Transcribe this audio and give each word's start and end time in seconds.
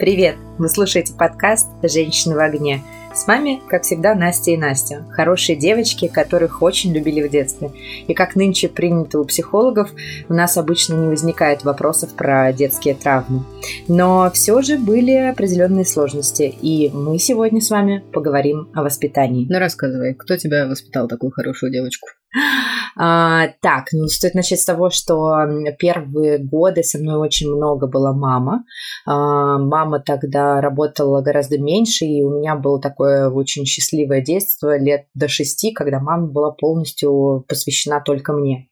Привет! 0.00 0.36
Вы 0.58 0.68
слушаете 0.68 1.12
подкаст 1.12 1.66
«Женщины 1.82 2.36
в 2.36 2.38
огне». 2.38 2.84
С 3.12 3.26
вами, 3.26 3.60
как 3.68 3.82
всегда, 3.82 4.14
Настя 4.14 4.52
и 4.52 4.56
Настя. 4.56 5.04
Хорошие 5.10 5.56
девочки, 5.56 6.06
которых 6.06 6.62
очень 6.62 6.92
любили 6.94 7.20
в 7.26 7.28
детстве. 7.28 7.72
И 8.06 8.14
как 8.14 8.36
нынче 8.36 8.68
принято 8.68 9.18
у 9.18 9.24
психологов, 9.24 9.90
у 10.28 10.34
нас 10.34 10.56
обычно 10.56 10.94
не 10.94 11.08
возникает 11.08 11.64
вопросов 11.64 12.14
про 12.14 12.52
детские 12.52 12.94
травмы. 12.94 13.42
Но 13.88 14.30
все 14.32 14.62
же 14.62 14.78
были 14.78 15.14
определенные 15.14 15.84
сложности, 15.84 16.44
и 16.44 16.90
мы 16.90 17.18
сегодня 17.18 17.60
с 17.60 17.68
вами 17.68 18.04
поговорим 18.12 18.68
о 18.74 18.84
воспитании. 18.84 19.48
Ну 19.50 19.58
рассказывай, 19.58 20.14
кто 20.14 20.36
тебя 20.36 20.68
воспитал 20.68 21.08
такую 21.08 21.32
хорошую 21.32 21.72
девочку? 21.72 22.06
А, 22.96 23.48
так, 23.60 23.86
ну 23.92 24.06
стоит 24.06 24.34
начать 24.34 24.60
с 24.60 24.64
того, 24.64 24.90
что 24.90 25.36
первые 25.78 26.38
годы 26.38 26.82
со 26.82 26.98
мной 26.98 27.16
очень 27.16 27.48
много 27.48 27.86
была 27.86 28.12
мама. 28.12 28.64
А, 29.06 29.58
мама 29.58 30.00
тогда 30.00 30.60
работала 30.60 31.20
гораздо 31.22 31.58
меньше, 31.58 32.04
и 32.04 32.22
у 32.22 32.38
меня 32.38 32.56
было 32.56 32.80
такое 32.80 33.30
очень 33.30 33.64
счастливое 33.64 34.20
детство 34.20 34.78
лет 34.78 35.06
до 35.14 35.28
шести, 35.28 35.72
когда 35.72 36.00
мама 36.00 36.26
была 36.26 36.50
полностью 36.50 37.44
посвящена 37.48 38.00
только 38.00 38.32
мне. 38.32 38.68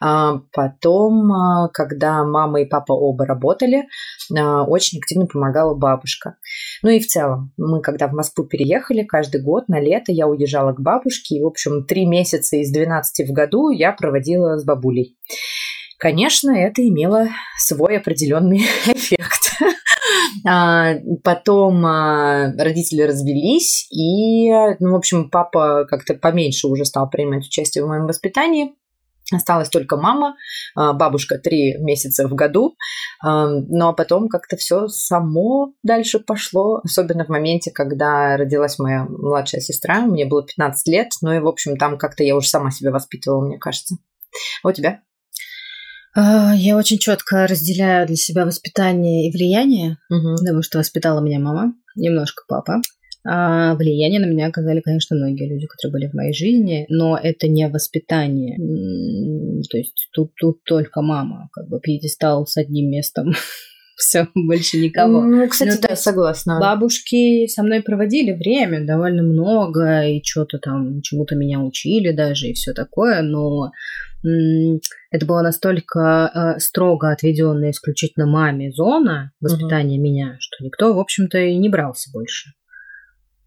А, 0.00 0.40
потом, 0.52 1.32
а, 1.32 1.68
когда 1.68 2.24
мама 2.24 2.62
и 2.62 2.64
папа 2.64 2.92
оба 2.92 3.26
работали, 3.26 3.84
очень 4.30 4.98
активно 4.98 5.26
помогала 5.26 5.74
бабушка. 5.74 6.36
Ну 6.82 6.90
и 6.90 7.00
в 7.00 7.06
целом, 7.06 7.52
мы 7.56 7.80
когда 7.80 8.08
в 8.08 8.12
Москву 8.12 8.44
переехали, 8.44 9.02
каждый 9.04 9.42
год 9.42 9.68
на 9.68 9.80
лето 9.80 10.12
я 10.12 10.26
уезжала 10.26 10.72
к 10.72 10.80
бабушке, 10.80 11.36
и, 11.36 11.42
в 11.42 11.46
общем, 11.46 11.84
три 11.86 12.06
месяца 12.06 12.56
из 12.56 12.70
12 12.72 13.28
в 13.28 13.32
году 13.32 13.70
я 13.70 13.92
проводила 13.92 14.58
с 14.58 14.64
бабулей. 14.64 15.16
Конечно, 15.98 16.50
это 16.50 16.86
имело 16.86 17.28
свой 17.58 17.98
определенный 17.98 18.58
эффект. 18.86 19.54
Потом 21.22 21.84
родители 21.84 23.02
развелись, 23.02 23.90
и, 23.90 24.50
ну, 24.80 24.92
в 24.92 24.96
общем, 24.96 25.30
папа 25.30 25.86
как-то 25.88 26.14
поменьше 26.14 26.66
уже 26.66 26.84
стал 26.84 27.08
принимать 27.08 27.46
участие 27.46 27.84
в 27.84 27.88
моем 27.88 28.06
воспитании. 28.06 28.74
Осталась 29.32 29.70
только 29.70 29.96
мама, 29.96 30.36
а, 30.74 30.92
бабушка 30.92 31.38
три 31.38 31.78
месяца 31.78 32.28
в 32.28 32.34
году, 32.34 32.76
а, 33.22 33.46
но 33.48 33.94
потом 33.94 34.28
как-то 34.28 34.56
все 34.56 34.86
само 34.88 35.72
дальше 35.82 36.20
пошло, 36.20 36.80
особенно 36.84 37.24
в 37.24 37.28
моменте, 37.28 37.70
когда 37.70 38.36
родилась 38.36 38.78
моя 38.78 39.04
младшая 39.04 39.60
сестра, 39.60 40.00
мне 40.02 40.26
было 40.26 40.44
15 40.44 40.88
лет, 40.88 41.08
ну 41.22 41.32
и, 41.32 41.38
в 41.38 41.48
общем, 41.48 41.76
там 41.76 41.96
как-то 41.96 42.22
я 42.22 42.36
уже 42.36 42.48
сама 42.48 42.70
себя 42.70 42.90
воспитывала, 42.90 43.46
мне 43.46 43.58
кажется. 43.58 43.96
А 44.62 44.68
у 44.68 44.72
тебя? 44.72 45.00
Я 46.16 46.76
очень 46.76 46.98
четко 46.98 47.46
разделяю 47.48 48.06
для 48.06 48.14
себя 48.16 48.44
воспитание 48.44 49.28
и 49.28 49.32
влияние, 49.32 49.98
угу. 50.08 50.36
потому 50.38 50.62
что 50.62 50.78
воспитала 50.78 51.20
меня 51.20 51.40
мама, 51.40 51.74
немножко 51.96 52.44
папа. 52.46 52.80
А 53.26 53.74
влияние 53.76 54.20
на 54.20 54.26
меня 54.26 54.48
оказали, 54.48 54.80
конечно, 54.80 55.16
многие 55.16 55.48
люди, 55.48 55.66
которые 55.66 55.92
были 55.92 56.10
в 56.10 56.14
моей 56.14 56.34
жизни, 56.34 56.84
но 56.90 57.18
это 57.20 57.48
не 57.48 57.66
воспитание. 57.68 58.56
То 59.70 59.78
есть 59.78 60.08
тут, 60.12 60.32
тут 60.34 60.62
только 60.64 61.00
мама, 61.00 61.48
как 61.52 61.68
бы 61.68 61.80
пьедестал 61.80 62.46
с 62.46 62.56
одним 62.58 62.90
местом. 62.90 63.32
Все, 63.96 64.26
больше 64.34 64.78
никого. 64.78 65.22
Ну, 65.22 65.48
кстати, 65.48 65.70
ну, 65.80 65.88
да, 65.88 65.96
согласна. 65.96 66.58
Бабушки 66.60 67.46
со 67.46 67.62
мной 67.62 67.80
проводили 67.80 68.32
время 68.32 68.84
довольно 68.84 69.22
много, 69.22 70.04
и 70.04 70.20
что-то 70.22 70.58
там, 70.58 71.00
чему-то 71.00 71.36
меня 71.36 71.60
учили 71.60 72.10
даже, 72.10 72.48
и 72.48 72.54
все 72.54 72.72
такое, 72.72 73.22
но 73.22 73.70
это 75.10 75.26
была 75.26 75.42
настолько 75.42 76.30
э, 76.34 76.58
строго 76.58 77.10
отведенная 77.10 77.70
исключительно 77.70 78.26
маме 78.26 78.72
зона 78.72 79.32
воспитания 79.40 79.96
угу. 79.96 80.04
меня, 80.04 80.36
что 80.40 80.64
никто, 80.64 80.94
в 80.94 80.98
общем-то, 80.98 81.38
и 81.38 81.56
не 81.56 81.68
брался 81.68 82.10
больше. 82.10 82.50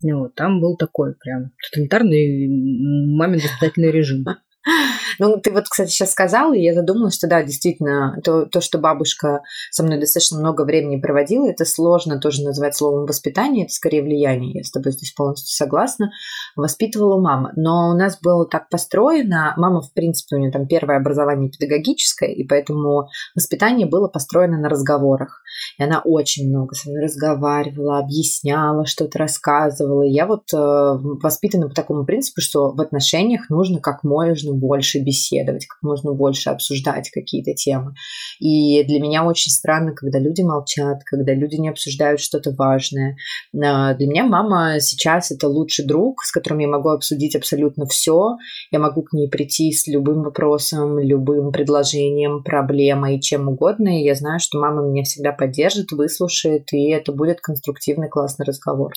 Вот, 0.01 0.35
там 0.35 0.61
был 0.61 0.77
такой 0.77 1.15
прям 1.15 1.51
тоталитарный 1.63 2.47
мамин 2.47 3.39
воспитательный 3.39 3.91
режим. 3.91 4.25
Ну, 5.19 5.39
ты 5.39 5.51
вот, 5.51 5.65
кстати, 5.67 5.89
сейчас 5.89 6.11
сказала, 6.11 6.53
и 6.53 6.61
я 6.61 6.73
задумалась, 6.73 7.15
что 7.15 7.27
да, 7.27 7.43
действительно, 7.43 8.19
то, 8.23 8.45
то, 8.45 8.61
что 8.61 8.77
бабушка 8.77 9.41
со 9.71 9.83
мной 9.83 9.99
достаточно 9.99 10.39
много 10.39 10.63
времени 10.63 10.99
проводила, 10.99 11.47
это 11.47 11.65
сложно 11.65 12.19
тоже 12.19 12.43
назвать 12.43 12.75
словом 12.75 13.05
воспитание, 13.05 13.65
это 13.65 13.73
скорее 13.73 14.03
влияние, 14.03 14.59
я 14.59 14.63
с 14.63 14.71
тобой 14.71 14.91
здесь 14.91 15.11
полностью 15.13 15.55
согласна. 15.55 16.11
Воспитывала 16.55 17.19
мама. 17.19 17.51
Но 17.55 17.89
у 17.89 17.97
нас 17.97 18.19
было 18.21 18.45
так 18.45 18.69
построено, 18.69 19.53
мама, 19.57 19.81
в 19.81 19.91
принципе, 19.93 20.35
у 20.35 20.39
нее 20.39 20.51
там 20.51 20.67
первое 20.67 20.97
образование 20.97 21.49
педагогическое, 21.49 22.29
и 22.29 22.43
поэтому 22.43 23.07
воспитание 23.35 23.87
было 23.87 24.07
построено 24.07 24.57
на 24.57 24.69
разговорах. 24.69 25.41
И 25.79 25.83
она 25.83 26.01
очень 26.03 26.49
много 26.49 26.75
со 26.75 26.89
мной 26.89 27.03
разговаривала, 27.03 27.99
объясняла, 27.99 28.85
что-то 28.85 29.19
рассказывала. 29.19 30.03
И 30.03 30.11
я 30.11 30.27
вот 30.27 30.53
э, 30.53 30.57
воспитана 30.57 31.69
по 31.69 31.75
такому 31.75 32.05
принципу, 32.05 32.41
что 32.41 32.71
в 32.71 32.81
отношениях 32.81 33.49
нужно 33.49 33.79
как 33.79 34.03
можно 34.03 34.56
больше 34.57 34.99
беседовать, 34.99 35.65
как 35.65 35.81
можно 35.81 36.13
больше 36.13 36.49
обсуждать 36.49 37.09
какие-то 37.11 37.53
темы. 37.53 37.93
И 38.39 38.83
для 38.83 38.99
меня 38.99 39.25
очень 39.25 39.51
странно, 39.51 39.93
когда 39.93 40.19
люди 40.19 40.41
молчат, 40.41 41.03
когда 41.05 41.33
люди 41.33 41.55
не 41.55 41.69
обсуждают 41.69 42.19
что-то 42.19 42.51
важное. 42.51 43.17
А, 43.55 43.93
для 43.93 44.07
меня 44.07 44.23
мама 44.25 44.79
сейчас 44.79 45.31
это 45.31 45.47
лучший 45.47 45.85
друг, 45.85 46.23
с 46.23 46.31
которым 46.31 46.59
я 46.59 46.67
могу 46.67 46.89
обсудить 46.89 47.35
абсолютно 47.35 47.85
все. 47.85 48.37
Я 48.71 48.79
могу 48.79 49.03
к 49.03 49.13
ней 49.13 49.29
прийти 49.29 49.71
с 49.71 49.87
любым 49.87 50.23
вопросом, 50.23 50.99
любым 50.99 51.51
предложением, 51.51 52.43
проблемой, 52.43 53.19
чем 53.19 53.47
угодно. 53.47 53.99
И 53.99 54.03
я 54.03 54.15
знаю, 54.15 54.39
что 54.39 54.59
мама 54.59 54.81
меня 54.81 55.03
всегда 55.03 55.31
поддержит, 55.31 55.91
выслушает, 55.91 56.71
и 56.73 56.89
это 56.89 57.11
будет 57.11 57.41
конструктивный, 57.41 58.09
классный 58.09 58.45
разговор. 58.45 58.93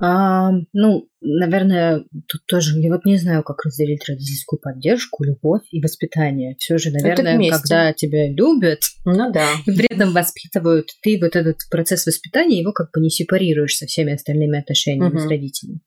А, 0.00 0.50
ну, 0.72 1.06
наверное, 1.20 2.04
тут 2.26 2.46
тоже, 2.46 2.78
я 2.80 2.92
вот 2.92 3.04
не 3.04 3.16
знаю, 3.16 3.42
как 3.42 3.64
разделить 3.64 4.08
родительскую 4.08 4.60
поддержку, 4.60 4.99
любовь 5.20 5.62
и 5.70 5.80
воспитание. 5.80 6.56
Все 6.58 6.78
же, 6.78 6.90
наверное, 6.90 7.50
когда 7.50 7.92
тебя 7.92 8.28
любят, 8.28 8.80
ну 9.04 9.32
да. 9.32 9.48
и 9.66 9.70
при 9.70 9.86
этом 9.92 10.12
воспитывают, 10.12 10.88
ты 11.02 11.18
вот 11.20 11.36
этот 11.36 11.58
процесс 11.70 12.06
воспитания, 12.06 12.60
его 12.60 12.72
как 12.72 12.90
бы 12.92 13.00
не 13.00 13.10
сепарируешь 13.10 13.76
со 13.76 13.86
всеми 13.86 14.12
остальными 14.14 14.58
отношениями 14.58 15.16
угу. 15.16 15.20
с 15.20 15.28
родителями. 15.28 15.80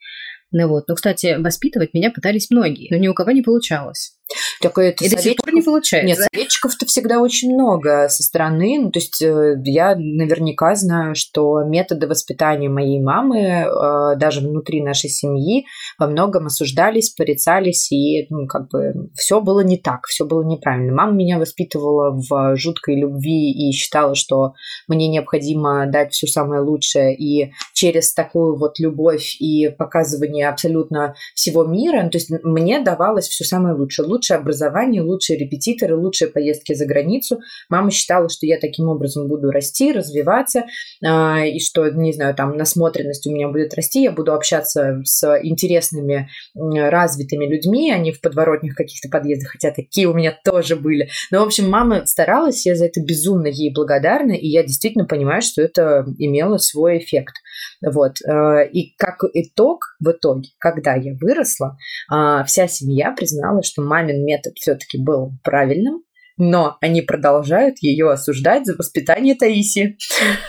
Ну 0.52 0.68
вот. 0.68 0.88
Но, 0.88 0.96
кстати, 0.96 1.36
воспитывать 1.40 1.94
меня 1.94 2.12
пытались 2.12 2.52
многие, 2.52 2.88
но 2.92 2.98
ни 2.98 3.08
у 3.08 3.14
кого 3.16 3.32
не 3.32 3.42
получалось. 3.42 4.14
Так 4.62 4.78
это 4.78 5.04
и 5.04 5.10
до 5.10 5.22
сих 5.22 5.36
пор 5.36 5.54
не 5.54 5.62
получается. 5.62 6.08
Нет, 6.08 6.18
советчиков-то 6.32 6.86
всегда 6.86 7.20
очень 7.20 7.54
много 7.54 8.08
со 8.10 8.24
стороны. 8.24 8.80
Ну, 8.82 8.92
то 8.92 9.00
есть 9.00 9.22
э, 9.22 9.56
я 9.66 9.96
наверняка 9.96 10.76
знаю, 10.76 11.16
что 11.16 11.64
методы 11.64 12.08
воспитания 12.08 12.70
моей 12.70 13.02
мамы 13.02 13.40
э, 13.40 14.16
даже 14.18 14.42
внутри 14.42 14.82
нашей 14.82 15.10
семьи 15.10 15.66
во 16.00 16.08
многом 16.08 16.48
осуждались, 16.48 17.10
порицались, 17.10 17.92
и 17.92 18.26
ну, 18.30 18.48
как 18.48 18.70
бы 18.70 19.10
все 19.16 19.42
было 19.42 19.60
не 19.62 19.78
так, 19.78 20.06
все 20.08 20.26
было 20.26 20.44
неправильно. 20.44 20.94
Мама 20.94 21.12
меня 21.14 21.38
воспитывала 21.38 22.12
в 22.12 22.56
жуткой 22.56 23.00
любви 23.00 23.52
и 23.52 23.72
считала, 23.74 24.16
что 24.16 24.54
мне 24.88 25.08
необходимо 25.08 25.86
дать 25.88 26.14
все 26.14 26.28
самое 26.28 26.62
лучшее, 26.62 27.16
и 27.16 27.52
через 27.74 28.14
такую 28.14 28.58
вот 28.58 28.80
любовь 28.80 29.36
и 29.40 29.70
показывание 29.70 30.48
абсолютно 30.48 31.16
всего 31.36 31.66
мира, 31.66 32.04
ну, 32.04 32.10
то 32.10 32.18
есть 32.18 32.32
мне 32.44 32.82
давалось 32.82 33.28
все 33.28 33.44
самое 33.44 33.76
лучшее 33.76 34.08
лучшее 34.14 34.38
образование, 34.38 35.02
лучшие 35.02 35.38
репетиторы, 35.38 35.96
лучшие 35.96 36.30
поездки 36.30 36.74
за 36.74 36.86
границу. 36.86 37.40
Мама 37.70 37.92
считала, 37.92 38.30
что 38.30 38.46
я 38.46 38.60
таким 38.60 38.88
образом 38.88 39.28
буду 39.28 39.50
расти, 39.50 39.92
развиваться, 39.92 40.66
а, 41.04 41.46
и 41.46 41.60
что, 41.60 41.90
не 41.90 42.14
знаю, 42.14 42.36
там 42.36 42.56
насмотренность 42.58 43.26
у 43.28 43.32
меня 43.32 43.50
будет 43.50 43.74
расти, 43.74 44.04
я 44.04 44.12
буду 44.12 44.34
общаться 44.34 45.02
с 45.04 45.40
интересными, 45.42 46.30
развитыми 46.56 47.46
людьми, 47.46 47.92
а 47.92 47.98
не 47.98 48.12
в 48.12 48.22
подворотнях 48.22 48.76
каких-то 48.76 49.10
подъездах, 49.10 49.52
хотя 49.54 49.72
такие 49.72 50.08
у 50.08 50.14
меня 50.14 50.38
тоже 50.44 50.76
были. 50.76 51.10
Но, 51.32 51.40
в 51.40 51.48
общем, 51.48 51.70
мама 51.70 52.06
старалась, 52.06 52.66
я 52.66 52.76
за 52.76 52.86
это 52.86 53.02
безумно 53.02 53.48
ей 53.48 53.74
благодарна, 53.74 54.34
и 54.34 54.48
я 54.48 54.64
действительно 54.64 55.06
понимаю, 55.06 55.42
что 55.42 55.62
это 55.62 56.06
имело 56.18 56.58
свой 56.58 57.00
эффект. 57.00 57.36
Вот. 57.86 58.18
А, 58.28 58.62
и 58.62 58.96
как 58.98 59.24
итог, 59.34 59.96
в 60.00 60.12
итоге, 60.12 60.50
когда 60.60 60.96
я 60.96 61.14
выросла, 61.20 61.78
а, 62.10 62.44
вся 62.44 62.68
семья 62.68 63.12
признала, 63.12 63.64
что 63.64 63.82
мамин 64.04 64.24
метод 64.26 64.54
все-таки 64.58 64.98
был 64.98 65.34
правильным, 65.44 66.04
но 66.38 66.78
они 66.82 67.02
продолжают 67.02 67.76
ее 67.82 68.12
осуждать 68.12 68.66
за 68.66 68.76
воспитание 68.76 69.36
Таиси. 69.36 69.98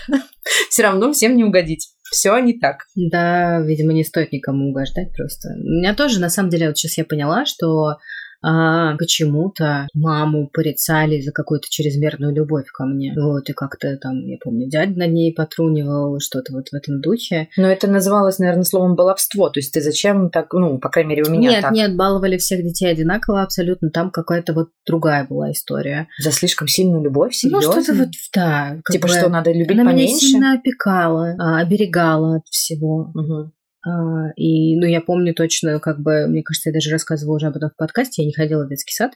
Все 0.71 0.83
равно 0.83 1.13
всем 1.13 1.37
не 1.37 1.45
угодить. 1.45 1.91
Все 2.11 2.37
не 2.39 2.59
так. 2.59 2.85
Да, 2.95 3.61
видимо, 3.61 3.93
не 3.93 4.05
стоит 4.05 4.33
никому 4.33 4.71
угождать 4.71 5.13
просто. 5.17 5.49
У 5.57 5.79
меня 5.79 5.95
тоже, 5.95 6.21
на 6.21 6.29
самом 6.29 6.51
деле, 6.51 6.69
вот 6.69 6.77
сейчас 6.77 6.99
я 6.99 7.05
поняла, 7.05 7.47
что 7.47 7.97
а 8.47 8.97
почему-то 8.99 9.89
маму 9.95 10.51
порицали 10.53 11.21
за 11.21 11.33
какую-то 11.33 11.67
чрезмерную 11.71 12.35
любовь 12.35 12.67
ко 12.67 12.85
мне. 12.85 13.15
Вот, 13.17 13.49
и 13.49 13.55
как-то 13.55 13.97
там, 13.97 14.27
я 14.27 14.37
помню, 14.43 14.69
дядя 14.69 14.99
над 14.99 15.13
ней 15.13 15.33
потрунивал, 15.33 16.21
что-то 16.21 16.53
вот 16.53 16.69
в 16.69 16.75
этом 16.75 17.01
духе. 17.01 17.49
Но 17.57 17.69
это 17.69 17.89
называлось, 17.89 18.39
наверное, 18.39 18.65
словом 18.65 18.97
баловство. 18.97 19.49
То 19.49 19.61
есть 19.61 19.73
ты 19.73 19.81
зачем 19.81 20.29
так, 20.29 20.53
ну, 20.53 20.79
по 20.79 20.91
крайней 20.91 21.11
мере, 21.11 21.25
у 21.27 21.31
меня 21.31 21.51
Нет, 21.51 21.63
так. 21.63 21.73
нет, 21.73 21.97
баловали 21.97 22.37
всех 22.37 22.63
детей 22.63 22.87
одинаково 22.87 23.43
абсолютно. 23.43 23.91
Там 23.91 24.11
какая-то 24.11 24.53
вот 24.53 24.69
другая 24.87 25.27
была 25.27 25.53
история. 25.53 26.09
За 26.19 26.31
слишком 26.31 26.69
сильную 26.69 27.03
любовь, 27.03 27.35
серьезно? 27.35 27.75
Ну, 27.75 27.83
что-то 27.83 27.99
вот, 27.99 28.09
да. 28.35 28.77
Типа, 28.91 29.09
бы, 29.09 29.15
что 29.15 29.29
надо 29.31 29.53
любить 29.53 29.79
она 29.79 29.91
поменьше? 29.91 30.13
меня 30.13 30.19
сильно 30.19 30.55
опекала, 30.55 31.35
а, 31.39 31.61
оберегала 31.61 32.37
от 32.37 32.47
всего. 32.51 33.11
Мгм. 33.15 33.53
А, 33.87 34.31
И, 34.37 34.77
ну, 34.77 34.87
я 34.87 35.01
помню 35.01 35.35
точно, 35.35 35.79
как 35.81 36.01
бы, 36.01 36.27
мне 36.27 36.43
кажется, 36.43 36.71
я 36.71 36.75
даже 36.75 36.91
рассказывала 36.91 37.37
уже 37.37 37.47
об 37.47 37.57
этом 37.57 37.71
в 37.71 37.77
подкасте, 37.77 38.23
я 38.23 38.27
не 38.27 38.33
ходила 38.33 38.65
в 38.65 38.69
детский 38.69 38.95
сад. 38.95 39.13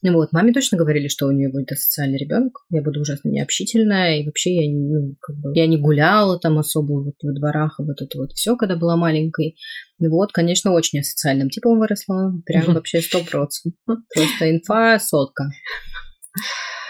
Ну 0.00 0.12
вот, 0.12 0.32
маме 0.32 0.52
точно 0.52 0.78
говорили, 0.78 1.08
что 1.08 1.26
у 1.26 1.32
нее 1.32 1.50
будет 1.50 1.72
асоциальный 1.72 2.18
ребенок. 2.18 2.64
Я 2.70 2.82
буду 2.82 3.00
ужасно 3.00 3.30
необщительная, 3.30 4.20
и 4.20 4.26
вообще 4.26 4.54
я, 4.54 4.72
ну, 4.72 5.16
как 5.20 5.36
бы, 5.36 5.52
я 5.56 5.66
не 5.66 5.76
гуляла 5.76 6.38
там 6.38 6.58
особо 6.58 7.02
вот 7.02 7.14
во 7.20 7.32
дворах, 7.32 7.80
и 7.80 7.82
вот 7.82 8.00
это 8.00 8.18
вот 8.18 8.32
все, 8.32 8.56
когда 8.56 8.76
была 8.76 8.96
маленькой. 8.96 9.56
Ну 9.98 10.10
вот, 10.10 10.30
конечно, 10.32 10.72
очень 10.72 11.00
асоциальным 11.00 11.50
типом 11.50 11.78
выросла. 11.78 12.32
Прям 12.46 12.64
вообще 12.74 13.00
сто 13.00 13.24
процентов. 13.24 13.74
Просто 13.86 14.50
инфа 14.50 14.98
сотка. 15.00 15.50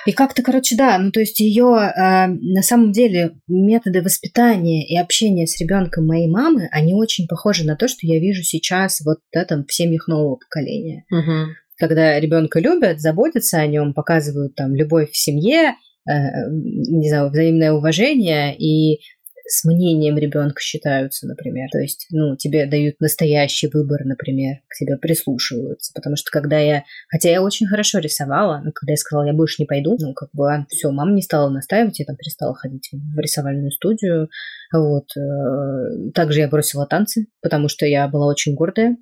И 0.07 0.13
как-то, 0.13 0.43
короче, 0.43 0.77
да, 0.77 0.99
ну 0.99 1.11
то 1.11 1.21
есть 1.21 1.41
ее 1.41 1.93
на 1.97 2.63
самом 2.63 2.93
деле 2.93 3.33
методы 3.47 4.03
воспитания 4.03 4.87
и 4.87 4.97
общения 4.97 5.47
с 5.47 5.61
ребенком 5.61 6.07
моей 6.07 6.29
мамы, 6.29 6.69
они 6.73 6.95
очень 6.95 7.27
похожи 7.27 7.65
на 7.65 7.77
то, 7.77 7.89
что 7.89 8.07
я 8.07 8.19
вижу 8.19 8.43
сейчас 8.43 9.01
вот 9.01 9.19
да, 9.33 9.45
там, 9.45 9.65
в 9.67 9.73
семьях 9.73 10.09
нового 10.09 10.37
поколения. 10.37 11.05
Мгм. 11.11 11.55
Когда 11.77 12.19
ребенка 12.19 12.59
любят, 12.59 13.01
заботятся 13.01 13.59
о 13.59 13.67
нем, 13.67 13.95
показывают 13.95 14.55
там 14.55 14.75
любовь 14.75 15.11
в 15.11 15.17
семье, 15.17 15.75
э, 16.09 16.51
не 16.51 17.09
знаю, 17.09 17.31
взаимное 17.31 17.73
уважение 17.73 18.57
и 18.57 19.01
с 19.49 19.65
мнением 19.65 20.19
ребенка 20.19 20.61
считаются, 20.61 21.27
например. 21.27 21.69
То 21.73 21.79
есть, 21.79 22.07
ну, 22.11 22.37
тебе 22.37 22.67
дают 22.67 23.01
настоящий 23.01 23.69
выбор, 23.73 24.05
например, 24.05 24.57
к 24.69 24.75
тебе 24.75 24.97
прислушиваются. 24.99 25.93
Потому 25.95 26.17
что 26.17 26.31
когда 26.31 26.59
я... 26.59 26.85
Хотя 27.09 27.31
я 27.31 27.43
очень 27.43 27.67
хорошо 27.67 27.99
рисовала, 27.99 28.61
но 28.63 28.73
когда 28.73 28.93
я 28.93 28.97
сказала, 28.99 29.27
я 29.27 29.33
больше 29.33 29.57
не 29.63 29.67
пойду, 29.67 29.97
ну, 29.99 30.13
как 30.13 30.29
бы, 30.35 30.67
все, 30.69 30.91
мама 30.91 31.13
не 31.13 31.23
стала 31.23 31.49
настаивать, 31.49 31.99
я 31.99 32.05
там 32.05 32.17
перестала 32.17 32.55
ходить 32.55 32.91
в 32.93 33.19
рисовальную 33.19 33.71
студию. 33.71 34.29
Вот. 34.73 35.07
э, 35.17 36.11
Также 36.15 36.41
я 36.41 36.49
бросила 36.49 36.87
танцы, 36.87 37.27
потому 37.41 37.69
что 37.69 37.87
я 37.87 38.07
была 38.07 38.27
очень 38.27 38.55
гордая. 38.55 38.99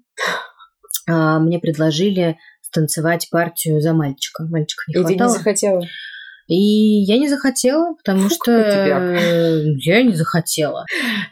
А, 1.08 1.40
Мне 1.40 1.58
предложили 1.58 2.37
станцевать 2.62 3.28
партию 3.31 3.81
за 3.81 3.94
мальчика. 3.94 4.44
Мальчика 4.44 4.82
не 4.88 5.00
И 5.00 5.04
ты 5.04 5.14
не 5.14 5.28
захотела? 5.28 5.82
И 6.48 7.02
я 7.02 7.19
не 7.19 7.28
захотела, 7.28 7.94
потому 7.94 8.28
Фу, 8.28 8.34
что 8.34 8.52
э, 8.52 9.64
я 9.78 10.02
не 10.02 10.14
захотела. 10.14 10.84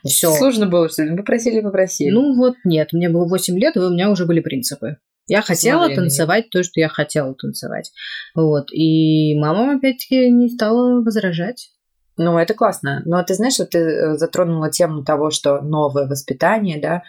Все. 0.05 0.32
Сложно 0.32 0.66
было, 0.66 0.88
что 0.88 1.05
ли? 1.05 1.16
Попросили, 1.16 1.61
попросили. 1.61 2.11
Ну 2.11 2.34
вот 2.37 2.56
нет, 2.64 2.93
мне 2.93 3.08
было 3.08 3.26
8 3.26 3.58
лет, 3.58 3.76
и 3.76 3.81
у 3.81 3.90
меня 3.90 4.11
уже 4.11 4.26
были 4.26 4.40
принципы. 4.40 4.96
Я 5.26 5.40
хотела 5.40 5.84
Смотри 5.84 5.96
танцевать 5.96 6.50
то, 6.50 6.62
что 6.62 6.81
я 6.81 6.88
хотела 6.88 7.34
танцевать. 7.34 7.93
Вот. 8.34 8.72
И 8.72 9.38
мама, 9.38 9.76
опять-таки, 9.76 10.31
не 10.31 10.49
стала 10.49 11.00
возражать. 11.00 11.70
Ну, 12.17 12.38
это 12.38 12.55
классно. 12.55 13.02
Но 13.06 13.22
ты 13.22 13.34
знаешь, 13.34 13.55
что 13.55 13.67
ты 13.67 13.78
э, 13.78 14.17
затронула 14.17 14.70
тему 14.70 15.02
того, 15.05 15.31
что 15.31 15.60
новое 15.62 16.06
воспитание, 16.06 16.81
да, 16.81 17.02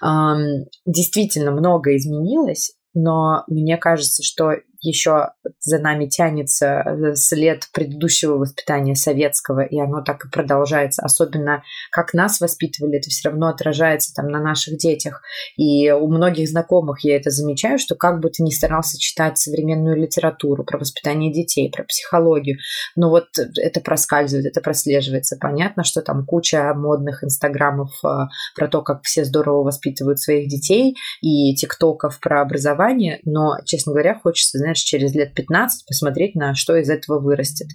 ам, 0.00 0.64
действительно 0.84 1.52
много 1.52 1.96
изменилось, 1.96 2.72
но 2.94 3.44
мне 3.46 3.76
кажется, 3.76 4.22
что 4.24 4.54
еще 4.80 5.30
за 5.60 5.78
нами 5.78 6.06
тянется 6.06 6.82
э, 6.84 7.14
след 7.14 7.68
предыдущего 7.72 8.34
воспитания 8.36 8.94
советского, 8.94 9.60
и 9.60 9.78
оно 9.78 10.02
так 10.02 10.24
и 10.24 10.30
продолжается. 10.30 11.02
Особенно 11.02 11.62
как 11.90 12.14
нас 12.14 12.40
воспитывали, 12.40 12.98
это 12.98 13.10
все 13.10 13.28
равно 13.28 13.48
отражается 13.48 14.12
там 14.14 14.28
на 14.28 14.40
наших 14.40 14.78
детях. 14.78 15.22
И 15.56 15.90
у 15.90 16.08
многих 16.08 16.48
знакомых 16.48 17.04
я 17.04 17.16
это 17.16 17.30
замечаю, 17.30 17.78
что 17.78 17.94
как 17.94 18.20
бы 18.20 18.30
ты 18.30 18.42
ни 18.42 18.50
старался 18.50 18.98
читать 18.98 19.38
современную 19.38 19.96
литературу 19.96 20.64
про 20.64 20.78
воспитание 20.78 21.32
детей, 21.32 21.70
про 21.70 21.84
психологию, 21.84 22.58
но 22.96 23.10
вот 23.10 23.26
это 23.56 23.80
проскальзывает, 23.80 24.46
это 24.46 24.60
прослеживается. 24.60 25.36
Понятно, 25.40 25.84
что 25.84 26.02
там 26.02 26.24
куча 26.24 26.72
модных 26.74 27.24
инстаграмов 27.24 27.90
а, 28.04 28.28
про 28.56 28.68
то, 28.68 28.82
как 28.82 29.02
все 29.02 29.24
здорово 29.24 29.64
воспитывают 29.64 30.20
своих 30.20 30.48
детей, 30.48 30.96
и 31.20 31.54
тиктоков 31.54 32.20
про 32.20 32.42
образование, 32.42 33.20
но, 33.24 33.56
честно 33.64 33.92
говоря, 33.92 34.18
хочется, 34.18 34.58
знаешь, 34.68 34.78
через 34.80 35.14
лет 35.14 35.34
15 35.34 35.86
посмотреть, 35.86 36.34
на 36.34 36.54
что 36.54 36.76
из 36.76 36.90
этого 36.90 37.18
вырастет. 37.20 37.68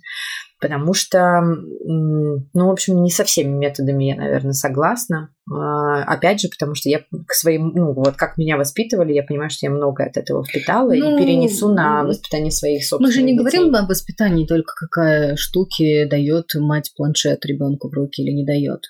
Потому 0.62 0.94
что, 0.94 1.42
ну, 1.42 2.46
в 2.54 2.70
общем, 2.70 3.02
не 3.04 3.10
со 3.10 3.24
всеми 3.26 3.50
методами 3.50 4.06
я, 4.06 4.16
наверное, 4.16 4.54
согласна. 4.54 5.30
А, 5.52 6.04
Опять 6.04 6.40
же, 6.42 6.48
потому 6.48 6.74
что 6.76 6.90
я 6.90 7.00
к 7.00 7.34
своим, 7.34 7.74
ну, 7.76 7.94
вот 7.94 8.16
как 8.16 8.38
меня 8.38 8.56
воспитывали, 8.56 9.12
я 9.12 9.24
понимаю, 9.24 9.50
что 9.50 9.66
я 9.66 9.72
много 9.72 10.06
от 10.06 10.16
этого 10.16 10.44
впитала 10.46 10.94
Ну, 10.94 11.18
и 11.18 11.22
перенесу 11.22 11.74
на 11.74 12.04
воспитание 12.04 12.52
своих 12.52 12.86
собственных 12.86 13.10
Мы 13.10 13.14
же 13.14 13.24
не 13.24 13.34
детей. 13.34 13.40
говорим 13.40 13.76
об 13.76 13.90
воспитании, 13.90 14.46
только 14.46 14.74
какая 14.74 15.36
штуки 15.36 16.06
дает 16.06 16.46
мать 16.56 16.94
планшет 16.96 17.46
ребенку 17.46 17.90
в 17.90 17.94
руки 17.94 18.22
или 18.22 18.32
не 18.32 18.46
дает. 18.46 18.82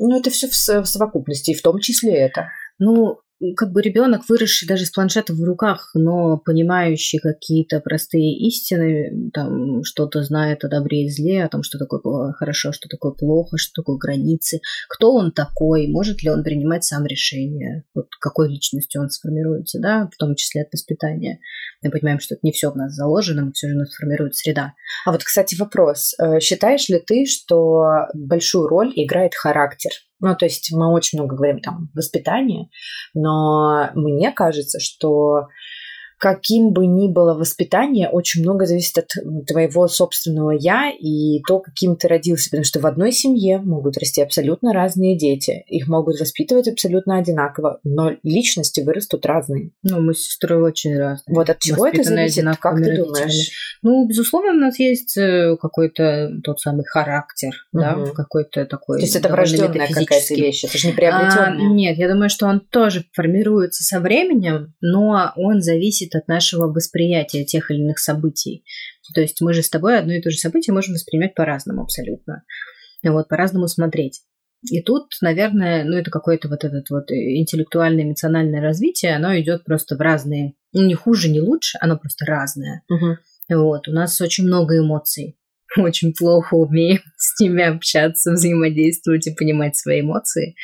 Ну, 0.00 0.18
это 0.18 0.28
все 0.30 0.48
в 0.48 0.86
совокупности, 0.86 1.52
и 1.52 1.54
в 1.54 1.62
том 1.62 1.78
числе 1.78 2.14
это. 2.14 2.48
Ну, 2.78 3.20
как 3.56 3.72
бы 3.72 3.82
ребенок, 3.82 4.22
выросший 4.28 4.68
даже 4.68 4.86
с 4.86 4.90
планшетом 4.90 5.36
в 5.36 5.44
руках, 5.44 5.90
но 5.94 6.38
понимающий 6.38 7.18
какие-то 7.18 7.80
простые 7.80 8.38
истины, 8.46 9.30
там 9.32 9.82
что-то 9.84 10.22
знает 10.22 10.64
о 10.64 10.68
добре 10.68 11.06
и 11.06 11.10
зле, 11.10 11.44
о 11.44 11.48
том, 11.48 11.62
что 11.62 11.78
такое 11.78 12.32
хорошо, 12.32 12.72
что 12.72 12.88
такое 12.88 13.12
плохо, 13.12 13.56
что 13.58 13.82
такое 13.82 13.96
границы, 13.96 14.60
кто 14.88 15.12
он 15.12 15.32
такой, 15.32 15.88
может 15.88 16.22
ли 16.22 16.30
он 16.30 16.42
принимать 16.42 16.84
сам 16.84 17.04
решение, 17.06 17.84
вот 17.94 18.06
какой 18.20 18.48
личностью 18.48 19.02
он 19.02 19.10
сформируется, 19.10 19.80
да, 19.80 20.08
в 20.12 20.16
том 20.16 20.34
числе 20.34 20.62
от 20.62 20.72
воспитания. 20.72 21.40
Мы 21.82 21.90
понимаем, 21.90 22.20
что 22.20 22.34
это 22.34 22.40
не 22.44 22.52
все 22.52 22.70
в 22.70 22.76
нас 22.76 22.94
заложено, 22.94 23.46
но 23.46 23.52
все 23.52 23.68
же 23.68 23.74
нас 23.74 23.94
формирует 23.94 24.36
среда. 24.36 24.74
А 25.04 25.12
вот, 25.12 25.24
кстати, 25.24 25.54
вопрос. 25.56 26.14
Э, 26.20 26.38
Считаешь 26.40 26.88
ли 26.88 27.02
ты, 27.04 27.26
что 27.26 28.06
большую 28.14 28.68
роль 28.68 28.92
играет 28.94 29.34
характер? 29.34 29.90
Ну, 30.22 30.36
то 30.36 30.44
есть 30.46 30.72
мы 30.72 30.86
очень 30.90 31.18
много 31.18 31.34
говорим 31.34 31.60
там 31.60 31.90
воспитание, 31.94 32.70
но 33.12 33.90
мне 33.94 34.30
кажется, 34.30 34.78
что 34.78 35.48
каким 36.22 36.72
бы 36.72 36.86
ни 36.86 37.08
было 37.08 37.34
воспитание, 37.34 38.08
очень 38.08 38.42
много 38.42 38.64
зависит 38.64 38.96
от 38.96 39.08
твоего 39.48 39.88
собственного 39.88 40.52
я 40.52 40.88
и 40.88 41.40
то, 41.48 41.58
каким 41.58 41.96
ты 41.96 42.06
родился. 42.06 42.48
Потому 42.48 42.62
что 42.64 42.78
в 42.78 42.86
одной 42.86 43.10
семье 43.10 43.58
могут 43.58 43.98
расти 43.98 44.22
абсолютно 44.22 44.72
разные 44.72 45.18
дети. 45.18 45.64
Их 45.66 45.88
могут 45.88 46.20
воспитывать 46.20 46.68
абсолютно 46.68 47.18
одинаково, 47.18 47.80
но 47.82 48.12
личности 48.22 48.82
вырастут 48.82 49.26
разные. 49.26 49.72
Ну, 49.82 50.00
мы 50.00 50.14
с 50.14 50.28
сестрой 50.28 50.62
очень 50.62 50.96
разные. 50.96 51.34
Вот 51.34 51.50
от 51.50 51.58
чего 51.58 51.88
это 51.88 52.04
зависит? 52.04 52.44
Как 52.60 52.76
ты 52.76 52.84
родителями. 52.84 53.04
думаешь? 53.04 53.78
Ну, 53.82 54.06
безусловно, 54.06 54.52
у 54.52 54.56
нас 54.60 54.78
есть 54.78 55.16
э, 55.16 55.56
какой-то 55.60 56.30
тот 56.44 56.60
самый 56.60 56.84
характер, 56.84 57.50
да, 57.72 57.96
Мгм. 57.96 58.04
в 58.04 58.12
какой-то 58.12 58.64
такой. 58.66 58.98
То 58.98 59.02
есть 59.06 59.16
это 59.16 59.28
врожденная 59.28 59.88
какая-то 59.88 60.34
вещь, 60.34 60.62
это 60.64 60.78
же 60.78 60.86
не 60.86 60.92
А, 60.92 60.96
приобретенная. 60.96 61.68
нет, 61.74 61.98
я 61.98 62.08
думаю, 62.08 62.30
что 62.30 62.46
он 62.46 62.60
тоже 62.60 63.06
формируется 63.12 63.82
со 63.82 63.98
временем, 63.98 64.72
но 64.80 65.32
он 65.34 65.60
зависит 65.62 66.11
от 66.14 66.28
нашего 66.28 66.66
восприятия 66.66 67.44
тех 67.44 67.70
или 67.70 67.78
иных 67.78 67.98
событий. 67.98 68.64
То 69.14 69.20
есть 69.20 69.40
мы 69.40 69.52
же 69.52 69.62
с 69.62 69.70
тобой 69.70 69.98
одно 69.98 70.12
и 70.12 70.20
то 70.20 70.30
же 70.30 70.36
событие 70.36 70.74
можем 70.74 70.94
воспринимать 70.94 71.34
по-разному 71.34 71.82
абсолютно. 71.82 72.44
Вот, 73.02 73.28
по-разному 73.28 73.66
смотреть. 73.66 74.22
И 74.70 74.80
тут, 74.80 75.08
наверное, 75.20 75.84
ну 75.84 75.96
это 75.96 76.10
какое-то 76.10 76.48
вот 76.48 76.64
этот 76.64 76.88
вот 76.90 77.10
интеллектуальное, 77.10 78.04
эмоциональное 78.04 78.60
развитие, 78.60 79.16
оно 79.16 79.36
идет 79.38 79.64
просто 79.64 79.96
в 79.96 80.00
разные, 80.00 80.54
ну 80.72 80.82
не 80.82 80.94
хуже, 80.94 81.28
не 81.28 81.40
лучше, 81.40 81.78
оно 81.80 81.98
просто 81.98 82.24
разное. 82.26 82.82
Мгм. 82.88 83.18
Вот, 83.50 83.88
у 83.88 83.92
нас 83.92 84.20
очень 84.20 84.46
много 84.46 84.78
эмоций. 84.78 85.36
Очень 85.76 86.12
плохо 86.12 86.54
умеем 86.54 87.00
с 87.16 87.40
ними 87.40 87.64
общаться, 87.64 88.32
взаимодействовать 88.32 89.26
и 89.26 89.34
понимать 89.34 89.76
свои 89.76 90.00
эмоции. 90.00 90.54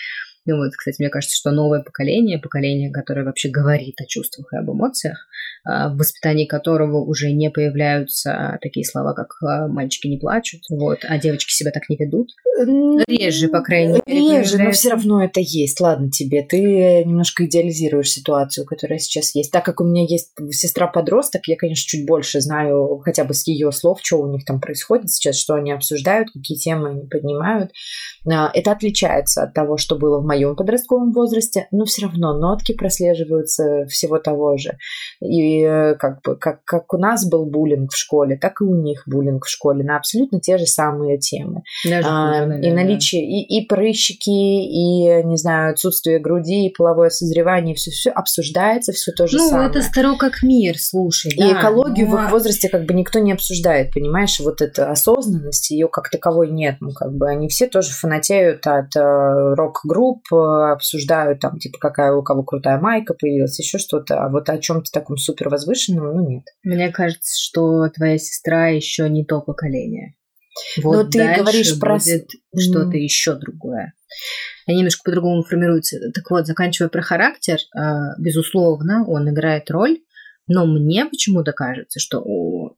Ну 0.47 0.57
вот, 0.57 0.73
кстати, 0.77 1.01
мне 1.01 1.11
кажется, 1.11 1.37
что 1.37 1.51
новое 1.51 1.83
поколение, 1.83 2.39
поколение, 2.39 2.91
которое 2.91 3.25
вообще 3.25 3.49
говорит 3.51 4.01
о 4.01 4.07
чувствах 4.07 4.53
и 4.53 4.57
об 4.57 4.71
эмоциях, 4.71 5.27
в 5.65 5.97
воспитании 5.97 6.47
которого 6.47 7.05
уже 7.05 7.33
не 7.33 7.51
появляются 7.51 8.59
такие 8.61 8.85
слова, 8.85 9.13
как 9.15 9.29
а, 9.43 9.69
«мальчики 9.69 10.07
не 10.07 10.19
плачут», 10.19 10.61
вот, 10.71 11.01
а 11.03 11.19
девочки 11.19 11.53
себя 11.53 11.71
так 11.71 11.89
не 11.89 11.97
ведут. 11.97 12.29
Реже, 13.07 13.49
по 13.49 13.61
крайней 13.61 14.01
мере, 14.07 14.39
Реже, 14.39 14.59
но 14.59 14.73
все 14.73 14.91
равно 14.91 15.23
это 15.23 15.41
есть. 15.41 15.81
Ладно 15.81 16.11
тебе, 16.11 16.43
ты 16.43 17.05
немножко 17.05 17.47
идеализируешь 17.47 18.11
ситуацию, 18.11 18.67
которая 18.67 18.99
сейчас 18.99 19.35
есть. 19.35 19.53
Так 19.53 19.65
как 19.65 19.81
у 19.81 19.85
меня 19.85 20.05
есть 20.09 20.33
сестра-подросток, 20.51 21.43
я, 21.47 21.57
конечно, 21.57 21.89
чуть 21.89 22.07
больше 22.07 22.41
знаю 22.41 22.99
хотя 23.05 23.25
бы 23.25 23.35
с 23.35 23.47
ее 23.47 23.71
слов, 23.73 24.01
что 24.03 24.21
у 24.21 24.33
них 24.33 24.45
там 24.45 24.61
происходит 24.61 25.11
сейчас, 25.11 25.37
что 25.37 25.55
они 25.55 25.71
обсуждают, 25.71 26.31
какие 26.33 26.59
темы 26.59 26.91
они 26.91 27.07
поднимают. 27.07 27.71
А, 28.31 28.51
Это 28.53 28.73
отличается 28.73 29.45
от 29.45 29.55
того, 29.55 29.77
что 29.77 29.97
было 29.97 30.21
в 30.21 30.27
моем 30.27 30.57
подростковом 30.57 31.13
возрасте, 31.13 31.69
но 31.71 31.85
все 31.85 32.03
равно 32.03 32.37
нотки 32.39 32.73
прослеживаются 32.73 33.87
всего 33.87 34.19
того 34.19 34.57
же. 34.57 34.77
И 35.21 35.48
И 35.49 35.63
э, 35.63 35.95
как 35.95 36.21
бы 36.23 36.37
как, 36.37 36.65
как 36.65 36.93
у 36.93 36.99
нас 36.99 37.29
был 37.29 37.47
буллинг 37.47 37.93
в 37.93 37.97
школе, 37.97 38.37
так 38.37 38.61
и 38.61 38.65
у 38.65 38.75
них 38.75 39.03
буллинг 39.07 39.45
в 39.47 39.49
школе 39.49 39.85
на 39.85 39.97
абсолютно 39.97 40.41
те 40.41 40.59
же 40.59 40.67
самые 40.67 41.19
темы. 41.19 41.63
Даже 41.89 42.09
а, 42.09 42.45
хуже, 42.45 42.61
и 42.61 42.73
наличие, 42.73 43.23
и, 43.23 43.59
и 43.59 43.67
прыщики, 43.67 44.29
и, 44.31 45.25
не 45.25 45.37
знаю, 45.37 45.73
отсутствие 45.73 46.19
груди, 46.19 46.67
и 46.67 46.75
половое 46.75 47.11
созревание, 47.11 47.75
все, 47.75 47.91
все 47.91 48.11
обсуждается, 48.11 48.93
все 48.93 49.13
то 49.13 49.27
же 49.27 49.39
ну, 49.39 49.49
самое. 49.49 49.69
Ну, 49.69 49.71
это 49.71 49.83
старо 49.83 50.17
как 50.17 50.43
мир, 50.43 50.77
слушай. 50.79 51.33
И 51.33 51.39
да, 51.39 51.61
экологию 51.61 52.09
но... 52.09 52.17
в 52.17 52.25
их 52.25 52.31
возрасте 52.31 52.69
как 52.69 52.85
бы 52.85 52.95
никто 52.95 53.19
не 53.19 53.33
обсуждает, 53.33 53.93
понимаешь? 53.93 54.41
Вот 54.41 54.61
эта 54.61 54.91
осознанность, 54.91 55.71
ее 55.71 55.89
как 55.89 56.11
таковой 56.11 56.51
нет. 56.51 56.77
Ну, 56.81 56.93
как 56.93 57.15
бы 57.15 57.29
они 57.29 57.49
все 57.49 57.67
тоже 57.67 57.93
фанатеют 57.93 58.67
от 58.67 58.95
э, 58.97 59.55
рок-групп, 59.55 60.23
э, 60.33 60.73
обсуждают 60.73 61.41
там, 61.41 61.59
типа, 61.59 61.79
какая 61.79 62.13
у 62.13 62.23
кого 62.23 62.43
крутая 62.43 62.79
майка 62.81 63.15
появилась, 63.15 63.59
еще 63.59 63.79
что-то. 63.79 64.25
А 64.25 64.29
вот 64.29 64.49
о 64.49 64.59
чем-то 64.59 64.91
таком 64.93 65.17
супер 65.17 65.38
возвышенном, 65.47 66.17
ну, 66.17 66.29
нет. 66.29 66.45
Мне 66.63 66.91
кажется, 66.91 67.35
что 67.41 67.89
твоя 67.89 68.19
сестра 68.19 68.69
еще 68.69 69.09
не 69.09 69.25
то 69.25 69.41
поколение. 69.41 70.15
Вот 70.83 70.97
Но 70.97 71.05
ты 71.11 71.35
говоришь 71.37 71.79
про 71.79 71.99
что-то 71.99 72.97
mm. 72.97 72.99
еще 72.99 73.35
другое. 73.35 73.95
Они 74.67 74.79
немножко 74.79 75.03
по-другому 75.05 75.43
формируются. 75.43 75.99
Так 76.13 76.31
вот, 76.31 76.47
заканчивая 76.47 76.89
про 76.89 77.03
характер, 77.03 77.59
а, 77.75 78.19
безусловно, 78.19 79.07
он 79.07 79.31
играет 79.31 79.71
роль, 79.71 80.01
но 80.47 80.67
мне 80.67 81.07
почему-то 81.07 81.53
кажется, 81.53 82.01
что 82.01 82.21
у, 82.21 82.77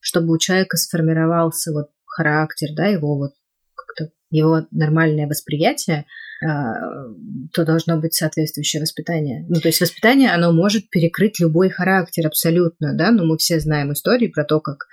чтобы 0.00 0.34
у 0.34 0.38
человека 0.38 0.76
сформировался 0.76 1.72
вот 1.72 1.90
характер, 2.06 2.68
да, 2.74 2.86
его 2.86 3.16
вот 3.16 3.32
как-то 3.74 4.12
его 4.30 4.66
нормальное 4.70 5.26
восприятие, 5.26 6.06
то 6.40 7.64
должно 7.64 7.96
быть 7.98 8.14
соответствующее 8.14 8.82
воспитание. 8.82 9.46
Ну, 9.48 9.60
то 9.60 9.68
есть 9.68 9.80
воспитание, 9.80 10.30
оно 10.30 10.52
может 10.52 10.90
перекрыть 10.90 11.40
любой 11.40 11.70
характер 11.70 12.26
абсолютно, 12.26 12.94
да, 12.94 13.10
но 13.10 13.24
мы 13.24 13.38
все 13.38 13.60
знаем 13.60 13.92
истории 13.92 14.28
про 14.28 14.44
то, 14.44 14.60
как 14.60 14.86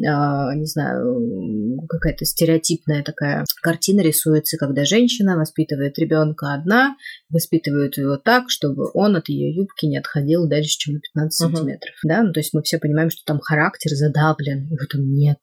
не 0.00 0.66
знаю, 0.66 1.78
какая-то 1.88 2.24
стереотипная 2.24 3.02
такая 3.02 3.44
картина 3.62 4.00
рисуется, 4.00 4.56
когда 4.56 4.84
женщина 4.84 5.36
воспитывает 5.36 5.98
ребенка 5.98 6.54
одна, 6.54 6.96
воспитывает 7.30 7.96
его 7.96 8.16
так, 8.16 8.44
чтобы 8.48 8.90
он 8.94 9.16
от 9.16 9.28
ее 9.28 9.54
юбки 9.54 9.86
не 9.86 9.98
отходил 9.98 10.48
дальше, 10.48 10.78
чем 10.78 10.94
на 10.94 11.00
15 11.00 11.40
uh-huh. 11.40 11.46
сантиметров. 11.46 11.94
Да, 12.04 12.22
ну 12.22 12.32
то 12.32 12.40
есть 12.40 12.54
мы 12.54 12.62
все 12.62 12.78
понимаем, 12.78 13.10
что 13.10 13.22
там 13.24 13.40
характер 13.40 13.90
задавлен, 13.94 14.68
и 14.70 14.76
в 14.76 14.82
этом 14.82 15.12
нет. 15.12 15.38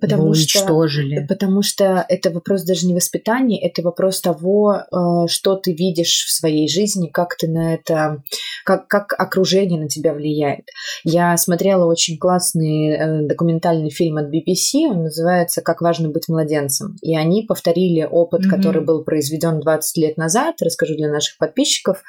Потому 0.00 0.24
Его 0.24 0.34
что, 0.34 0.60
уничтожили. 0.60 1.26
Потому 1.26 1.62
что 1.62 2.04
это 2.08 2.30
вопрос 2.30 2.62
даже 2.64 2.86
не 2.86 2.94
воспитания, 2.94 3.60
это 3.60 3.82
вопрос 3.82 4.20
того, 4.20 4.74
э, 4.74 5.26
что 5.28 5.56
ты 5.56 5.74
видишь 5.74 6.24
в 6.26 6.32
своей 6.32 6.68
жизни, 6.68 7.08
как 7.08 7.36
ты 7.36 7.48
на 7.48 7.74
это, 7.74 8.22
как, 8.64 8.88
как 8.88 9.14
окружение 9.18 9.80
на 9.80 9.88
тебя 9.88 10.14
влияет. 10.14 10.64
Я 11.04 11.36
смотрела 11.36 11.84
очень 11.86 12.18
классный 12.18 12.92
э, 12.92 13.26
документальный 13.64 13.90
фильм 13.90 14.18
от 14.18 14.26
BBC, 14.26 14.86
он 14.90 15.04
называется 15.04 15.62
«Как 15.62 15.80
важно 15.80 16.08
быть 16.08 16.28
младенцем». 16.28 16.96
И 17.02 17.16
они 17.16 17.42
повторили 17.42 18.06
опыт, 18.08 18.42
mm-hmm. 18.42 18.50
который 18.50 18.84
был 18.84 19.04
произведен 19.04 19.60
20 19.60 19.96
лет 19.98 20.16
назад, 20.16 20.56
расскажу 20.60 20.94
для 20.94 21.10
наших 21.10 21.38
подписчиков. 21.38 22.02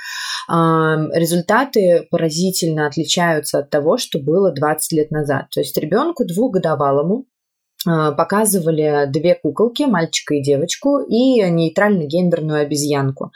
Результаты 0.48 2.08
поразительно 2.12 2.88
отличаются 2.88 3.60
от 3.60 3.70
того, 3.70 3.98
что 3.98 4.20
было 4.20 4.52
20 4.52 4.92
лет 4.94 5.12
назад. 5.12 5.48
То 5.54 5.62
есть 5.62 5.78
ребенку 5.78 6.26
двухгодовалому 6.26 7.26
а, 7.26 7.35
показывали 7.86 9.06
две 9.08 9.36
куколки, 9.36 9.84
мальчика 9.84 10.36
и 10.36 10.42
девочку, 10.42 11.00
и 11.00 11.42
нейтрально-гендерную 11.42 12.62
обезьянку. 12.62 13.32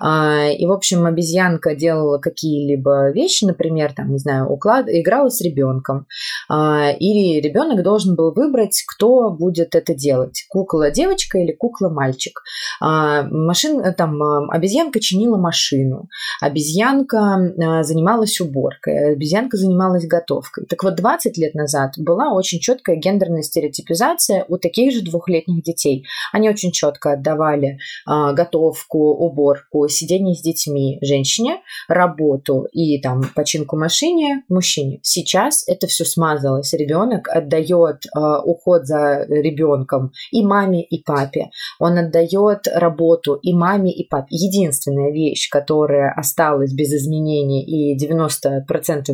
А, 0.00 0.48
и, 0.48 0.64
в 0.66 0.72
общем, 0.72 1.04
обезьянка 1.04 1.74
делала 1.74 2.18
какие-либо 2.18 3.10
вещи, 3.10 3.44
например, 3.44 3.92
там, 3.92 4.10
не 4.10 4.18
знаю, 4.18 4.48
уклад... 4.48 4.86
играла 4.88 5.28
с 5.28 5.42
ребенком. 5.42 6.06
А, 6.48 6.90
или 6.90 7.40
ребенок 7.40 7.82
должен 7.82 8.16
был 8.16 8.32
выбрать, 8.32 8.82
кто 8.86 9.30
будет 9.30 9.74
это 9.74 9.94
делать. 9.94 10.46
Кукла 10.48 10.90
девочка 10.90 11.38
или 11.38 11.52
кукла 11.52 11.90
мальчик. 11.90 12.40
Машин... 12.80 13.82
Там, 13.94 14.50
обезьянка 14.50 15.00
чинила 15.00 15.36
машину. 15.36 16.08
Обезьянка 16.40 17.52
занималась 17.82 18.40
уборкой. 18.40 19.12
Обезьянка 19.12 19.58
занималась 19.58 20.06
готовкой. 20.06 20.64
Так 20.66 20.82
вот, 20.82 20.94
20 20.94 21.36
лет 21.36 21.54
назад 21.54 21.92
была 21.98 22.32
очень 22.32 22.60
четкая 22.60 22.96
гендерная 22.96 23.42
стереотипация 23.42 23.89
типизация 23.90 24.44
у 24.48 24.56
таких 24.56 24.92
же 24.92 25.02
двухлетних 25.02 25.62
детей. 25.62 26.06
Они 26.32 26.48
очень 26.48 26.70
четко 26.70 27.12
отдавали 27.12 27.78
а, 28.06 28.32
готовку, 28.32 28.98
уборку, 28.98 29.88
сидение 29.88 30.34
с 30.34 30.42
детьми 30.42 30.98
женщине, 31.02 31.60
работу 31.88 32.66
и 32.72 33.00
там 33.00 33.22
починку 33.34 33.76
машине 33.76 34.44
мужчине. 34.48 35.00
Сейчас 35.02 35.66
это 35.66 35.86
все 35.86 36.04
смазалось. 36.04 36.72
Ребенок 36.72 37.28
отдает 37.28 38.04
а, 38.14 38.40
уход 38.42 38.86
за 38.86 39.26
ребенком 39.28 40.12
и 40.30 40.44
маме, 40.44 40.82
и 40.84 41.02
папе. 41.02 41.50
Он 41.78 41.98
отдает 41.98 42.68
работу 42.72 43.34
и 43.34 43.52
маме, 43.52 43.92
и 43.92 44.08
папе. 44.08 44.28
Единственная 44.30 45.12
вещь, 45.12 45.48
которая 45.50 46.12
осталась 46.16 46.72
без 46.72 46.92
изменений, 46.92 47.64
и 47.64 47.98
90% 47.98 48.62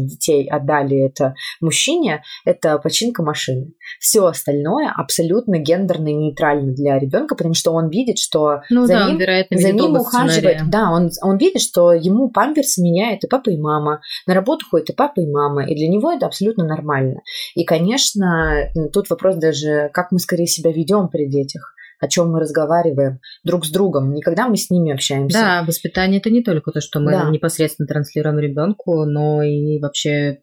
детей 0.00 0.48
отдали 0.48 1.06
это 1.06 1.34
мужчине, 1.60 2.22
это 2.44 2.78
починка 2.78 3.22
машины. 3.22 3.72
Все 4.00 4.26
остальное 4.26 4.65
остальное 4.66 4.92
абсолютно 4.94 5.58
гендерно 5.58 6.08
нейтрально 6.08 6.72
для 6.72 6.98
ребенка, 6.98 7.34
потому 7.34 7.54
что 7.54 7.72
он 7.72 7.88
видит, 7.88 8.18
что 8.18 8.62
ну, 8.70 8.86
за 8.86 8.94
да, 8.94 9.10
ним, 9.10 9.20
за 9.50 9.72
ним 9.72 9.96
ухаживает. 9.96 10.68
Да, 10.68 10.90
он, 10.90 11.10
он 11.22 11.38
видит, 11.38 11.60
что 11.60 11.92
ему 11.92 12.30
памперс 12.30 12.78
меняет 12.78 13.24
и 13.24 13.28
папа, 13.28 13.50
и 13.50 13.58
мама. 13.58 14.00
На 14.26 14.34
работу 14.34 14.66
ходит 14.70 14.90
и 14.90 14.92
папа, 14.92 15.20
и 15.20 15.30
мама. 15.30 15.66
И 15.66 15.74
для 15.74 15.88
него 15.88 16.12
это 16.12 16.26
абсолютно 16.26 16.64
нормально. 16.64 17.20
И, 17.54 17.64
конечно, 17.64 18.70
тут 18.92 19.10
вопрос 19.10 19.36
даже, 19.36 19.90
как 19.92 20.12
мы 20.12 20.18
скорее 20.18 20.46
себя 20.46 20.72
ведем 20.72 21.08
при 21.08 21.28
детях 21.28 21.72
о 21.98 22.08
чем 22.08 22.30
мы 22.30 22.40
разговариваем 22.40 23.20
друг 23.44 23.64
с 23.64 23.70
другом, 23.70 24.12
никогда 24.12 24.48
мы 24.48 24.56
с 24.56 24.70
ними 24.70 24.92
общаемся. 24.92 25.38
Да, 25.38 25.64
воспитание 25.66 26.20
это 26.20 26.30
не 26.30 26.42
только 26.42 26.72
то, 26.72 26.80
что 26.80 27.00
мы 27.00 27.12
да. 27.12 27.30
непосредственно 27.30 27.86
транслируем 27.86 28.38
ребенку, 28.38 29.04
но 29.04 29.42
и 29.42 29.78
вообще 29.80 30.40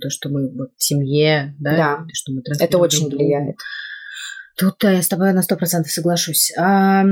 то, 0.00 0.10
что 0.10 0.28
мы 0.28 0.48
в 0.50 0.70
семье, 0.76 1.54
да, 1.58 1.76
да. 1.76 1.96
То, 1.98 2.14
что 2.14 2.32
мы 2.32 2.42
это 2.58 2.78
очень 2.78 3.08
друг 3.08 3.22
влияет. 3.22 3.56
Тут 4.58 4.82
я 4.82 5.00
с 5.00 5.08
тобой 5.08 5.32
на 5.32 5.42
сто 5.42 5.56
процентов 5.56 5.90
соглашусь. 5.90 6.52
А 6.58 7.04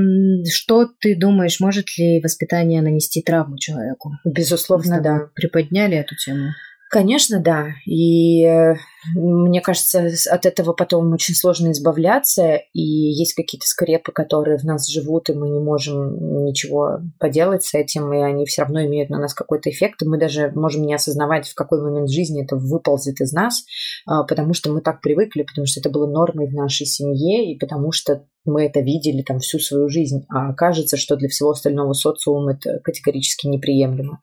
что 0.49 0.87
ты 0.99 1.17
думаешь, 1.17 1.59
может 1.59 1.85
ли 1.97 2.21
воспитание 2.21 2.81
нанести 2.81 3.21
травму 3.23 3.57
человеку? 3.57 4.11
Безусловно, 4.23 5.01
да. 5.01 5.29
Приподняли 5.33 5.97
эту 5.97 6.15
тему? 6.15 6.49
Конечно, 6.91 7.41
да. 7.41 7.69
И 7.85 8.45
э, 8.45 8.75
мне 9.15 9.61
кажется, 9.61 10.09
от 10.29 10.45
этого 10.45 10.73
потом 10.73 11.11
очень 11.13 11.35
сложно 11.35 11.71
избавляться. 11.71 12.59
И 12.73 12.81
есть 12.81 13.33
какие-то 13.33 13.65
скрепы, 13.65 14.11
которые 14.11 14.57
в 14.57 14.63
нас 14.63 14.87
живут, 14.87 15.29
и 15.29 15.33
мы 15.33 15.49
не 15.49 15.59
можем 15.59 16.45
ничего 16.45 16.99
поделать 17.19 17.63
с 17.63 17.73
этим, 17.73 18.13
и 18.13 18.17
они 18.17 18.45
все 18.45 18.63
равно 18.63 18.85
имеют 18.85 19.09
на 19.09 19.19
нас 19.19 19.33
какой-то 19.33 19.69
эффект. 19.69 20.01
И 20.01 20.07
мы 20.07 20.19
даже 20.19 20.51
можем 20.55 20.83
не 20.83 20.93
осознавать, 20.93 21.47
в 21.47 21.55
какой 21.55 21.81
момент 21.81 22.09
жизни 22.09 22.43
это 22.43 22.55
выползет 22.55 23.21
из 23.21 23.33
нас, 23.33 23.63
а, 24.05 24.23
потому 24.23 24.53
что 24.53 24.71
мы 24.71 24.81
так 24.81 25.01
привыкли, 25.01 25.43
потому 25.43 25.65
что 25.65 25.79
это 25.79 25.89
было 25.89 26.07
нормой 26.07 26.47
в 26.47 26.53
нашей 26.53 26.85
семье, 26.85 27.51
и 27.51 27.57
потому 27.57 27.91
что 27.91 28.25
мы 28.45 28.65
это 28.65 28.79
видели 28.79 29.21
там 29.21 29.39
всю 29.39 29.59
свою 29.59 29.87
жизнь, 29.89 30.25
а 30.29 30.53
кажется, 30.53 30.97
что 30.97 31.15
для 31.15 31.29
всего 31.29 31.51
остального 31.51 31.93
социума 31.93 32.53
это 32.53 32.79
категорически 32.83 33.47
неприемлемо. 33.47 34.19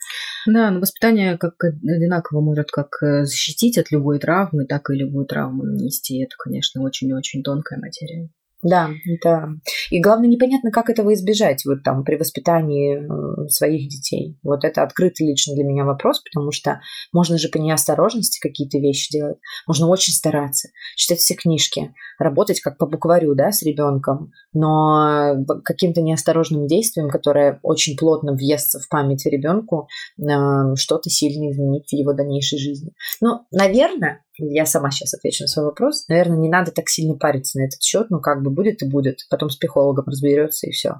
Да, 0.47 0.71
но 0.71 0.81
воспитание 0.81 1.39
как 1.39 1.55
одинаково 1.63 2.41
может 2.41 2.71
как 2.71 2.89
э, 3.03 3.25
защитить 3.25 3.79
от 3.79 3.91
любой 3.91 4.19
травмы, 4.19 4.67
так 4.69 4.91
и 4.91 4.95
любую 4.95 5.27
травму 5.27 5.65
нанести. 5.65 6.23
Это, 6.23 6.35
конечно, 6.39 6.83
очень-очень 6.83 7.43
тонкая 7.43 7.79
материя. 7.79 8.31
Да, 8.63 8.91
да. 9.23 9.51
И 9.91 10.01
главное, 10.01 10.29
непонятно, 10.29 10.73
как 10.73 10.91
этого 10.91 11.15
избежать 11.15 11.65
вот 11.65 11.85
там 11.85 12.03
при 12.03 12.17
воспитании 12.17 12.99
э, 12.99 13.49
своих 13.49 13.89
детей. 13.89 14.37
Вот 14.43 14.65
это 14.65 14.83
открытый 14.83 15.29
лично 15.29 15.55
для 15.55 15.63
меня 15.63 15.85
вопрос, 15.85 16.21
потому 16.21 16.51
что 16.51 16.81
можно 17.13 17.39
же 17.39 17.49
по 17.51 17.59
неосторожности 17.59 18.41
какие-то 18.41 18.79
вещи 18.79 19.13
делать. 19.13 19.39
Можно 19.69 19.87
очень 19.87 20.13
стараться, 20.13 20.71
читать 20.97 21.21
все 21.21 21.35
книжки, 21.35 21.95
работать 22.19 22.61
как 22.61 22.79
по 22.79 22.87
букварю, 22.87 23.37
да, 23.37 23.53
с 23.53 23.63
ребенком, 23.63 24.33
но 24.53 25.37
каким-то 25.65 26.03
неосторожным 26.03 26.67
действием, 26.67 27.11
которое 27.11 27.61
очень 27.63 27.97
плотно 27.97 28.33
въестся 28.33 28.81
в 28.81 28.89
память 28.89 29.25
ребенку, 29.25 29.87
э, 30.19 30.75
что-то 30.75 31.11
сильно 31.11 31.53
изменить 31.53 31.91
в 31.91 31.93
его 31.93 32.13
дальнейшей 32.13 32.59
жизни. 32.59 32.91
Ну, 33.21 33.43
наверное, 33.53 34.25
я 34.38 34.66
сама 34.66 34.90
сейчас 34.90 35.14
отвечу 35.14 35.45
на 35.45 35.49
свой 35.49 35.66
вопрос. 35.66 36.07
Наверное, 36.09 36.38
не 36.38 36.49
надо 36.49 36.71
так 36.71 36.88
сильно 36.88 37.14
париться 37.14 37.59
на 37.59 37.64
этот 37.64 37.83
счет, 37.83 38.09
ну 38.11 38.21
как 38.21 38.42
бы 38.42 38.50
будет 38.50 38.83
и 38.83 38.88
будет. 38.88 39.26
Потом 39.30 39.50
с 39.50 39.57
психологом 39.57 40.04
разберется 40.07 40.66
и 40.66 40.71
все. 40.71 40.95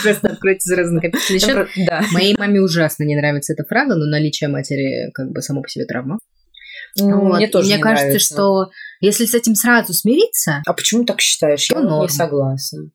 Ужасно 0.00 0.30
откройте 0.30 0.60
сразу 0.60 0.92
накопительный 0.94 1.40
счет. 1.40 1.68
Да. 1.86 2.02
Моей 2.12 2.34
маме 2.36 2.60
ужасно 2.60 3.04
не 3.04 3.16
нравится 3.16 3.52
эта 3.52 3.64
фраза, 3.64 3.94
но 3.94 4.06
наличие 4.06 4.48
матери 4.48 5.10
как 5.12 5.30
бы 5.30 5.42
само 5.42 5.62
по 5.62 5.68
себе 5.68 5.84
травма. 5.84 6.18
Ну, 6.96 7.20
вот. 7.28 7.36
Мне 7.36 7.48
тоже 7.48 7.68
Мне 7.68 7.78
кажется, 7.78 8.06
нравится. 8.06 8.34
что 8.34 8.70
если 9.00 9.24
с 9.24 9.34
этим 9.34 9.54
сразу 9.54 9.94
смириться... 9.94 10.62
А 10.66 10.72
почему 10.72 11.04
так 11.04 11.20
считаешь? 11.20 11.70
Я 11.70 11.80
не 11.80 12.08
согласна. 12.08 12.90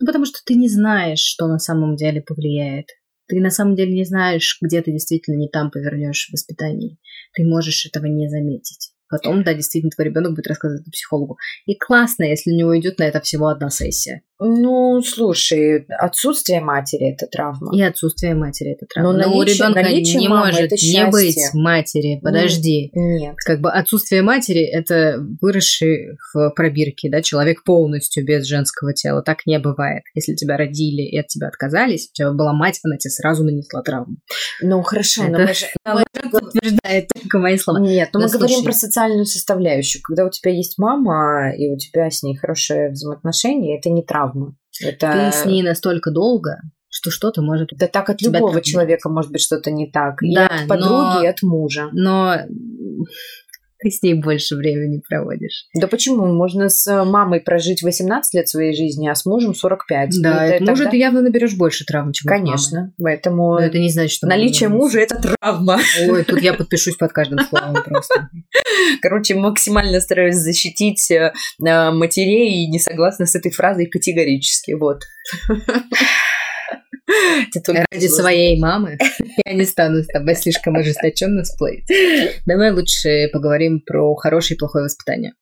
Ну, 0.00 0.06
потому 0.06 0.24
что 0.24 0.38
ты 0.44 0.54
не 0.54 0.68
знаешь, 0.68 1.20
что 1.20 1.46
на 1.46 1.58
самом 1.58 1.96
деле 1.96 2.22
повлияет. 2.22 2.86
Ты 3.28 3.40
на 3.40 3.50
самом 3.50 3.76
деле 3.76 3.94
не 3.94 4.04
знаешь, 4.04 4.58
где 4.60 4.82
ты 4.82 4.90
действительно 4.90 5.36
не 5.36 5.48
там 5.48 5.70
повернешь 5.70 6.28
в 6.28 6.32
воспитании. 6.32 6.98
Ты 7.34 7.44
можешь 7.44 7.86
этого 7.86 8.06
не 8.06 8.28
заметить. 8.28 8.92
Потом, 9.08 9.42
да, 9.42 9.54
действительно, 9.54 9.90
твой 9.90 10.08
ребенок 10.08 10.34
будет 10.34 10.46
рассказывать 10.46 10.84
психологу. 10.90 11.38
И 11.66 11.74
классно, 11.76 12.24
если 12.24 12.52
у 12.52 12.56
него 12.56 12.78
идет 12.78 12.98
на 12.98 13.04
это 13.04 13.20
всего 13.20 13.48
одна 13.48 13.70
сессия. 13.70 14.22
Ну, 14.40 15.02
слушай, 15.02 15.84
отсутствие 15.98 16.60
матери 16.60 17.12
это 17.12 17.26
травма. 17.26 17.76
И 17.76 17.82
отсутствие 17.82 18.34
матери 18.34 18.72
это 18.72 18.86
травма. 18.86 19.12
Но, 19.12 19.18
Но 19.18 19.24
наличие- 19.24 19.40
у 19.40 19.42
ребенка 19.42 19.82
наличие 19.82 20.20
не 20.20 20.28
мамы 20.28 20.46
может 20.46 20.70
не 20.70 21.06
быть 21.10 21.38
матери. 21.54 22.20
Подожди. 22.22 22.90
Нет. 22.94 23.34
Как 23.44 23.60
бы 23.60 23.70
отсутствие 23.70 24.22
матери– 24.22 24.62
это 24.72 25.18
выросший 25.40 26.16
в 26.32 26.50
пробирке, 26.50 27.10
да, 27.10 27.20
человек 27.20 27.64
полностью 27.64 28.24
без 28.24 28.46
женского 28.46 28.94
тела. 28.94 29.22
Так 29.22 29.44
не 29.44 29.58
бывает. 29.58 30.04
Если 30.14 30.34
тебя 30.34 30.56
родили 30.56 31.02
и 31.02 31.18
от 31.18 31.26
тебя 31.26 31.48
отказались, 31.48 32.08
у 32.10 32.14
тебя 32.14 32.32
была 32.32 32.52
мать, 32.52 32.78
она 32.84 32.96
тебе 32.96 33.10
сразу 33.10 33.44
нанесла 33.44 33.82
травму. 33.82 34.16
Ну 34.62 34.82
хорошо, 34.82 35.24
но 35.24 35.38
Это- 35.38 35.48
мы 35.48 35.54
же... 35.54 35.66
Подтверждает 36.30 37.08
только 37.08 37.38
мои 37.38 37.56
слова. 37.56 37.78
Нет, 37.78 38.10
но 38.12 38.20
мы 38.20 38.28
говорим 38.28 38.56
слушай. 38.56 38.64
про 38.64 38.72
социальную 38.72 39.24
составляющую. 39.24 40.02
Когда 40.02 40.24
у 40.26 40.30
тебя 40.30 40.52
есть 40.52 40.76
мама, 40.78 41.52
и 41.56 41.68
у 41.70 41.76
тебя 41.76 42.10
с 42.10 42.22
ней 42.22 42.36
хорошие 42.36 42.90
взаимоотношения, 42.90 43.78
это 43.78 43.88
не 43.88 44.02
травма. 44.02 44.27
Это... 44.80 45.30
Ты 45.32 45.36
с 45.36 45.44
ней 45.44 45.62
настолько 45.62 46.10
долго, 46.10 46.58
что 46.88 47.10
что-то 47.10 47.42
может... 47.42 47.70
Да 47.76 47.86
так 47.86 48.10
от 48.10 48.22
любого 48.22 48.38
травмирует. 48.38 48.64
человека 48.64 49.08
может 49.08 49.30
быть 49.30 49.40
что-то 49.40 49.70
не 49.70 49.90
так. 49.90 50.22
И 50.22 50.34
Да, 50.34 50.46
от 50.46 50.68
подруги, 50.68 50.90
но- 50.90 51.22
и 51.22 51.26
от 51.26 51.42
мужа. 51.42 51.88
Но 51.92 52.36
ты 53.82 53.90
с 53.90 54.02
ней 54.02 54.14
больше 54.14 54.56
времени 54.56 55.00
проводишь. 55.08 55.66
Да 55.74 55.86
почему? 55.86 56.26
Можно 56.26 56.68
с 56.68 57.04
мамой 57.04 57.40
прожить 57.40 57.82
18 57.82 58.34
лет 58.34 58.48
своей 58.48 58.74
жизни, 58.74 59.08
а 59.08 59.14
с 59.14 59.24
мужем 59.24 59.54
45. 59.54 60.10
Да, 60.20 60.48
И 60.48 60.56
от 60.56 60.60
мужа 60.60 60.74
тогда- 60.76 60.90
ты 60.90 60.96
явно 60.96 61.22
наберешь 61.22 61.56
больше 61.56 61.84
травм, 61.84 62.12
чем 62.12 62.30
от 62.30 62.38
мамы. 62.38 62.46
Конечно. 62.46 62.94
Поэтому 63.02 63.52
Но 63.54 63.60
это 63.60 63.78
не 63.78 63.90
значит, 63.90 64.16
что... 64.16 64.26
наличие 64.26 64.68
мужа– 64.68 64.98
это 65.00 65.20
травма. 65.20 65.78
Ой, 66.08 66.24
тут 66.24 66.40
я 66.40 66.54
подпишусь 66.54 66.96
под 66.96 67.12
каждым 67.12 67.40
словом 67.40 67.74
просто. 67.84 68.28
Короче, 69.02 69.34
максимально 69.34 70.00
стараюсь 70.00 70.36
защитить 70.36 71.10
э, 71.10 71.32
э, 71.64 71.90
матерей 71.90 72.64
и 72.64 72.70
не 72.70 72.78
согласна 72.78 73.26
с 73.26 73.34
этой 73.34 73.50
фразой 73.50 73.86
категорически. 73.86 74.72
Вот. 74.72 75.02
Ради 77.90 78.06
своей 78.06 78.60
мамы 78.60 78.98
я 79.46 79.54
не 79.54 79.64
стану 79.64 80.02
с 80.02 80.06
тобой 80.06 80.34
слишком 80.34 80.76
ожесточенно 80.76 81.44
спорить. 81.44 81.86
Давай 82.46 82.72
лучше 82.72 83.28
поговорим 83.32 83.80
про 83.80 84.14
хорошее 84.16 84.56
и 84.56 84.58
плохое 84.58 84.84
воспитание. 84.84 85.32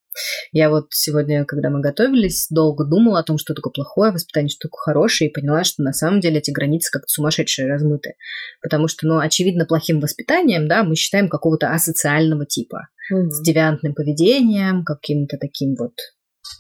Я 0.52 0.70
вот 0.70 0.86
сегодня, 0.90 1.44
когда 1.44 1.68
мы 1.68 1.80
готовились, 1.80 2.46
долго 2.50 2.84
думала 2.84 3.18
о 3.20 3.22
том, 3.22 3.36
что 3.36 3.52
такое 3.52 3.72
плохое 3.72 4.12
воспитание, 4.12 4.48
что 4.48 4.68
такое 4.68 4.80
хорошее, 4.94 5.28
и 5.28 5.32
поняла, 5.32 5.62
что 5.64 5.82
на 5.82 5.92
самом 5.92 6.20
деле 6.20 6.38
эти 6.38 6.50
границы 6.50 6.90
как-то 6.90 7.08
сумасшедшие 7.08 7.68
размыты. 7.68 8.14
Потому 8.62 8.88
что, 8.88 9.06
ну, 9.06 9.18
очевидно, 9.18 9.66
плохим 9.66 10.00
воспитанием, 10.00 10.68
да, 10.68 10.84
мы 10.84 10.96
считаем 10.96 11.28
какого-то 11.28 11.70
асоциального 11.70 12.46
типа 12.46 12.88
Мгм. 13.10 13.30
с 13.30 13.40
девиантным 13.42 13.94
поведением, 13.94 14.84
каким-то 14.84 15.36
таким 15.38 15.74
вот 15.78 15.92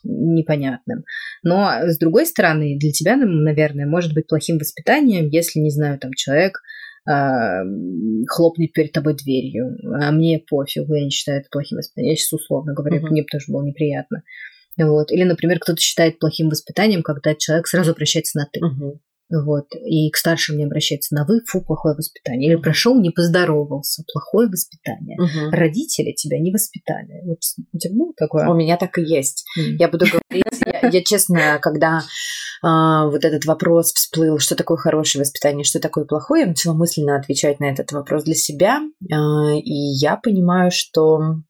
непонятным. 0.04 1.04
Но, 1.42 1.70
с 1.82 1.98
другой 1.98 2.26
стороны, 2.26 2.78
для 2.78 2.92
тебя, 2.92 3.16
наверное, 3.16 3.86
может 3.86 4.14
быть 4.14 4.26
плохим 4.26 4.58
воспитанием, 4.58 5.28
если, 5.28 5.60
не 5.60 5.70
знаю, 5.70 5.98
там 5.98 6.12
человек 6.14 6.60
а, 7.08 7.62
хлопнет 8.28 8.72
перед 8.72 8.92
тобой 8.92 9.14
дверью, 9.14 9.76
а 10.00 10.10
мне 10.10 10.40
пофигу, 10.40 10.94
я 10.94 11.04
не 11.04 11.10
считаю 11.10 11.40
это 11.40 11.48
плохим 11.50 11.78
воспитанием. 11.78 12.10
Я 12.10 12.16
сейчас 12.16 12.32
условно 12.32 12.74
говорю, 12.74 12.96
Мгм. 12.96 13.10
мне 13.10 13.22
бы 13.22 13.28
тоже 13.30 13.44
было 13.48 13.64
неприятно. 13.64 14.22
Вот. 14.76 15.10
Или, 15.10 15.22
например, 15.22 15.58
кто-то 15.58 15.80
считает 15.80 16.18
плохим 16.18 16.48
воспитанием, 16.48 17.02
когда 17.02 17.34
человек 17.34 17.66
сразу 17.66 17.92
обращается 17.92 18.38
на 18.38 18.48
«ты». 18.52 18.60
Мгм. 18.60 19.00
Вот. 19.30 19.66
И 19.84 20.10
к 20.10 20.16
старшим 20.16 20.56
не 20.56 20.64
обращается 20.64 21.14
на 21.14 21.24
«вы», 21.24 21.40
фу, 21.46 21.60
плохое 21.62 21.94
воспитание. 21.96 22.50
Или 22.50 22.56
прошел, 22.56 23.00
не 23.00 23.10
поздоровался, 23.10 24.04
плохое 24.12 24.48
воспитание. 24.48 25.16
Мгм. 25.18 25.50
Родители 25.50 26.12
тебя 26.12 26.38
не 26.38 26.52
воспитали. 26.52 27.22
Вот 27.24 27.38
у 27.72 27.78
тебя 27.78 27.94
было 27.94 28.12
такое? 28.16 28.48
У 28.48 28.54
меня 28.54 28.76
так 28.76 28.98
и 28.98 29.02
есть. 29.02 29.44
М. 29.58 29.76
Я 29.76 29.88
буду 29.88 30.06
говорить, 30.06 30.44
я, 30.64 30.88
я 30.88 31.02
честно, 31.02 31.58
когда 31.60 32.02
а, 32.62 33.06
вот 33.06 33.24
этот 33.24 33.44
вопрос 33.44 33.92
всплыл, 33.92 34.38
что 34.38 34.54
такое 34.54 34.76
хорошее 34.76 35.22
воспитание, 35.22 35.64
что 35.64 35.80
такое 35.80 36.04
плохое, 36.04 36.42
я 36.42 36.48
начала 36.48 36.74
мысленно 36.74 37.16
отвечать 37.16 37.60
на 37.60 37.70
этот 37.70 37.92
вопрос 37.92 38.24
для 38.24 38.34
себя, 38.34 38.80
А, 39.12 39.52
и 39.54 39.72
я 40.00 40.16
понимаю, 40.16 40.70
что 40.72 41.42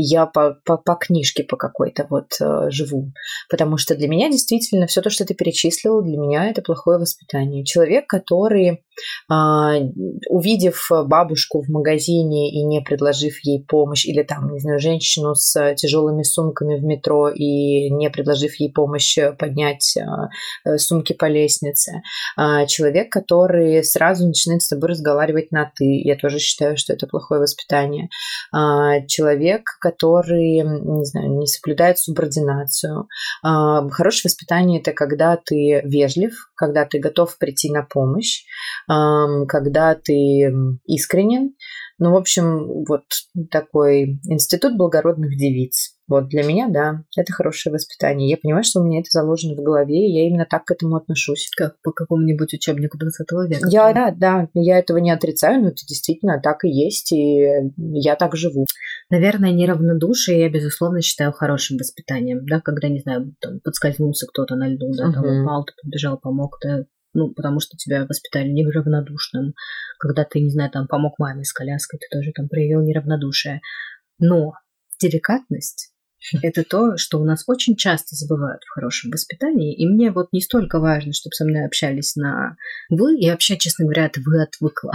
я 0.00 0.26
по, 0.26 0.56
по, 0.64 0.76
по 0.76 0.94
книжке 0.94 1.42
по 1.42 1.56
какой-то 1.56 2.06
вот 2.08 2.32
э, 2.40 2.70
живу. 2.70 3.12
Потому 3.50 3.76
что 3.76 3.96
для 3.96 4.06
меня 4.06 4.30
действительно 4.30 4.86
все 4.86 5.02
то, 5.02 5.10
что 5.10 5.24
ты 5.24 5.34
перечислил, 5.34 6.02
для 6.02 6.16
меня 6.16 6.48
это 6.48 6.62
плохое 6.62 6.98
воспитание. 6.98 7.64
Человек, 7.64 8.06
который, 8.06 8.84
а, 9.28 9.74
увидев 10.30 10.88
бабушку 11.06 11.62
в 11.62 11.68
магазине 11.68 12.52
и 12.52 12.64
не 12.64 12.80
предложив 12.80 13.38
ей 13.42 13.64
помощь, 13.64 14.06
или 14.06 14.22
там, 14.22 14.52
не 14.52 14.60
знаю, 14.60 14.78
женщину 14.78 15.34
с 15.34 15.74
тяжелыми 15.74 16.22
сумками 16.22 16.78
в 16.78 16.84
метро 16.84 17.28
и 17.28 17.90
не 17.90 18.08
предложив 18.10 18.54
ей 18.60 18.72
помощь 18.72 19.18
э, 19.18 19.32
поднять 19.32 19.96
а, 19.96 20.28
э, 20.64 20.78
сумки 20.78 21.12
по 21.12 21.26
лестнице, 21.26 22.02
а, 22.36 22.66
человек, 22.66 23.10
который 23.10 23.82
сразу 23.82 24.28
начинает 24.28 24.62
с 24.62 24.68
тобой 24.68 24.90
разговаривать 24.90 25.50
на 25.50 25.70
«ты», 25.74 25.84
я 25.84 26.16
тоже 26.16 26.38
считаю, 26.38 26.76
что 26.76 26.92
это 26.92 27.08
плохое 27.08 27.40
воспитание. 27.40 28.08
А, 28.52 29.00
Человек, 29.08 29.62
который, 29.90 30.58
м, 30.60 30.98
не 30.98 31.04
знаю, 31.04 31.38
не 31.38 31.46
соблюдает 31.46 31.98
субординацию. 31.98 33.08
А, 33.42 33.88
Хорошее 33.88 34.30
воспитание– 34.30 34.80
это 34.82 34.92
когда 34.92 35.36
ты 35.36 35.80
вежлив, 35.84 36.34
когда 36.54 36.84
ты 36.84 36.98
готов 36.98 37.36
прийти 37.38 37.70
на 37.72 37.82
помощь, 37.82 38.44
когда 38.86 39.94
ты 39.94 40.52
искренен. 40.86 41.54
Ну, 41.98 42.12
в 42.12 42.16
общем, 42.16 42.84
вот 42.88 43.02
такой 43.50 44.20
институт 44.24 44.76
благородных 44.76 45.36
девиц. 45.36 45.94
Вот 46.06 46.28
для 46.28 46.42
меня, 46.42 46.68
да, 46.68 47.02
это 47.16 47.32
хорошее 47.32 47.72
воспитание. 47.72 48.30
Я 48.30 48.38
понимаю, 48.38 48.64
что 48.64 48.80
у 48.80 48.84
меня 48.84 49.00
это 49.00 49.10
заложено 49.10 49.54
в 49.54 49.62
голове, 49.62 50.08
и 50.08 50.12
я 50.12 50.26
именно 50.26 50.46
так 50.48 50.64
к 50.64 50.70
этому 50.70 50.96
отношусь. 50.96 51.50
Как 51.54 51.74
по 51.82 51.92
какому-нибудь 51.92 52.54
учебнику 52.54 52.96
20 52.96 53.26
века. 53.48 53.68
Я, 53.68 53.92
да, 53.92 54.14
да, 54.16 54.48
я 54.54 54.78
этого 54.78 54.98
не 54.98 55.10
отрицаю, 55.10 55.60
но 55.60 55.68
это 55.68 55.84
действительно 55.86 56.40
так 56.40 56.64
и 56.64 56.70
есть, 56.70 57.12
и 57.12 57.46
я 57.76 58.16
так 58.16 58.36
живу. 58.36 58.64
Наверное, 59.10 59.52
неравнодушие 59.52 60.40
я, 60.40 60.50
безусловно, 60.50 61.00
считаю 61.00 61.32
хорошим 61.32 61.78
воспитанием, 61.78 62.44
да, 62.44 62.60
когда, 62.60 62.88
не 62.88 63.00
знаю, 63.00 63.34
там, 63.40 63.60
подскользнулся 63.60 64.26
кто-то 64.26 64.54
на 64.54 64.68
льду, 64.68 64.92
да, 64.94 65.10
там 65.10 65.24
Мгм. 65.24 65.42
упал, 65.42 65.64
ты 65.64 65.72
побежал, 65.82 66.18
помог, 66.18 66.58
да, 66.62 66.84
ну, 67.14 67.32
потому 67.32 67.60
что 67.60 67.76
тебя 67.76 68.04
воспитали 68.06 68.48
неравнодушным. 68.48 69.54
Когда 69.98 70.24
ты, 70.24 70.40
не 70.40 70.50
знаю, 70.50 70.70
там, 70.70 70.86
помог 70.86 71.18
маме 71.18 71.44
с 71.44 71.52
коляской, 71.52 71.98
ты 71.98 72.06
тоже 72.14 72.32
там 72.34 72.48
проявил 72.48 72.82
неравнодушие. 72.82 73.60
Но 74.18 74.52
деликатность– 75.00 75.92
это 76.42 76.64
то, 76.64 76.98
что 76.98 77.18
у 77.18 77.24
нас 77.24 77.44
очень 77.46 77.76
часто 77.76 78.14
забывают 78.14 78.62
в 78.64 78.70
хорошем 78.70 79.10
воспитании, 79.10 79.74
и 79.74 79.86
мне 79.86 80.10
вот 80.10 80.28
не 80.32 80.42
столько 80.42 80.80
важно, 80.80 81.12
чтобы 81.12 81.32
со 81.32 81.44
мной 81.44 81.64
общались 81.64 82.14
на 82.16 82.56
«вы», 82.90 83.18
и 83.18 83.30
вообще, 83.30 83.56
честно 83.56 83.84
говоря, 83.84 84.06
от 84.06 84.18
«вы» 84.18 84.42
отвыкла. 84.42 84.92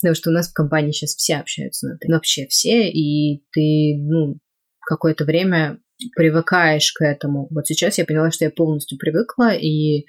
Потому 0.00 0.14
что 0.14 0.30
у 0.30 0.32
нас 0.32 0.48
в 0.48 0.54
компании 0.54 0.92
сейчас 0.92 1.16
все 1.16 1.36
общаются 1.36 1.86
на 1.88 1.98
«ты». 1.98 2.08
Ну, 2.08 2.14
вообще 2.14 2.46
все, 2.46 2.88
и 2.88 3.42
ты, 3.52 3.96
ну, 3.98 4.38
какое-то 4.86 5.24
время 5.24 5.78
привыкаешь 6.14 6.92
к 6.92 7.02
этому. 7.02 7.48
Вот 7.50 7.66
сейчас 7.66 7.98
я 7.98 8.04
поняла, 8.04 8.30
что 8.30 8.44
я 8.44 8.50
полностью 8.50 8.98
привыкла, 8.98 9.54
и 9.54 10.06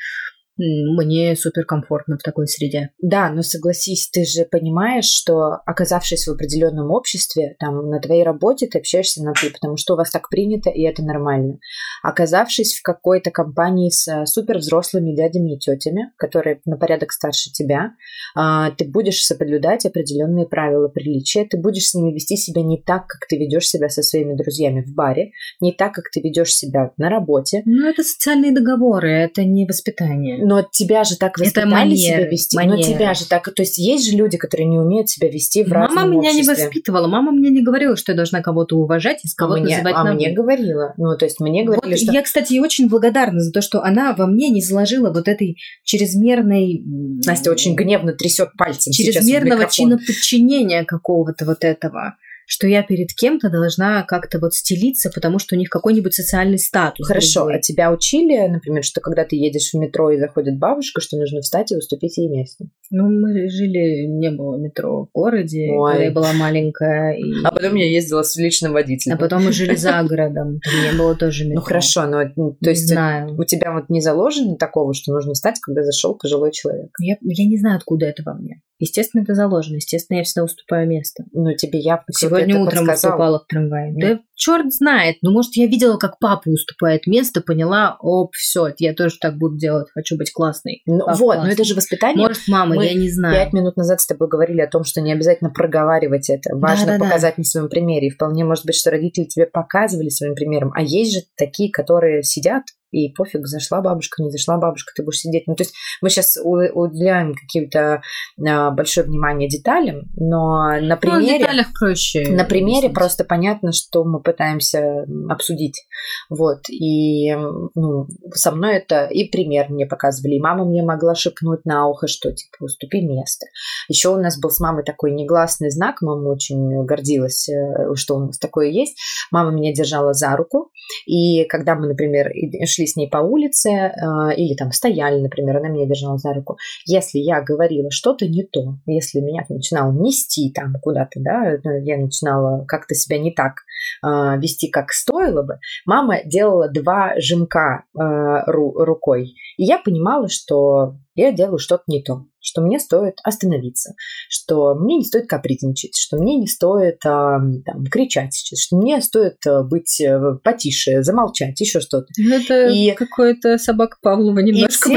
мне 0.58 1.36
супер 1.36 1.66
комфортно 1.66 2.18
в 2.18 2.24
такой 2.24 2.48
среде. 2.48 2.90
Да, 3.02 3.30
но 3.30 3.42
согласись, 3.42 4.10
ты 4.10 4.26
же 4.26 4.46
понимаешь, 4.46 5.06
что 5.06 5.60
оказавшись 5.66 6.28
в 6.28 6.32
определенном 6.32 6.92
обществе, 6.92 7.56
там 7.60 7.90
на 7.90 8.00
твоей 8.00 8.24
работе 8.24 8.68
ты 8.68 8.80
общаешься 8.80 9.24
на 9.24 9.34
ты, 9.34 9.52
потому 9.52 9.78
что 9.78 9.94
у 9.94 9.98
вас 9.98 10.10
так 10.12 10.30
принято, 10.30 10.70
и 10.70 10.82
это 10.84 11.04
нормально. 11.04 11.60
Оказавшись 12.04 12.76
в 12.76 12.84
какой-то 12.84 13.32
компании 13.32 13.90
с 13.90 14.08
э, 14.08 14.26
супер 14.26 14.58
взрослыми 14.58 15.16
дядями 15.16 15.56
и 15.56 15.60
тетями, 15.60 16.12
которые 16.18 16.62
на 16.66 16.78
порядок 16.78 17.12
старше 17.12 17.52
тебя, 17.52 17.92
а, 18.36 18.72
ты 18.72 18.86
будешь 18.86 19.24
соблюдать 19.24 19.86
определенные 19.86 20.48
правила 20.48 20.88
приличия, 20.88 21.46
ты 21.46 21.58
будешь 21.58 21.90
с 21.90 21.94
ними 21.94 22.14
вести 22.14 22.36
себя 22.38 22.62
не 22.62 22.82
так, 22.82 23.08
как 23.08 23.28
ты 23.28 23.38
ведешь 23.38 23.68
себя 23.68 23.90
со 23.90 24.04
своими 24.04 24.36
друзьями 24.36 24.82
в 24.82 24.94
баре, 24.94 25.32
не 25.60 25.72
так, 25.72 25.94
как 25.94 26.06
ты 26.12 26.22
ведешь 26.22 26.54
себя 26.54 26.92
на 26.98 27.10
работе. 27.10 27.62
Ну, 27.66 27.88
это 27.88 28.04
социальные 28.04 28.54
договоры, 28.54 29.12
это 29.12 29.44
не 29.44 29.66
воспитание. 29.66 30.46
Но 30.48 30.62
тебя 30.62 31.04
же 31.04 31.18
так 31.18 31.38
воспитали 31.38 31.70
манеры, 31.70 31.98
себя 31.98 32.26
вести. 32.26 32.58
Но 32.58 32.64
манеры. 32.64 32.94
тебя 32.94 33.14
же 33.14 33.28
так... 33.28 33.54
То 33.54 33.64
есть 33.64 33.78
есть 33.78 34.10
же 34.10 34.16
люди, 34.16 34.38
которые 34.38 34.66
не 34.70 34.80
умеют 34.80 35.10
себя 35.10 35.28
вести 35.30 35.62
в 35.62 35.68
Мама 35.68 35.88
разном 35.88 36.12
меня 36.12 36.32
не 36.32 36.40
обществе. 36.40 36.68
воспитывала, 36.68 37.08
мама 37.08 37.34
мне 37.34 37.50
не 37.50 37.62
говорила, 37.62 37.98
что 37.98 38.14
я 38.14 38.16
должна 38.16 38.42
кого-то 38.42 38.78
уважать 38.78 39.26
и 39.26 39.28
с 39.28 39.34
кого-то 39.34 39.60
мне, 39.60 39.76
называть 39.76 39.96
а 39.98 40.06
на 40.06 40.14
мне 40.14 40.32
говорила. 40.32 40.94
Ну, 40.96 41.18
то 41.18 41.26
есть 41.26 41.42
мне 41.42 41.66
Вот 41.66 41.82
говорили, 41.82 41.98
что... 42.02 42.14
Я, 42.14 42.22
кстати, 42.22 42.60
очень 42.60 42.88
благодарна 42.88 43.42
за 43.42 43.52
то, 43.52 43.60
что 43.60 43.84
она 43.84 44.14
во 44.14 44.26
мне 44.26 44.48
не 44.48 44.62
заложила 44.62 45.12
вот 45.12 45.28
этой 45.28 45.58
чрезмерной... 45.84 46.82
Настя 47.26 47.52
очень 47.52 47.76
гневно 47.76 48.14
трясет 48.14 48.54
пальцем 48.58 48.94
чрезмерного 48.94 49.64
микрофон. 49.64 50.00
чиноподчинения 50.00 50.86
какого-то 50.86 51.44
вот 51.44 51.66
этого. 51.66 52.16
Что 52.48 52.66
я 52.66 52.82
перед 52.82 53.14
кем-то 53.14 53.50
должна 53.50 54.04
как-то 54.04 54.40
вот 54.40 54.54
стелиться, 54.54 55.12
потому 55.14 55.38
что 55.38 55.56
у 55.56 55.60
них 55.60 55.70
какой-нибудь 55.70 56.14
социальный 56.14 56.58
статус. 56.58 57.06
Хорошо, 57.06 57.42
другой. 57.42 57.58
а 57.58 57.62
тебя 57.62 57.92
учили, 57.92 58.48
например, 58.48 58.86
что 58.86 59.02
когда 59.02 59.26
ты 59.26 59.36
едешь 59.36 59.72
в 59.72 59.78
метро 59.78 60.12
и 60.12 60.18
заходит 60.18 60.58
бабушка, 60.58 61.02
что 61.02 61.18
нужно 61.18 61.42
встать 61.42 61.74
и 61.74 61.76
уступить 61.76 62.18
ей 62.18 62.30
место? 62.30 62.66
Ну, 62.90 63.10
мы 63.10 63.50
жили, 63.50 64.08
не 64.08 64.32
было 64.32 64.56
метро 64.56 65.08
в 65.08 65.12
городе, 65.12 65.68
Ой. 65.72 65.92
когда 65.92 66.06
я 66.06 66.12
была 66.12 66.34
маленькая. 66.34 67.18
И... 67.18 67.24
А 67.44 67.52
потом 67.52 67.76
я 67.76 67.92
ездила 67.92 68.24
с 68.24 68.38
личным 68.38 68.72
водителем. 68.72 69.18
А 69.18 69.20
потом 69.20 69.44
мы 69.44 69.52
жили 69.52 69.76
за 69.76 70.02
городом, 70.04 70.62
не 70.92 70.98
было 70.98 71.16
тоже 71.16 71.44
метро. 71.44 71.60
Ну 71.60 71.66
хорошо, 71.66 72.08
но 72.08 72.24
ну, 72.38 72.58
то 72.62 72.70
есть 72.70 72.90
у 72.90 73.44
тебя 73.44 73.74
вот 73.74 73.90
не 73.90 74.00
заложено 74.00 74.56
такого, 74.56 74.94
что 74.94 75.12
нужно 75.12 75.34
встать, 75.34 75.60
когда 75.60 75.84
зашел 75.84 76.16
пожилой 76.16 76.54
человек. 76.54 76.92
Я, 77.02 77.18
я 77.22 77.46
не 77.46 77.58
знаю, 77.58 77.76
откуда 77.76 78.06
это 78.06 78.24
во 78.26 78.36
мне. 78.36 78.62
Естественно, 78.80 79.24
это 79.24 79.34
заложено. 79.34 79.76
Естественно, 79.76 80.18
я 80.18 80.24
всегда 80.24 80.44
уступаю 80.44 80.88
место. 80.88 81.26
Ну 81.34 81.54
тебе 81.56 81.80
я 81.80 81.98
Сегодня 82.38 82.56
это 82.56 82.64
утром 82.64 82.86
подсказал. 82.86 83.12
уступала 83.12 83.40
в 83.40 83.48
трамвае. 83.48 83.94
Да 83.96 84.20
черт 84.38 84.72
знает. 84.72 85.18
Ну, 85.22 85.32
может, 85.32 85.56
я 85.56 85.68
видела, 85.68 85.98
как 85.98 86.20
папа 86.20 86.48
уступает 86.50 87.08
место, 87.08 87.42
поняла, 87.42 87.98
оп, 88.00 88.34
все, 88.34 88.68
я 88.78 88.94
тоже 88.94 89.18
так 89.20 89.38
буду 89.38 89.58
делать. 89.58 89.88
Хочу 89.94 90.16
быть 90.16 90.32
классной. 90.32 90.84
Ну, 90.86 91.00
Папа 91.00 91.18
вот, 91.18 91.34
классный. 91.34 91.48
но 91.48 91.54
это 91.54 91.64
же 91.66 91.76
воспитание. 91.76 92.28
Может, 92.28 92.48
мама, 92.48 92.76
мы 92.76 92.86
я 92.86 92.94
не 92.94 93.10
знаю. 93.12 93.34
Пять 93.34 93.54
минут 93.54 93.76
назад 93.76 94.00
с 94.00 94.08
тобой 94.08 94.30
говорили 94.30 94.62
о 94.62 94.68
том, 94.70 94.84
что 94.84 95.02
не 95.02 95.12
обязательно 95.12 95.50
проговаривать 95.50 96.30
это. 96.30 96.56
Важно 96.56 96.86
Да-да-да. 96.86 97.06
показать 97.06 97.38
на 97.38 97.44
своем 97.44 97.68
примере. 97.68 98.08
И 98.08 98.12
вполне 98.12 98.46
может 98.46 98.66
быть, 98.66 98.76
что 98.76 98.92
родители 98.92 99.26
тебе 99.26 99.48
показывали 99.48 100.10
своим 100.10 100.36
примером. 100.36 100.72
А 100.76 100.82
есть 100.82 101.14
же 101.14 101.22
такие, 101.36 101.72
которые 101.72 102.24
сидят 102.24 102.64
и 102.98 103.14
пофиг, 103.14 103.46
зашла 103.46 103.82
бабушка, 103.82 104.24
не 104.24 104.30
зашла 104.32 104.58
бабушка, 104.58 104.92
ты 104.96 105.04
будешь 105.04 105.20
сидеть. 105.20 105.44
Ну, 105.48 105.56
то 105.56 105.64
есть 105.64 105.74
мы 106.02 106.10
сейчас 106.10 106.38
уделяем 106.44 107.36
каким-то 107.36 108.02
а, 108.46 108.72
большое 108.72 109.06
внимание 109.06 109.48
деталям, 109.48 110.04
но 110.16 110.72
на 110.80 110.82
Ну, 110.82 110.98
примере... 110.98 111.40
деталях 111.40 111.68
проще. 111.78 112.30
На 112.32 112.44
примере 112.44 112.78
объяснить. 112.88 112.94
просто 112.96 113.24
понятно, 113.24 113.72
что 113.72 114.04
мы 114.04 114.20
пытаемся 114.22 115.06
обсудить. 115.30 115.86
Вот. 116.30 116.70
И 116.70 117.34
ну, 117.76 118.08
со 118.34 118.52
мной 118.52 118.78
это 118.78 119.06
и 119.06 119.30
пример 119.30 119.68
мне 119.70 119.86
показывали. 119.86 120.36
И 120.36 120.42
мама 120.42 120.66
мне 120.66 120.84
могла 120.84 121.14
шепнуть 121.16 121.66
на 121.66 121.88
ухо, 121.88 122.08
что 122.08 122.32
типа 122.32 122.64
уступи 122.64 123.02
место. 123.02 123.46
Еще 123.90 124.10
у 124.10 124.18
нас 124.18 124.40
был 124.40 124.50
с 124.50 124.60
мамой 124.60 124.84
такой 124.84 125.12
негласный 125.12 125.70
знак. 125.70 126.02
Мама 126.02 126.30
очень 126.30 126.84
гордилась, 126.86 127.48
э, 127.50 127.94
что 127.96 128.16
у 128.16 128.26
нас 128.26 128.38
такое 128.40 128.68
есть. 128.70 128.98
Мама 129.32 129.52
меня 129.52 129.74
держала 129.74 130.14
за 130.14 130.36
руку. 130.36 130.72
И 131.06 131.46
когда 131.46 131.76
мы, 131.76 131.88
например, 131.88 132.32
шли 132.66 132.87
с 132.88 132.96
ней 132.96 133.10
по 133.10 133.18
улице 133.18 133.70
э, 133.70 133.92
или 134.36 134.56
там 134.56 134.72
стояли, 134.72 135.20
например, 135.22 135.58
она 135.58 135.70
меня 135.70 135.86
держала 135.86 136.18
за 136.18 136.34
руку. 136.34 136.58
Если 136.86 137.20
я 137.20 137.42
говорила 137.42 137.92
что-то 137.92 138.28
не 138.28 138.44
то, 138.44 138.76
если 138.86 139.20
меня 139.20 139.44
начинал 139.50 139.92
нести 139.94 140.52
там 140.52 140.76
куда-то, 140.82 141.20
да, 141.20 141.58
ну, 141.64 141.84
я 141.84 141.98
начинала 141.98 142.66
как-то 142.66 142.96
себя 142.96 143.20
не 143.20 143.32
так 143.32 143.64
э, 144.04 144.08
вести, 144.40 144.70
как 144.70 144.92
стоило 144.92 145.44
бы, 145.44 145.60
мама 145.86 146.24
делала 146.26 146.70
два 146.70 147.14
жимка 147.18 147.84
э, 147.96 148.00
ру- 148.02 148.74
рукой. 148.74 149.36
И 149.58 149.64
я 149.66 149.80
понимала, 149.80 150.30
что 150.30 150.96
я 151.16 151.32
делаю 151.32 151.58
что-то 151.58 151.84
не 151.88 152.04
то, 152.04 152.26
что 152.40 152.62
мне 152.62 152.80
стоит 152.80 153.16
остановиться, 153.24 153.94
что 154.30 154.76
мне 154.76 154.98
не 154.98 155.04
стоит 155.06 155.28
капризничать, 155.28 155.98
что 155.98 156.18
мне 156.18 156.38
не 156.38 156.48
стоит 156.48 157.04
а, 157.06 157.40
там, 157.66 157.86
кричать 157.92 158.34
сейчас, 158.34 158.62
что 158.62 158.78
мне 158.78 159.02
стоит 159.02 159.38
а, 159.48 159.64
быть 159.64 160.00
э, 160.00 160.20
потише, 160.44 161.02
замолчать, 161.02 161.60
еще 161.60 161.80
что-то. 161.80 162.06
Ну, 162.20 162.36
Это 162.36 162.68
И- 162.68 162.92
какой-то 162.92 163.58
собака 163.58 163.98
Павлова 164.02 164.40
немножко. 164.40 164.92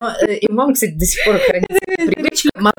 Но, 0.00 0.10
э, 0.26 0.34
И 0.38 0.48
у 0.50 0.54
мамы, 0.54 0.74
кстати, 0.74 0.92
до 0.92 1.04
сих 1.04 1.24
пор 1.24 1.38
хранится 1.38 1.78
привычка. 1.86 2.50
Мама- 2.56 2.74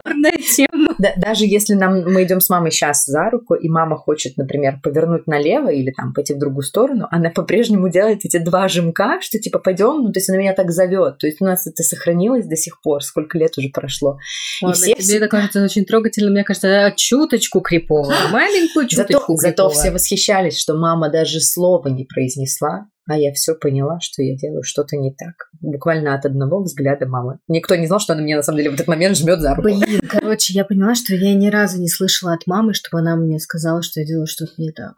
тема. 0.55 0.95
да- 0.99 1.13
даже 1.17 1.45
если 1.45 1.73
нам, 1.73 2.01
мы 2.03 2.23
идем 2.23 2.41
с 2.41 2.49
мамой 2.49 2.71
сейчас 2.71 3.05
за 3.05 3.29
руку, 3.29 3.55
и 3.55 3.69
мама 3.69 3.95
хочет, 3.97 4.37
например, 4.37 4.79
повернуть 4.83 5.25
налево 5.27 5.69
или 5.69 5.91
там 5.91 6.13
пойти 6.13 6.33
в 6.33 6.39
другую 6.39 6.63
сторону, 6.63 7.07
она 7.11 7.29
по-прежнему 7.29 7.89
делает 7.89 8.25
эти 8.25 8.37
два 8.37 8.67
жимка, 8.67 9.19
что 9.21 9.39
типа 9.39 9.59
пойдем, 9.59 10.03
ну 10.03 10.11
то 10.11 10.19
есть 10.19 10.29
она 10.29 10.37
меня 10.37 10.53
так 10.53 10.71
зовет. 10.81 11.17
То 11.19 11.27
есть 11.27 11.41
у 11.41 11.45
нас 11.45 11.67
это 11.67 11.83
сохранилось 11.83 12.45
до 12.47 12.55
сих 12.55 12.81
пор, 12.81 13.03
сколько 13.03 13.37
лет 13.37 13.57
уже 13.57 13.69
прошло. 13.69 14.17
Ладно, 14.61 14.75
все 14.75 14.93
тебе 14.93 15.01
все- 15.03 15.17
это 15.17 15.27
кажется 15.27 15.63
очень 15.63 15.85
трогательно, 15.85 16.31
мне 16.31 16.43
кажется, 16.43 16.93
чуточку 16.95 17.61
крипово. 17.61 18.13
Маленькую 18.31 18.87
Зато, 18.89 19.13
чуточку 19.13 19.35
зато 19.37 19.69
крипово. 19.69 19.69
все 19.69 19.91
восхищались, 19.91 20.59
что 20.59 20.75
мама 20.75 21.09
даже 21.09 21.39
слова 21.39 21.87
не 21.89 22.05
произнесла, 22.05 22.87
а 23.09 23.17
я 23.17 23.33
все 23.33 23.55
поняла, 23.55 23.99
что 24.01 24.21
я 24.21 24.35
делаю 24.35 24.63
что-то 24.63 24.95
не 24.95 25.11
так. 25.13 25.33
Буквально 25.59 26.13
от 26.15 26.25
одного 26.25 26.61
взгляда 26.63 27.05
мамы. 27.07 27.39
Никто 27.47 27.75
не 27.75 27.87
знал, 27.87 27.99
что 27.99 28.13
она 28.13 28.21
меня 28.21 28.37
на 28.37 28.43
самом 28.43 28.57
деле 28.59 28.71
в 28.71 28.73
этот 28.75 28.87
момент 28.87 29.17
жмет 29.17 29.39
за 29.41 29.55
руку. 29.55 29.63
Блин, 29.63 30.01
короче, 30.09 30.53
я 30.53 30.65
поняла, 30.65 30.95
что 30.95 31.13
я 31.15 31.33
ни 31.33 31.49
разу 31.49 31.79
не 31.79 31.89
слышала 31.89 32.33
от 32.33 32.47
мамы, 32.47 32.73
чтобы 32.73 32.99
она 32.99 33.15
мне 33.15 33.39
сказала, 33.39 33.81
что 33.81 33.99
я 33.99 34.05
делаю 34.05 34.27
что-то 34.27 34.53
не 34.57 34.71
так. 34.71 34.95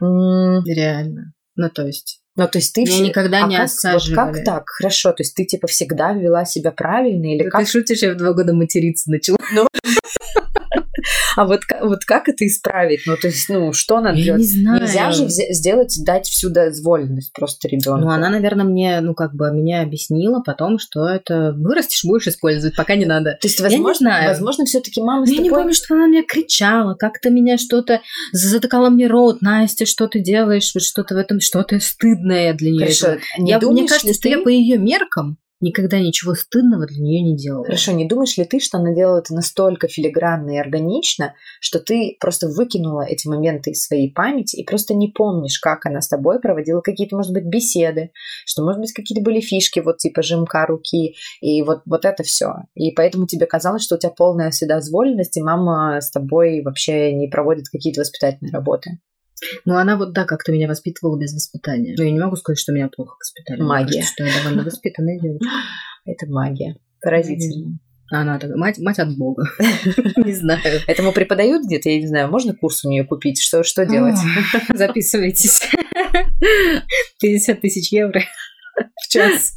Реально. 0.00 1.32
Ну, 1.56 1.68
то 1.70 1.86
есть, 1.86 2.17
Ну, 2.38 2.46
то 2.46 2.58
есть 2.58 2.72
ты 2.72 2.84
все- 2.84 3.00
никогда 3.00 3.44
а 3.44 3.48
не 3.48 3.56
как, 3.56 3.64
осаживали. 3.64 4.28
вот 4.28 4.36
как 4.36 4.44
так? 4.44 4.68
Хорошо, 4.68 5.10
то 5.10 5.22
есть 5.24 5.34
ты 5.34 5.44
типа 5.44 5.66
всегда 5.66 6.12
вела 6.12 6.44
себя 6.44 6.70
правильно 6.70 7.34
или 7.34 7.42
Да 7.42 7.50
как? 7.50 7.60
Ты 7.62 7.66
шутишь, 7.66 8.00
я 8.00 8.12
в 8.12 8.16
два 8.16 8.32
года 8.32 8.54
материться 8.54 9.10
начала. 9.10 9.36
А 11.36 11.44
вот, 11.44 11.60
вот 11.82 12.04
как 12.04 12.28
это 12.28 12.46
исправить? 12.46 13.02
Ну, 13.06 13.16
то 13.16 13.28
есть, 13.28 13.48
ну, 13.48 13.72
что 13.72 14.00
надо 14.00 14.18
Я 14.18 14.24
делать? 14.24 14.40
не 14.40 14.46
знаю. 14.48 14.80
Нельзя 14.82 15.10
же 15.12 15.28
сделать, 15.28 15.94
дать 16.04 16.26
всю 16.26 16.50
дозволенность 16.50 17.32
просто 17.32 17.68
ребенку. 17.68 18.00
Ну, 18.00 18.10
она, 18.10 18.28
наверное, 18.30 18.64
мне, 18.64 19.00
ну, 19.00 19.14
как 19.14 19.34
бы, 19.34 19.50
меня 19.52 19.82
объяснила 19.82 20.40
потом, 20.44 20.78
что 20.78 21.06
это 21.06 21.52
вырастешь, 21.56 22.04
будешь 22.04 22.26
использовать, 22.26 22.74
пока 22.76 22.96
не 22.96 23.04
надо. 23.04 23.38
То 23.40 23.46
есть, 23.46 23.60
Я 23.60 23.68
не 23.68 23.76
возможно, 23.76 24.10
знаю. 24.10 24.28
возможно, 24.30 24.64
все-таки 24.64 25.00
мама 25.00 25.26
я 25.26 25.32
не 25.40 25.48
тобой- 25.48 25.60
помню, 25.62 25.74
что 25.74 25.94
она 25.94 26.06
мне 26.06 26.22
кричала, 26.24 26.94
как-то 26.94 27.30
меня 27.30 27.56
что-то 27.58 28.00
затыкала 28.32 28.90
мне 28.90 29.06
рот. 29.06 29.40
Настя, 29.42 29.86
что 29.86 30.08
ты 30.08 30.20
делаешь? 30.20 30.72
Вот 30.74 30.82
что-то 30.82 31.14
в 31.14 31.18
этом, 31.18 31.40
что-то 31.40 31.78
стыдное 31.80 32.52
для 32.54 32.70
нее. 32.70 32.80
Хорошо, 32.86 33.18
не 33.38 33.50
я, 33.52 33.58
думаешь 33.58 33.80
мне 33.80 33.88
кажется, 33.88 34.12
что 34.14 34.22
ты- 34.22 34.28
я 34.30 34.38
по 34.40 34.48
ее 34.48 34.78
меркам 34.78 35.38
никогда 35.60 35.98
ничего 35.98 36.34
стыдного 36.34 36.86
для 36.86 37.02
нее 37.02 37.22
не 37.22 37.36
делала. 37.36 37.64
Хорошо, 37.64 37.92
не 37.92 38.06
думаешь 38.06 38.36
ли 38.36 38.44
ты, 38.44 38.60
что 38.60 38.78
она 38.78 38.94
делала 38.94 39.18
это 39.18 39.34
настолько 39.34 39.88
филигранно 39.88 40.52
и 40.52 40.58
органично, 40.58 41.34
что 41.60 41.80
ты 41.80 42.16
просто 42.20 42.48
выкинула 42.48 43.02
эти 43.02 43.26
моменты 43.26 43.70
из 43.70 43.84
своей 43.84 44.12
памяти 44.12 44.56
и 44.56 44.64
просто 44.64 44.94
не 44.94 45.08
помнишь, 45.08 45.58
как 45.58 45.86
она 45.86 46.00
с 46.00 46.08
тобой 46.08 46.40
проводила 46.40 46.80
какие-то, 46.80 47.16
может 47.16 47.32
быть, 47.32 47.44
беседы, 47.44 48.10
что, 48.46 48.62
может 48.62 48.80
быть, 48.80 48.92
какие-то 48.92 49.22
были 49.22 49.40
фишки, 49.40 49.80
вот 49.80 49.98
типа 49.98 50.22
жимка 50.22 50.66
руки, 50.66 51.16
и 51.40 51.62
вот, 51.62 51.82
вот 51.86 52.04
это 52.04 52.22
все. 52.22 52.54
И 52.74 52.92
поэтому 52.92 53.26
тебе 53.26 53.46
казалось, 53.46 53.82
что 53.82 53.96
у 53.96 53.98
тебя 53.98 54.12
полная 54.16 54.50
вседозволенность, 54.50 55.36
и 55.36 55.42
мама 55.42 56.00
с 56.00 56.10
тобой 56.10 56.62
вообще 56.62 57.12
не 57.12 57.28
проводит 57.28 57.68
какие-то 57.68 58.00
воспитательные 58.00 58.52
работы. 58.52 58.98
Ну, 59.64 59.76
она 59.76 59.96
вот, 59.96 60.12
да, 60.12 60.24
как-то 60.24 60.52
меня 60.52 60.68
воспитывала 60.68 61.18
без 61.18 61.34
воспитания. 61.34 61.94
Но 61.96 62.04
я 62.04 62.10
не 62.10 62.18
могу 62.18 62.36
сказать, 62.36 62.58
что 62.58 62.72
меня 62.72 62.88
плохо 62.88 63.16
воспитали. 63.18 63.60
Магия. 63.60 63.86
кажется, 63.86 64.12
что 64.12 64.24
я 64.24 64.42
довольно 64.42 64.64
воспитанная 64.64 65.20
девочка. 65.20 65.48
Это 66.04 66.26
магия. 66.26 66.76
Поразительно. 67.00 67.78
Она 68.10 68.38
такая, 68.38 68.56
мать, 68.56 68.78
мать 68.78 68.98
от 68.98 69.16
Бога. 69.16 69.44
Не 70.16 70.32
знаю. 70.32 70.80
Этому 70.86 71.12
преподают 71.12 71.66
где-то, 71.66 71.90
я 71.90 72.00
не 72.00 72.06
знаю, 72.06 72.30
можно 72.30 72.54
курс 72.54 72.82
у 72.84 72.88
нее 72.88 73.04
купить? 73.04 73.38
Что, 73.40 73.62
что 73.62 73.84
делать? 73.84 74.16
Записывайтесь. 74.74 75.60
50 77.20 77.60
тысяч 77.60 77.92
евро 77.92 78.22
в 78.96 79.08
час. 79.12 79.56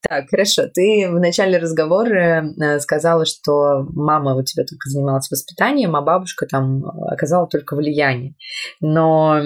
Так, 0.00 0.30
хорошо. 0.30 0.62
Ты 0.72 1.08
в 1.10 1.18
начале 1.18 1.58
разговора 1.58 2.44
э, 2.44 2.78
сказала, 2.78 3.24
что 3.24 3.84
мама 3.94 4.36
у 4.36 4.44
тебя 4.44 4.62
только 4.64 4.88
занималась 4.88 5.28
воспитанием, 5.28 5.96
а 5.96 6.02
бабушка 6.02 6.46
там 6.46 6.84
оказала 6.84 7.48
только 7.48 7.74
влияние. 7.74 8.34
Но 8.80 9.40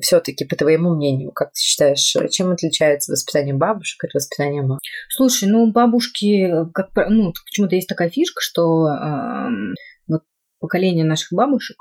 все-таки, 0.00 0.44
по 0.44 0.54
твоему 0.54 0.94
мнению, 0.94 1.32
как 1.32 1.48
ты 1.48 1.60
считаешь, 1.60 2.14
чем 2.30 2.52
отличается 2.52 3.10
воспитание 3.10 3.54
бабушек 3.54 4.04
от 4.04 4.14
воспитания 4.14 4.62
мам? 4.62 4.78
Слушай, 5.08 5.48
ну 5.48 5.72
бабушки, 5.72 6.48
как 6.72 6.90
ну 7.08 7.32
почему-то 7.46 7.74
есть 7.74 7.88
такая 7.88 8.08
фишка, 8.08 8.40
что 8.40 8.86
эм, 8.86 9.74
вот 10.06 10.22
поколение 10.60 11.04
наших 11.04 11.32
бабушек 11.32 11.76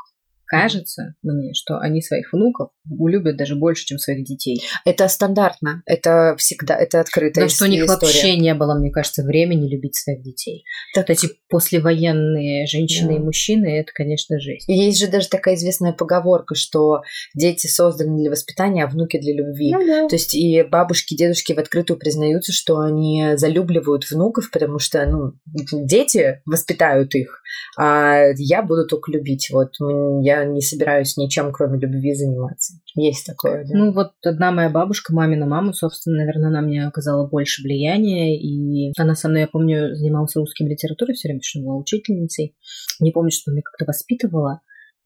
кажется 0.47 1.15
мне, 1.23 1.53
что 1.53 1.77
они 1.79 2.01
своих 2.01 2.31
внуков 2.33 2.69
любят 2.89 3.37
даже 3.37 3.55
больше, 3.55 3.85
чем 3.85 3.97
своих 3.97 4.23
детей. 4.25 4.61
Это 4.85 5.07
стандартно, 5.07 5.81
это 5.85 6.35
всегда, 6.37 6.75
это 6.75 6.99
открытая 7.01 7.45
Потому 7.45 7.49
что 7.49 7.65
у 7.65 7.67
них 7.67 7.83
история. 7.85 7.99
вообще 8.13 8.37
не 8.37 8.53
было, 8.53 8.75
мне 8.77 8.91
кажется, 8.91 9.23
времени 9.23 9.67
любить 9.69 9.95
своих 9.95 10.21
детей. 10.21 10.63
Так, 10.93 11.07
Вот 11.09 11.17
эти 11.17 11.29
послевоенные 11.49 12.65
женщины 12.67 13.09
Да. 13.09 13.15
и 13.15 13.19
мужчины, 13.19 13.79
это, 13.79 13.91
конечно, 13.93 14.39
жесть. 14.39 14.67
Есть 14.67 14.99
же 14.99 15.07
даже 15.07 15.29
такая 15.29 15.55
известная 15.55 15.93
поговорка, 15.93 16.55
что 16.55 17.01
дети 17.35 17.67
созданы 17.67 18.17
для 18.21 18.29
воспитания, 18.29 18.83
а 18.83 18.87
внуки 18.87 19.19
для 19.19 19.33
любви. 19.33 19.71
Ну 19.73 19.85
да. 19.85 20.07
То 20.07 20.15
есть 20.15 20.33
и 20.35 20.63
бабушки, 20.63 21.15
дедушки 21.15 21.53
в 21.53 21.59
открытую 21.59 21.97
признаются, 21.97 22.51
что 22.51 22.79
они 22.79 23.31
залюбливают 23.35 24.09
внуков, 24.09 24.51
потому 24.51 24.79
что 24.79 25.05
ну, 25.05 25.33
дети 25.71 26.41
воспитают 26.45 27.13
их, 27.15 27.41
а 27.77 28.21
я 28.37 28.61
буду 28.63 28.85
только 28.87 29.11
любить. 29.11 29.49
Вот 29.51 29.73
м, 29.81 30.21
я 30.39 30.45
не 30.45 30.61
собираюсь 30.61 31.17
ничем, 31.17 31.51
кроме 31.51 31.79
любви, 31.79 32.13
заниматься. 32.13 32.73
Есть 32.95 33.25
такое, 33.25 33.65
да? 33.65 33.77
Ну 33.77 33.93
вот 33.93 34.11
одна 34.23 34.51
моя 34.51 34.69
бабушка, 34.69 35.13
мамина 35.13 35.45
мама, 35.45 35.73
собственно, 35.73 36.17
наверное, 36.17 36.49
она 36.49 36.61
мне 36.61 36.85
оказала 36.85 37.27
больше 37.27 37.61
влияния, 37.63 38.37
и 38.39 38.91
она 38.97 39.15
со 39.15 39.29
мной, 39.29 39.41
я 39.41 39.47
помню, 39.47 39.95
занималась 39.95 40.35
русским 40.35 40.67
литературой 40.67 41.15
все 41.15 41.29
время, 41.29 41.41
что 41.41 41.59
она 41.59 41.67
была 41.67 41.77
учительницей. 41.79 42.55
Не 42.99 43.11
помню, 43.11 43.31
что 43.31 43.51
меня 43.51 43.61
как-то 43.63 43.85
воспитывала. 43.85 44.61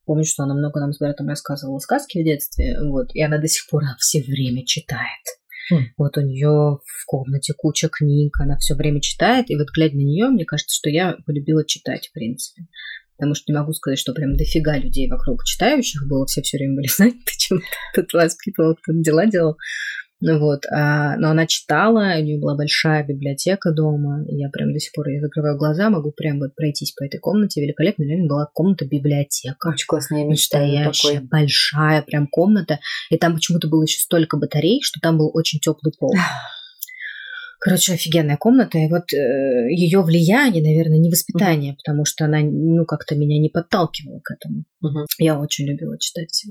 помню, 0.06 0.24
что 0.24 0.44
она 0.44 0.56
много 0.56 0.80
нам 0.80 0.94
с 0.94 1.00
братом 1.00 1.28
рассказывала 1.28 1.80
сказки 1.80 2.20
в 2.20 2.24
детстве, 2.24 2.78
вот, 2.84 3.10
и 3.14 3.22
она 3.22 3.38
до 3.38 3.48
сих 3.48 3.70
пор 3.70 3.84
все 4.00 4.22
время 4.22 4.66
читает. 4.66 5.24
Хм. 5.72 5.86
Вот 5.98 6.18
у 6.18 6.22
нее 6.22 6.80
в 6.84 7.06
комнате 7.06 7.54
куча 7.56 7.90
книг, 7.90 8.38
она 8.40 8.58
все 8.58 8.76
время 8.76 9.02
читает, 9.02 9.50
и 9.50 9.56
вот 9.56 9.68
глядя 9.74 9.96
на 9.96 10.02
нее, 10.02 10.30
мне 10.30 10.46
кажется, 10.46 10.76
что 10.76 10.90
я 10.90 11.16
полюбила 11.26 11.66
читать, 11.66 12.08
в 12.08 12.14
принципе. 12.14 12.64
Потому 13.20 13.36
что 13.36 13.52
не 13.52 13.58
могу 13.60 13.74
сказать, 13.74 14.00
что 14.00 14.14
прям 14.14 14.38
дофига 14.38 14.78
людей 14.78 15.10
вокруг 15.10 15.44
читающих 15.44 16.08
было, 16.08 16.26
все 16.26 16.42
все 16.42 16.58
время 16.58 16.78
были 16.78 16.88
заняты 16.98 17.34
чем-то, 17.38 17.66
кто-то 17.92 18.18
воспитывал, 18.18 18.76
кто-то 18.76 19.00
дела 19.00 19.26
делал. 19.26 19.58
Ну 20.22 20.38
вот, 20.40 20.66
а, 20.70 21.16
но 21.18 21.30
она 21.32 21.48
читала, 21.48 22.16
у 22.18 22.22
нее 22.22 22.40
была 22.40 22.56
большая 22.56 23.06
библиотека 23.06 23.72
дома. 23.72 24.26
И 24.28 24.36
я 24.36 24.50
прям 24.50 24.74
до 24.74 24.80
сих 24.80 24.94
пор 24.94 25.08
я 25.10 25.22
закрываю 25.22 25.58
глаза, 25.58 25.90
могу 25.90 26.12
прям 26.12 26.40
вот 26.40 26.56
пройтись 26.56 26.92
по 26.92 27.04
этой 27.04 27.20
комнате. 27.20 27.62
Великолепно, 27.62 28.06
наверное, 28.06 28.28
была 28.28 28.50
комната-библиотека. 28.54 29.70
Очень 29.70 29.88
классная, 29.88 30.20
я 30.20 30.26
мечтаю 30.26 30.66
Настоящая, 30.66 31.14
такой. 31.16 31.28
большая 31.28 32.02
прям 32.04 32.28
комната. 32.28 32.80
И 33.10 33.18
там 33.18 33.34
почему-то 33.34 33.68
было 33.70 33.84
еще 33.84 34.00
столько 34.00 34.38
батарей, 34.38 34.82
что 34.82 35.00
там 35.02 35.18
был 35.18 35.32
очень 35.34 35.60
теплый 35.60 35.94
пол. 35.98 36.14
Короче, 37.60 37.94
офигенная 37.94 38.38
комната. 38.38 38.78
И 38.78 38.88
вот 38.88 39.12
э, 39.12 39.70
ее 39.70 40.02
влияние, 40.02 40.64
наверное, 40.64 40.98
не 40.98 41.10
воспитание, 41.10 41.74
mm-hmm. 41.74 41.78
потому 41.86 42.06
что 42.06 42.26
она, 42.26 42.40
ну, 42.42 42.86
как-то 42.86 43.16
меня 43.16 43.38
не 43.38 43.50
подталкивала 43.50 44.22
к 44.24 44.32
этому. 44.32 44.64
Mm-hmm. 44.84 45.06
Я 45.18 45.40
очень 45.40 45.68
любила 45.68 46.00
читать. 46.00 46.46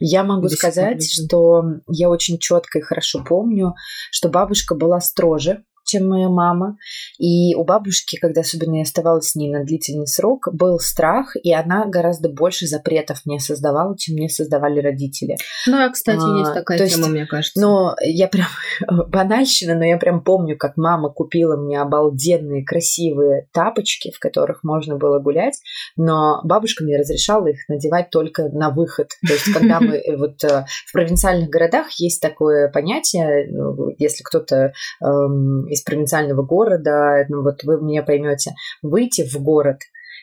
Я 0.00 0.24
могу 0.24 0.48
сказать, 0.48 1.08
что 1.08 1.62
я 1.88 2.10
очень 2.10 2.38
четко 2.38 2.80
и 2.80 2.82
хорошо 2.82 3.24
помню, 3.24 3.74
что 4.10 4.28
бабушка 4.28 4.74
была 4.74 5.00
строже 5.00 5.64
чем 5.92 6.08
моя 6.08 6.28
мама. 6.28 6.78
И 7.18 7.54
у 7.54 7.64
бабушки, 7.64 8.16
когда 8.16 8.40
особенно 8.40 8.76
я 8.76 8.82
оставалась 8.82 9.30
с 9.30 9.34
ней 9.34 9.50
на 9.50 9.64
длительный 9.64 10.06
срок, 10.06 10.48
был 10.52 10.78
страх, 10.78 11.36
и 11.42 11.52
она 11.52 11.86
гораздо 11.86 12.28
больше 12.28 12.66
запретов 12.66 13.22
мне 13.24 13.38
создавала, 13.40 13.96
чем 13.98 14.14
мне 14.14 14.28
создавали 14.28 14.80
родители. 14.80 15.36
Ну, 15.66 15.84
а, 15.84 15.90
кстати, 15.90 16.22
а, 16.22 16.38
есть 16.38 16.54
такая 16.54 16.78
тема, 16.78 16.88
есть, 16.88 17.08
мне 17.08 17.26
кажется. 17.26 17.60
Но 17.60 17.94
я 18.00 18.28
прям 18.28 18.46
банальщина, 19.08 19.74
но 19.74 19.84
я 19.84 19.98
прям 19.98 20.22
помню, 20.22 20.56
как 20.56 20.76
мама 20.76 21.10
купила 21.10 21.56
мне 21.56 21.80
обалденные 21.80 22.64
красивые 22.64 23.48
тапочки, 23.52 24.10
в 24.14 24.18
которых 24.18 24.64
можно 24.64 24.96
было 24.96 25.18
гулять, 25.18 25.58
но 25.96 26.40
бабушка 26.44 26.84
мне 26.84 26.96
разрешала 26.96 27.48
их 27.48 27.68
надевать 27.68 28.10
только 28.10 28.48
на 28.48 28.70
выход. 28.70 29.08
То 29.26 29.32
есть, 29.32 29.52
когда 29.52 29.80
мы 29.80 30.02
вот 30.16 30.42
э, 30.44 30.64
в 30.86 30.92
провинциальных 30.92 31.50
городах 31.50 31.90
есть 31.98 32.20
такое 32.20 32.68
понятие, 32.68 33.48
ну, 33.50 33.90
если 33.98 34.22
кто-то 34.22 34.72
эм, 35.04 35.66
из 35.82 35.84
провинциального 35.84 36.42
города, 36.42 37.26
ну 37.28 37.42
вот 37.42 37.64
вы 37.64 37.80
меня 37.80 38.02
поймете, 38.02 38.52
выйти 38.82 39.28
в 39.28 39.42
город 39.42 39.78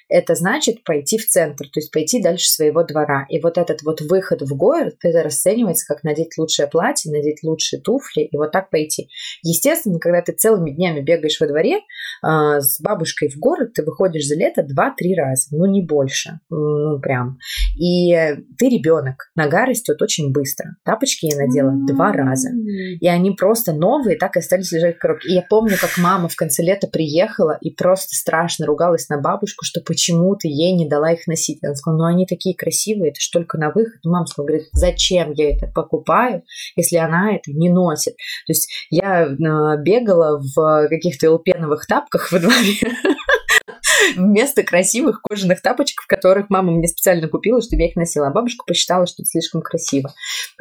это 0.10 0.36
значит 0.36 0.84
пойти 0.84 1.17
в 1.17 1.28
центр, 1.28 1.65
то 1.65 1.80
есть 1.80 1.91
пойти 1.91 2.22
дальше 2.22 2.50
своего 2.50 2.84
двора. 2.84 3.26
И 3.30 3.39
вот 3.39 3.58
этот 3.58 3.84
вот 3.84 4.02
выход 4.02 4.41
в 4.41 4.56
город, 4.56 4.95
это 5.04 5.24
расценивается 5.24 5.86
как 5.88 6.04
надеть 6.04 6.38
лучшее 6.38 6.67
платье, 6.67 7.12
надеть 7.12 7.43
лучшие 7.43 7.80
туфли 7.80 8.24
и 8.24 8.36
вот 8.36 8.52
так 8.52 8.69
пойти. 8.69 9.10
Естественно, 9.43 10.00
когда 10.00 10.22
ты 10.22 10.34
целыми 10.34 10.72
днями 10.72 11.02
бегаешь 11.02 11.39
во 11.39 11.48
дворе 11.48 11.78
э, 11.78 12.60
с 12.60 12.82
бабушкой 12.82 13.30
в 13.30 13.38
город, 13.38 13.74
ты 13.74 13.86
выходишь 13.86 14.26
за 14.26 14.36
лето 14.36 14.62
2-3 14.62 15.15
раза, 15.15 15.48
ну 15.52 15.65
не 15.65 15.84
больше, 15.84 16.39
ну 16.50 17.00
прям. 17.00 17.38
И 17.80 18.12
ты 18.58 18.69
ребенок, 18.69 19.32
нога 19.36 19.65
растет 19.65 20.02
очень 20.02 20.34
быстро. 20.34 20.76
Тапочки 20.84 21.28
я 21.28 21.38
надела 21.38 21.72
два 21.88 22.12
раза. 22.12 22.50
И 23.00 23.08
они 23.08 23.32
просто 23.32 23.74
новые, 23.74 24.17
так 24.17 24.36
и 24.36 24.39
остались 24.39 24.72
лежать 24.72 24.95
в 24.95 25.00
коробке. 25.00 25.30
И 25.30 25.34
я 25.34 25.43
помню, 25.48 25.76
как 25.80 25.98
мама 25.98 26.28
в 26.28 26.36
конце 26.36 26.63
лета 26.63 26.88
приехала 26.88 27.58
и 27.62 27.69
просто 27.72 28.15
страшно 28.15 28.65
ругалась 28.65 29.08
на 29.10 29.19
бабушку, 29.19 29.63
что 29.63 29.82
почему 29.82 29.98
ты 30.35 30.47
ей 30.47 30.73
не 30.73 30.88
дала 30.88 31.12
их 31.12 31.27
носить? 31.27 31.59
Она 31.63 31.75
сказала, 31.75 31.99
ну 31.99 32.05
они 32.05 32.25
такие 32.25 32.55
красивые, 32.55 33.12
это 33.12 33.19
ж 33.19 33.29
только 33.29 33.57
на 33.57 33.71
выход. 33.71 33.99
И 34.03 34.07
мама 34.07 34.25
сказала, 34.25 34.47
говорит, 34.47 34.67
зачем 34.71 35.31
я 35.33 35.51
это 35.55 35.67
покупаю, 35.67 36.43
если 36.75 36.97
она 36.97 37.35
это 37.35 37.51
не 37.51 37.69
носит? 37.69 38.15
То 38.45 38.53
есть 38.53 38.69
я 38.89 39.25
э, 39.25 39.81
бегала 39.81 40.39
в 40.39 40.88
каких-то 40.89 41.31
лпеновых 41.31 41.85
тапках 41.88 42.31
во 42.31 42.39
дворе, 42.39 42.75
вместо 44.15 44.63
красивых 44.63 45.21
кожаных 45.21 45.62
тапочек, 45.62 46.01
которых 46.07 46.49
мама 46.49 46.71
мне 46.71 46.88
специально 46.88 47.27
купила, 47.27 47.62
чтобы 47.62 47.81
я 47.81 47.89
их 47.89 47.95
носила. 47.95 48.27
А 48.27 48.31
бабушка 48.31 48.63
посчитала, 48.65 49.05
что 49.05 49.21
это 49.21 49.29
слишком 49.29 49.62
красиво. 49.62 50.13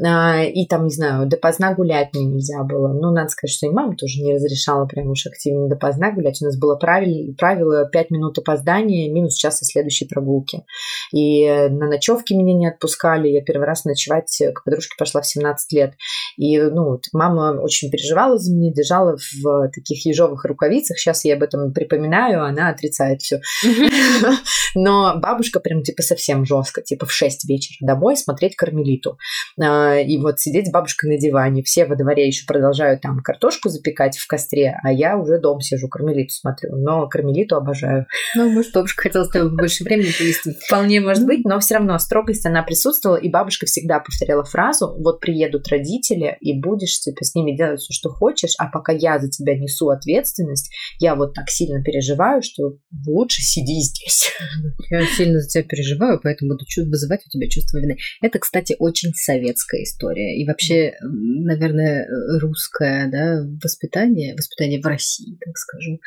А, 0.05 0.43
и 0.45 0.67
там, 0.67 0.85
не 0.85 0.91
знаю, 0.91 1.27
допоздна 1.27 1.75
гулять 1.75 2.15
мне 2.15 2.25
нельзя 2.25 2.63
было. 2.63 2.89
Ну, 2.89 3.13
надо 3.13 3.29
сказать, 3.29 3.55
что 3.55 3.67
и 3.67 3.71
мама 3.71 3.97
тоже 3.97 4.21
не 4.21 4.35
разрешала 4.35 4.87
прям 4.87 5.11
уж 5.11 5.27
активно 5.27 5.69
допоздна 5.69 6.13
гулять. 6.13 6.41
У 6.43 6.45
нас 6.45 6.59
было 6.59 6.77
правило, 6.77 7.33
правило 7.37 7.89
5 7.89 8.11
минут 8.11 8.39
опоздания, 8.39 9.11
минус 9.13 9.37
час 9.37 9.59
следующей 9.61 10.07
прогулки. 10.07 10.65
И 11.13 11.47
на 11.49 11.87
ночевке 11.87 12.37
меня 12.37 12.55
не 12.55 12.69
отпускали. 12.69 13.29
Я 13.29 13.43
первый 13.43 13.67
раз 13.67 13.85
ночевать 13.85 14.37
к 14.55 14.65
подружке 14.65 14.95
пошла 14.99 15.21
в 15.21 15.27
17 15.27 15.73
лет. 15.73 15.95
И, 16.37 16.59
ну, 16.61 16.91
вот, 16.91 17.05
мама 17.13 17.59
очень 17.61 17.91
переживала 17.91 18.39
за 18.39 18.55
меня, 18.55 18.73
держала 18.73 19.17
в 19.17 19.71
таких 19.75 20.05
ежовых 20.07 20.45
рукавицах. 20.45 20.99
Сейчас 20.99 21.25
я 21.25 21.35
об 21.35 21.43
этом 21.43 21.73
припоминаю, 21.73 22.45
она 22.45 22.69
отрицает 22.69 23.23
все. 23.29 23.41
Но 24.75 25.19
бабушка 25.19 25.61
прям 25.61 25.83
типа 25.83 26.03
совсем 26.03 26.45
жестко, 26.45 26.83
типа 26.83 27.07
в 27.07 27.13
6 27.13 27.49
вечера 27.49 27.77
домой 27.81 28.17
смотреть 28.17 28.57
кармелиту. 28.57 29.19
А, 29.61 29.97
и 29.97 30.17
вот 30.19 30.41
сидеть 30.41 30.69
с 30.69 30.71
бабушкой 30.71 31.11
на 31.11 31.19
диване. 31.19 31.63
Все 31.63 31.85
во 31.87 31.97
дворе 31.97 32.27
еще 32.27 32.47
продолжают 32.47 33.03
там 33.03 33.21
картошку 33.21 33.69
запекать 33.69 34.17
в 34.17 34.27
костре, 34.27 34.79
а 34.83 34.93
я 34.93 35.17
уже 35.17 35.39
дом 35.39 35.61
сижу, 35.61 35.89
кармелиту 35.89 36.33
смотрю. 36.33 36.77
Но 36.77 37.09
кармелиту 37.09 37.57
обожаю. 37.57 38.07
Ну, 38.35 38.51
может, 38.51 38.73
бабушка 38.73 39.03
хотела 39.03 39.25
с 39.25 39.31
тобой 39.31 39.55
больше 39.55 39.85
времени 39.85 40.11
провести. 40.17 40.57
Вполне 40.67 41.01
может 41.01 41.27
быть, 41.27 41.45
но 41.45 41.59
все 41.61 41.77
равно 41.77 41.99
строгость 41.99 42.47
она 42.47 42.63
присутствовала, 42.63 43.17
и 43.17 43.29
бабушка 43.29 43.67
всегда 43.67 44.01
повторяла 44.01 44.45
фразу, 44.45 44.97
вот 44.99 45.21
приедут 45.21 45.69
родители, 45.69 46.37
и 46.41 46.59
будешь 46.59 47.01
типа 47.01 47.25
с 47.25 47.35
ними 47.35 47.57
делать 47.57 47.81
все, 47.81 47.93
что 47.93 48.11
хочешь, 48.11 48.55
а 48.59 48.67
пока 48.67 48.93
я 48.93 49.19
за 49.19 49.29
тебя 49.29 49.59
несу 49.59 49.89
ответственность, 49.89 50.71
я 50.99 51.15
вот 51.15 51.35
так 51.35 51.49
сильно 51.51 51.83
переживаю, 51.83 52.43
что 52.43 52.75
лучше 53.19 53.43
сиди 53.43 53.81
здесь. 53.81 54.31
Я 54.91 55.07
сильно 55.07 55.41
за 55.41 55.49
тебя 55.49 55.65
переживаю, 55.65 56.21
поэтому 56.23 56.53
буду 56.53 56.65
вызывать 56.89 57.23
у 57.27 57.31
тебя 57.31 57.49
чувство 57.49 57.79
вины. 57.79 57.97
Это, 58.23 58.39
кстати, 58.39 58.77
очень 58.79 59.13
советская 59.15 59.83
история. 59.83 60.41
И 60.41 60.47
вообще, 60.47 60.95
наверное, 61.03 62.07
русское 62.41 63.11
да, 63.11 63.45
воспитание, 63.63 64.35
воспитание 64.35 64.81
в 64.81 64.87
России, 64.87 65.37
так 65.45 65.57
скажу, 65.57 66.01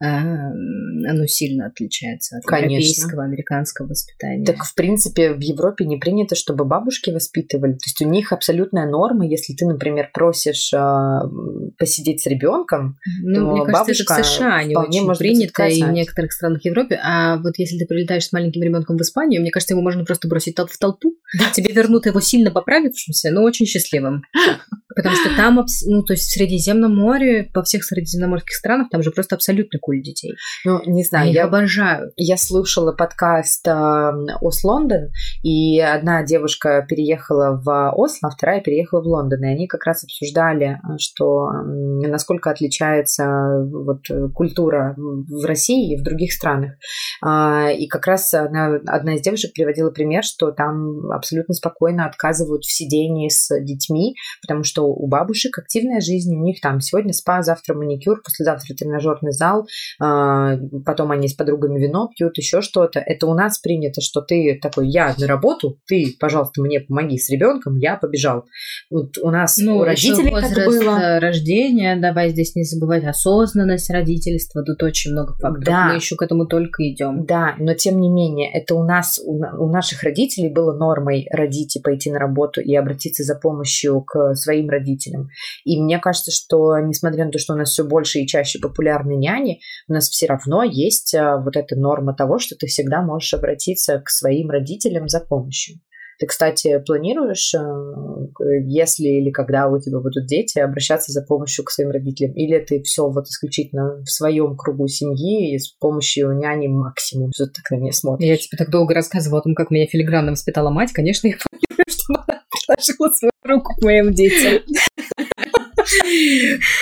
а, 0.00 0.50
оно 0.50 1.26
сильно 1.26 1.66
отличается 1.66 2.38
от 2.38 2.44
Конечно. 2.44 2.74
европейского, 2.74 3.24
американского 3.24 3.86
воспитания. 3.88 4.44
Так, 4.44 4.64
в 4.64 4.74
принципе, 4.74 5.32
в 5.32 5.40
Европе 5.40 5.84
не 5.86 5.96
принято, 5.96 6.34
чтобы 6.34 6.64
бабушки 6.64 7.10
воспитывали. 7.10 7.72
То 7.72 7.86
есть 7.86 8.02
у 8.02 8.08
них 8.08 8.32
абсолютная 8.32 8.86
норма, 8.86 9.26
если 9.26 9.54
ты, 9.54 9.66
например, 9.66 10.10
просишь 10.12 10.72
а, 10.74 11.22
посидеть 11.78 12.22
с 12.22 12.26
ребенком, 12.26 12.98
ну, 13.22 13.40
то 13.40 13.52
мне 13.52 13.64
кажется, 13.64 13.84
бабушка 13.84 14.14
это 14.14 14.22
в 14.22 14.26
США 14.26 14.64
не 14.64 14.76
очень 14.76 15.16
принято, 15.16 15.66
и 15.66 15.82
в 15.82 15.92
некоторых 15.92 16.32
странах 16.32 16.47
Европе. 16.56 17.00
А 17.02 17.36
вот 17.36 17.58
если 17.58 17.78
ты 17.78 17.86
прилетаешь 17.86 18.26
с 18.26 18.32
маленьким 18.32 18.62
ребенком 18.62 18.96
в 18.96 19.02
Испанию, 19.02 19.40
мне 19.40 19.50
кажется, 19.50 19.74
его 19.74 19.82
можно 19.82 20.04
просто 20.04 20.28
бросить 20.28 20.58
в 20.58 20.78
толпу. 20.78 21.14
Тебе 21.54 21.72
вернут 21.72 22.06
его 22.06 22.20
сильно 22.20 22.50
поправившимся, 22.50 23.30
но 23.30 23.42
очень 23.42 23.66
счастливым. 23.66 24.22
Потому 24.98 25.14
что 25.14 25.36
там, 25.36 25.64
ну, 25.86 26.02
то 26.02 26.14
есть 26.14 26.24
в 26.24 26.32
Средиземном 26.32 26.96
море, 26.96 27.48
по 27.54 27.62
всех 27.62 27.84
средиземноморских 27.84 28.52
странах, 28.52 28.88
там 28.90 29.02
же 29.02 29.12
просто 29.12 29.36
абсолютно 29.36 29.78
куль 29.78 30.02
детей. 30.02 30.34
Ну, 30.64 30.80
не 30.86 31.04
знаю, 31.04 31.28
я, 31.28 31.42
я 31.42 31.44
обожаю. 31.44 32.10
Я 32.16 32.36
слушала 32.36 32.92
подкаст 32.92 33.64
э, 33.68 33.70
Ос-Лондон, 34.40 35.10
и 35.44 35.78
одна 35.78 36.24
девушка 36.24 36.84
переехала 36.88 37.60
в 37.64 37.92
Осло, 37.92 38.28
а 38.28 38.30
вторая 38.30 38.60
переехала 38.60 39.00
в 39.00 39.06
Лондон, 39.06 39.44
и 39.44 39.48
они 39.48 39.68
как 39.68 39.84
раз 39.84 40.02
обсуждали, 40.02 40.80
что 40.98 41.48
насколько 41.62 42.50
отличается 42.50 43.66
вот 43.70 44.02
культура 44.34 44.94
в 44.96 45.44
России 45.44 45.94
и 45.94 45.96
в 45.96 46.02
других 46.02 46.32
странах. 46.32 46.37
А, 47.22 47.70
и 47.70 47.86
как 47.86 48.06
раз 48.06 48.32
она, 48.34 48.78
одна 48.86 49.16
из 49.16 49.22
девушек 49.22 49.52
приводила 49.52 49.90
пример, 49.90 50.24
что 50.24 50.50
там 50.50 51.10
абсолютно 51.10 51.54
спокойно 51.54 52.06
отказывают 52.06 52.64
в 52.64 52.72
сидении 52.72 53.28
с 53.28 53.48
детьми, 53.60 54.14
потому 54.42 54.64
что 54.64 54.84
у 54.84 55.06
бабушек 55.06 55.58
активная 55.58 56.00
жизнь, 56.00 56.34
у 56.34 56.42
них 56.42 56.60
там 56.60 56.80
сегодня 56.80 57.12
спа, 57.12 57.42
завтра 57.42 57.74
маникюр, 57.74 58.22
послезавтра 58.22 58.74
тренажерный 58.74 59.32
зал, 59.32 59.66
а, 60.00 60.56
потом 60.84 61.10
они 61.10 61.28
с 61.28 61.34
подругами 61.34 61.80
вино 61.80 62.10
пьют, 62.16 62.36
еще 62.38 62.60
что-то. 62.60 63.00
Это 63.00 63.26
у 63.26 63.34
нас 63.34 63.58
принято, 63.58 64.00
что 64.00 64.20
ты 64.20 64.58
такой, 64.60 64.88
я 64.88 65.14
на 65.18 65.26
работу, 65.26 65.78
ты, 65.86 66.14
пожалуйста, 66.18 66.62
мне 66.62 66.80
помоги 66.80 67.18
с 67.18 67.30
ребенком, 67.30 67.76
я 67.76 67.96
побежал. 67.96 68.44
Вот 68.90 69.18
у 69.18 69.30
нас 69.30 69.58
ну, 69.58 69.78
у 69.78 69.84
родителей 69.84 70.30
так 70.30 70.66
было. 70.66 71.20
рождения, 71.20 71.96
давай 71.96 72.30
здесь 72.30 72.54
не 72.54 72.64
забывать 72.64 73.04
осознанность 73.04 73.90
родительства, 73.90 74.62
тут 74.64 74.82
очень 74.82 75.12
много 75.12 75.34
факторов. 75.34 75.64
Да. 75.64 75.88
Мы 75.88 75.96
еще 75.96 76.16
к 76.16 76.22
этому 76.28 76.46
только 76.46 76.88
идем. 76.88 77.24
Да, 77.24 77.54
но 77.58 77.74
тем 77.74 78.00
не 78.00 78.10
менее, 78.10 78.52
это 78.52 78.74
у 78.74 78.84
нас, 78.84 79.20
у, 79.24 79.38
у 79.38 79.70
наших 79.70 80.02
родителей 80.02 80.50
было 80.50 80.76
нормой 80.76 81.26
родить 81.30 81.76
и 81.76 81.80
пойти 81.80 82.10
на 82.10 82.18
работу 82.18 82.60
и 82.60 82.74
обратиться 82.74 83.24
за 83.24 83.34
помощью 83.34 84.02
к 84.02 84.34
своим 84.34 84.68
родителям. 84.68 85.28
И 85.64 85.80
мне 85.80 85.98
кажется, 85.98 86.30
что 86.30 86.78
несмотря 86.78 87.24
на 87.24 87.30
то, 87.30 87.38
что 87.38 87.54
у 87.54 87.56
нас 87.56 87.70
все 87.70 87.84
больше 87.84 88.20
и 88.20 88.26
чаще 88.26 88.58
популярны 88.58 89.16
няни, 89.16 89.60
у 89.88 89.94
нас 89.94 90.08
все 90.08 90.26
равно 90.26 90.62
есть 90.62 91.14
а, 91.14 91.38
вот 91.38 91.56
эта 91.56 91.76
норма 91.76 92.14
того, 92.14 92.38
что 92.38 92.56
ты 92.56 92.66
всегда 92.66 93.02
можешь 93.02 93.32
обратиться 93.34 94.00
к 94.00 94.10
своим 94.10 94.50
родителям 94.50 95.08
за 95.08 95.20
помощью. 95.20 95.76
Ты, 96.18 96.26
кстати, 96.26 96.82
планируешь, 96.84 97.54
э, 97.54 97.58
если 98.66 99.06
или 99.06 99.30
когда 99.30 99.68
у 99.68 99.78
тебя 99.80 100.00
будут 100.00 100.26
дети, 100.26 100.58
обращаться 100.58 101.12
за 101.12 101.22
помощью 101.22 101.64
к 101.64 101.70
своим 101.70 101.90
родителям? 101.90 102.32
Или 102.32 102.58
ты 102.58 102.82
все 102.82 103.08
вот 103.08 103.26
исключительно 103.26 104.02
в 104.02 104.10
своем 104.10 104.56
кругу 104.56 104.88
семьи 104.88 105.54
и 105.54 105.58
с 105.58 105.68
помощью 105.68 106.32
няни 106.36 106.66
максимум? 106.66 107.30
Что 107.32 107.46
ты 107.46 107.52
так 107.52 107.70
на 107.70 107.76
меня 107.76 107.92
смотришь? 107.92 108.26
Я 108.26 108.36
тебе 108.36 108.58
так 108.58 108.70
долго 108.70 108.94
рассказывала 108.94 109.40
о 109.40 109.44
том, 109.44 109.54
как 109.54 109.70
меня 109.70 109.86
филигранно 109.86 110.32
воспитала 110.32 110.70
мать. 110.70 110.90
Конечно, 110.92 111.28
я 111.28 111.34
планирую, 111.50 111.86
чтобы 111.88 112.24
она 112.26 112.42
приложила 112.50 113.14
свою 113.14 113.32
руку 113.44 113.74
к 113.74 113.84
моим 113.84 114.12
детям. 114.12 114.62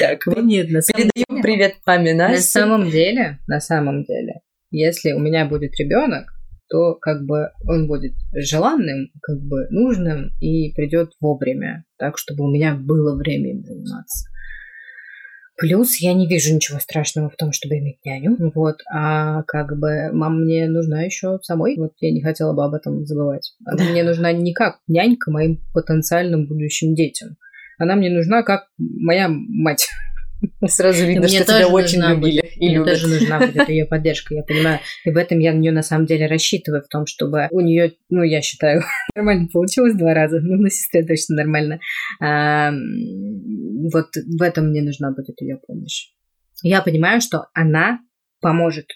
Так, 0.01 0.27
вот 0.27 0.44
нет, 0.44 0.70
на 0.70 0.81
самом 0.81 1.11
Передаем 1.11 1.42
привет 1.42 1.75
маме 1.87 2.14
Насте. 2.14 2.37
На 2.37 2.42
самом 2.42 2.90
деле, 2.90 3.38
на 3.46 3.61
самом 3.61 4.05
деле, 4.05 4.40
если 4.70 5.12
у 5.12 5.18
меня 5.18 5.44
будет 5.44 5.79
ребенок, 5.79 6.36
то 6.68 6.94
как 6.94 7.24
бы 7.24 7.50
он 7.66 7.87
будет 7.87 8.14
желанным, 8.33 9.11
как 9.22 9.40
бы 9.40 9.66
нужным 9.70 10.31
и 10.40 10.72
придет 10.72 11.12
вовремя, 11.20 11.85
так 11.98 12.18
чтобы 12.18 12.44
у 12.44 12.50
меня 12.50 12.74
было 12.74 13.16
время 13.16 13.50
им 13.50 13.64
заниматься. 13.64 14.29
Плюс 15.59 15.96
я 16.00 16.12
не 16.12 16.26
вижу 16.26 16.55
ничего 16.55 16.79
страшного 16.79 17.31
в 17.31 17.37
том, 17.37 17.52
чтобы 17.52 17.79
иметь 17.79 18.05
няню. 18.05 18.37
Вот. 18.55 18.83
А 18.92 19.42
как 19.44 19.79
бы 19.79 20.11
мама 20.12 20.37
мне 20.37 20.68
нужна 20.68 21.02
еще 21.02 21.38
самой. 21.42 21.76
Вот 21.79 21.92
я 22.00 22.12
не 22.12 22.20
хотела 22.20 22.52
бы 22.52 22.62
об 22.62 22.74
этом 22.74 23.07
забывать. 23.07 23.55
Она 23.64 23.85
мне 23.85 24.05
нужна 24.05 24.33
не 24.33 24.52
как 24.52 24.81
нянька 24.87 25.31
моим 25.31 25.62
потенциальным 25.72 26.46
будущим 26.46 26.94
детям. 26.94 27.37
Она 27.79 27.96
мне 27.96 28.11
нужна 28.11 28.42
как 28.42 28.66
моя 28.76 29.29
мать. 29.31 29.88
Сразу 30.66 31.04
видно, 31.04 31.28
что 31.28 31.44
тебя 31.44 31.68
очень 31.68 32.02
любили 32.02 32.42
и 32.56 32.68
любят. 32.68 32.94
тоже 32.94 33.09
нужна 33.09 33.38
будет 33.38 33.68
ее 33.68 33.87
поддержка, 33.87 34.35
я 34.35 34.42
понимаю. 34.42 34.80
И 35.04 35.11
в 35.11 35.16
этом 35.16 35.38
я 35.38 35.52
на 35.52 35.59
нее 35.59 35.72
на 35.72 35.82
самом 35.82 36.06
деле 36.06 36.26
рассчитываю, 36.26 36.82
в 36.82 36.88
том, 36.88 37.06
чтобы 37.06 37.48
у 37.50 37.61
нее, 37.61 37.94
ну, 38.09 38.22
я 38.22 38.42
считаю, 38.42 38.82
нормально 39.14 39.48
получилось 39.52 39.94
два 39.94 40.14
раза, 40.14 40.40
ну, 40.40 40.61
на 40.61 40.70
сестре 40.70 41.04
точно 41.04 41.37
нормально. 41.37 41.80
А, 42.20 42.72
вот 42.72 44.09
в 44.14 44.42
этом 44.42 44.68
мне 44.68 44.82
нужна 44.82 45.11
будет 45.11 45.40
ее 45.40 45.59
помощь. 45.66 46.09
Я 46.62 46.82
понимаю, 46.82 47.20
что 47.20 47.46
она 47.54 48.00
поможет, 48.40 48.87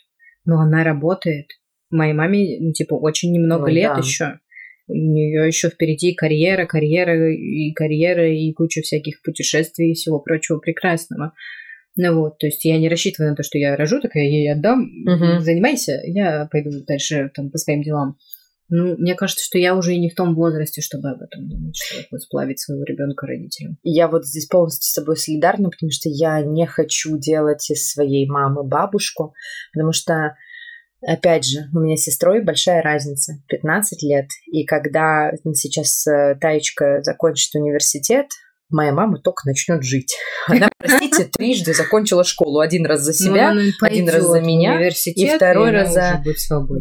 но 0.45 0.61
она 0.61 0.85
работает. 0.85 1.47
Моей 1.91 2.13
маме, 2.13 2.59
ну, 2.61 2.73
типа, 2.73 2.95
очень 2.95 3.33
немного 3.33 3.71
лет 3.71 3.93
да. 3.95 3.99
еще. 3.99 4.41
У 4.91 4.95
нее 4.95 5.47
еще 5.47 5.69
впереди 5.69 6.15
карьера, 6.15 6.67
карьера 6.67 7.33
и 7.33 7.73
карьера, 7.73 8.29
и 8.29 8.53
куча 8.53 8.83
всяких 8.83 9.23
путешествий 9.23 9.93
и 9.93 9.95
всего 9.95 10.19
прочего 10.19 10.59
прекрасного. 10.59 11.33
Ну 11.97 12.21
вот, 12.21 12.39
то 12.39 12.47
есть 12.47 12.65
я 12.65 12.79
не 12.79 12.89
рассчитываю 12.89 13.31
на 13.31 13.37
то, 13.37 13.43
что 13.43 13.59
я 13.59 13.77
рожу, 13.77 14.01
такая 14.01 14.25
я 14.25 14.31
ей 14.31 14.53
отдам, 14.53 14.85
угу. 15.07 15.41
занимайся, 15.41 16.01
я 16.05 16.49
пойду 16.51 16.71
дальше 16.87 17.31
там 17.35 17.51
по 17.51 17.59
своим 17.59 17.83
делам. 17.83 18.17
Ну, 18.73 18.97
мне 18.97 19.17
кажется, 19.17 19.45
что 19.45 19.59
я 19.59 19.75
уже 19.75 19.95
и 19.95 19.99
не 19.99 20.11
в 20.11 20.15
том 20.15 20.37
возрасте, 20.37 20.81
чтобы 20.81 21.11
об 21.11 21.21
этом 21.21 21.49
думать, 21.49 21.75
что 21.77 22.05
вот 22.13 22.23
сплавить 22.23 22.61
своего 22.61 22.85
ребенка 22.85 23.27
родителям. 23.27 23.79
Я 23.83 24.07
вот 24.07 24.25
здесь 24.25 24.47
полностью 24.47 24.89
с 24.89 24.95
тобой 24.95 25.17
солидарна, 25.17 25.71
потому 25.71 25.91
что 25.91 26.09
я 26.09 26.41
не 26.43 26.67
хочу 26.67 27.19
делать 27.19 27.69
из 27.69 27.91
своей 27.91 28.29
мамы 28.29 28.63
бабушку, 28.63 29.35
потому 29.73 29.93
что 29.93 30.37
Опять 31.03 31.47
же, 31.47 31.61
у 31.75 31.81
меня 31.81 31.97
с 31.97 32.03
сестрой 32.03 32.43
большая 32.43 32.83
разница, 32.83 33.43
15 33.49 34.03
лет. 34.03 34.27
И 34.47 34.65
когда 34.65 35.33
сейчас 35.55 36.07
э, 36.07 36.37
Таечка 36.41 37.03
закончит 37.03 37.55
университет, 37.55 38.27
моя 38.71 38.93
мама 38.93 39.19
только 39.19 39.47
начнет 39.47 39.83
жить. 39.83 40.17
Она, 40.47 40.71
простите, 40.79 41.25
трижды 41.33 41.75
закончила 41.75 42.25
школу. 42.25 42.61
Один 42.61 42.87
раз 42.87 43.03
за 43.03 43.13
себя, 43.13 43.53
ну, 43.53 43.63
один 43.81 44.09
раз 44.09 44.25
за 44.25 44.41
меня, 44.41 44.81
и 44.81 45.27
второй 45.37 45.71
и 45.71 45.73
раз 45.73 45.93
за... 45.93 46.23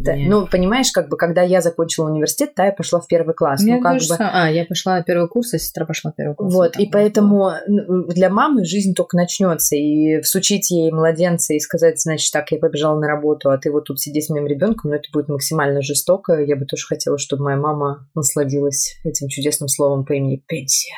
Да. 0.02 0.16
Ну, 0.16 0.48
понимаешь, 0.48 0.92
как 0.92 1.10
бы, 1.10 1.18
когда 1.18 1.42
я 1.42 1.62
закончила 1.62 2.10
университет, 2.10 2.56
та 2.56 2.68
я 2.68 2.72
пошла 2.72 3.00
в 3.00 3.08
первый 3.08 3.34
класс. 3.34 3.62
Мне 3.62 3.76
ну, 3.76 3.82
как 3.82 3.98
бы... 3.98 4.16
А, 4.20 4.50
я 4.50 4.66
пошла 4.66 5.02
первый 5.02 5.28
курс, 5.28 5.54
а 5.54 5.60
сестра 5.60 5.86
пошла 5.86 6.14
первый 6.16 6.36
курс. 6.36 6.54
Вот, 6.54 6.78
и 6.78 6.86
поэтому 6.88 7.52
для 7.68 8.30
мамы 8.30 8.66
жизнь 8.66 8.94
только 8.94 9.18
начнется. 9.18 9.76
И 9.76 10.22
всучить 10.22 10.72
ей 10.72 10.92
младенца 10.92 11.54
и 11.54 11.60
сказать, 11.60 12.02
значит, 12.02 12.32
так, 12.32 12.52
я 12.52 12.60
побежала 12.60 13.00
на 13.00 13.08
работу, 13.08 13.50
а 13.50 13.58
ты 13.58 13.72
вот 13.72 13.86
тут 13.86 14.00
сиди 14.00 14.22
с 14.22 14.30
моим 14.30 14.48
ребенком, 14.48 14.92
ну, 14.92 14.98
это 14.98 15.08
будет 15.12 15.28
максимально 15.28 15.82
жестоко. 15.82 16.42
Я 16.42 16.56
бы 16.56 16.66
тоже 16.66 16.86
хотела, 16.86 17.18
чтобы 17.18 17.44
моя 17.44 17.58
мама 17.58 18.08
насладилась 18.16 18.96
этим 19.04 19.28
чудесным 19.28 19.68
словом 19.68 20.06
по 20.06 20.14
имени 20.14 20.42
пенсия. 20.48 20.94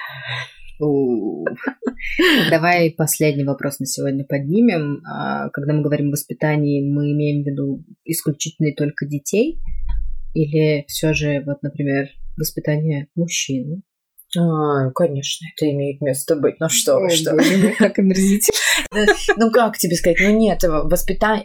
Давай 2.50 2.92
последний 2.92 3.44
вопрос 3.44 3.80
на 3.80 3.86
сегодня 3.86 4.26
поднимем. 4.26 5.04
А, 5.06 5.50
когда 5.50 5.74
мы 5.74 5.84
говорим 5.84 6.08
о 6.08 6.12
воспитании, 6.12 6.82
мы 6.82 7.12
имеем 7.12 7.44
в 7.44 7.48
виду 7.48 7.84
исключительно 8.04 8.74
только 8.76 9.06
детей? 9.06 9.60
Или 10.34 10.86
все 10.88 11.14
же, 11.14 11.44
вот, 11.46 11.62
например, 11.62 12.10
воспитание 12.38 13.08
мужчин? 13.16 13.84
А, 14.38 14.92
конечно, 14.92 15.46
это 15.56 15.70
имеет 15.72 16.00
место 16.00 16.36
быть. 16.36 16.56
Ну 16.60 16.70
что 16.70 17.00
вы, 17.00 17.10
что 17.10 17.34
вы. 17.34 17.76
Как 17.78 18.00
омерзительно. 18.00 18.58
Ну 19.36 19.52
как 19.52 19.78
тебе 19.78 19.96
сказать? 19.96 20.18
Ну 20.22 20.30
нет, 20.38 20.64
воспитание, 20.64 21.44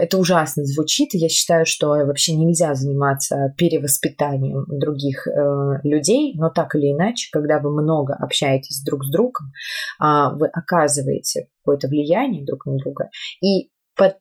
это 0.00 0.18
ужасно 0.18 0.64
звучит. 0.64 1.10
Я 1.14 1.28
считаю, 1.28 1.66
что 1.66 1.88
вообще 1.88 2.36
нельзя 2.36 2.74
заниматься 2.74 3.54
перевоспитанием 3.56 4.66
других 4.68 5.26
э, 5.26 5.80
людей, 5.82 6.34
но 6.36 6.50
так 6.50 6.76
или 6.76 6.92
иначе, 6.92 7.28
когда 7.32 7.58
вы 7.58 7.70
много 7.70 8.14
общаетесь 8.14 8.82
друг 8.84 9.04
с 9.04 9.10
другом, 9.10 9.52
а, 9.98 10.30
вы 10.34 10.46
оказываете 10.46 11.48
какое-то 11.64 11.88
влияние 11.88 12.44
друг 12.44 12.66
на 12.66 12.76
друга, 12.78 13.10
и 13.42 13.70
под 13.96 14.16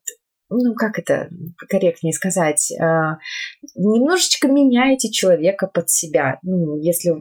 ну, 0.50 0.74
как 0.76 1.00
это 1.00 1.30
корректнее 1.70 2.14
сказать, 2.14 2.72
э, 2.72 2.76
немножечко 3.76 4.48
меняете 4.48 5.12
человека 5.12 5.68
под 5.68 5.90
себя. 5.90 6.40
Ну, 6.42 6.78
если 6.82 7.14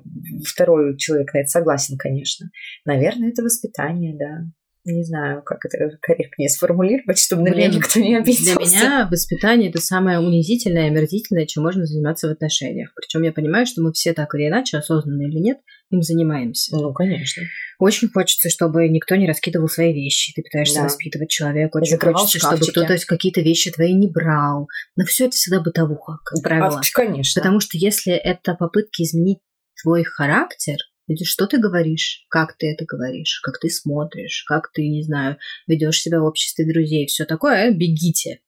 второй 0.45 0.97
человек 0.97 1.33
на 1.35 1.39
это 1.39 1.49
согласен, 1.49 1.97
конечно. 1.99 2.51
Наверное, 2.85 3.31
это 3.31 3.43
воспитание, 3.43 4.17
да. 4.17 4.51
Не 4.89 5.03
знаю, 5.03 5.43
как 5.43 5.65
это 5.65 5.99
корректнее 6.01 6.49
сформулировать, 6.49 7.19
чтобы 7.19 7.43
на 7.43 7.49
меня 7.49 7.67
никто 7.67 7.99
не 7.99 8.17
обиделся. 8.17 8.55
Для 8.55 8.65
меня 8.65 9.09
воспитание– 9.11 9.71
это 9.71 9.81
самое 9.81 10.21
унизительное, 10.21 10.87
омерзительное, 10.87 11.47
чем 11.47 11.65
можно 11.65 11.85
заниматься 11.87 12.29
в 12.29 12.31
отношениях. 12.31 12.93
Причем 12.95 13.25
я 13.25 13.33
понимаю, 13.33 13.67
что 13.67 13.83
мы 13.83 13.93
все 13.93 14.13
так 14.13 14.33
или 14.37 14.47
иначе, 14.47 14.77
осознанно 14.77 15.23
или 15.23 15.41
нет, 15.41 15.59
им 15.91 16.03
занимаемся. 16.03 16.77
Ну, 16.77 16.93
конечно. 16.93 17.43
Очень 17.79 18.09
хочется, 18.09 18.51
чтобы 18.51 18.89
никто 18.89 19.15
не 19.17 19.27
раскидывал 19.27 19.69
свои 19.69 19.93
вещи. 19.93 20.33
Ты 20.35 20.43
пытаешься 20.43 20.79
да. 20.79 20.85
воспитывать 20.85 21.31
человека. 21.31 21.77
Очень 21.77 21.93
Закрывал 21.93 22.23
хочется, 22.23 22.39
шкафчики. 22.39 22.71
чтобы 22.71 22.87
кто-то 22.87 23.07
какие-то 23.07 23.41
вещи 23.43 23.71
твои 23.71 23.93
не 23.93 24.09
брал. 24.09 24.69
Но 24.97 25.05
все 25.05 25.27
это 25.27 25.37
всегда 25.37 25.61
бытовуха, 25.61 26.19
как 26.25 26.43
правило. 26.43 26.81
А, 26.81 26.83
конечно. 26.93 27.41
Потому 27.41 27.61
что 27.61 27.79
если 27.79 28.13
это 28.13 28.55
попытки 28.55 29.03
изменить 29.03 29.39
твой 29.83 30.05
характер, 30.05 30.77
что 31.23 31.47
ты 31.47 31.59
говоришь, 31.59 32.27
как 32.31 32.57
ты 32.57 32.73
это 32.73 32.85
говоришь, 32.85 33.41
как 33.45 33.61
ты 33.61 33.69
смотришь, 33.69 34.45
как 34.49 34.73
ты, 34.73 34.89
не 34.89 35.03
знаю, 35.03 35.39
ведешь 35.67 36.01
себя 36.01 36.21
в 36.21 36.25
обществе 36.25 36.67
друзей, 36.67 37.07
все 37.07 37.25
такое, 37.25 37.71
бегите. 37.71 38.41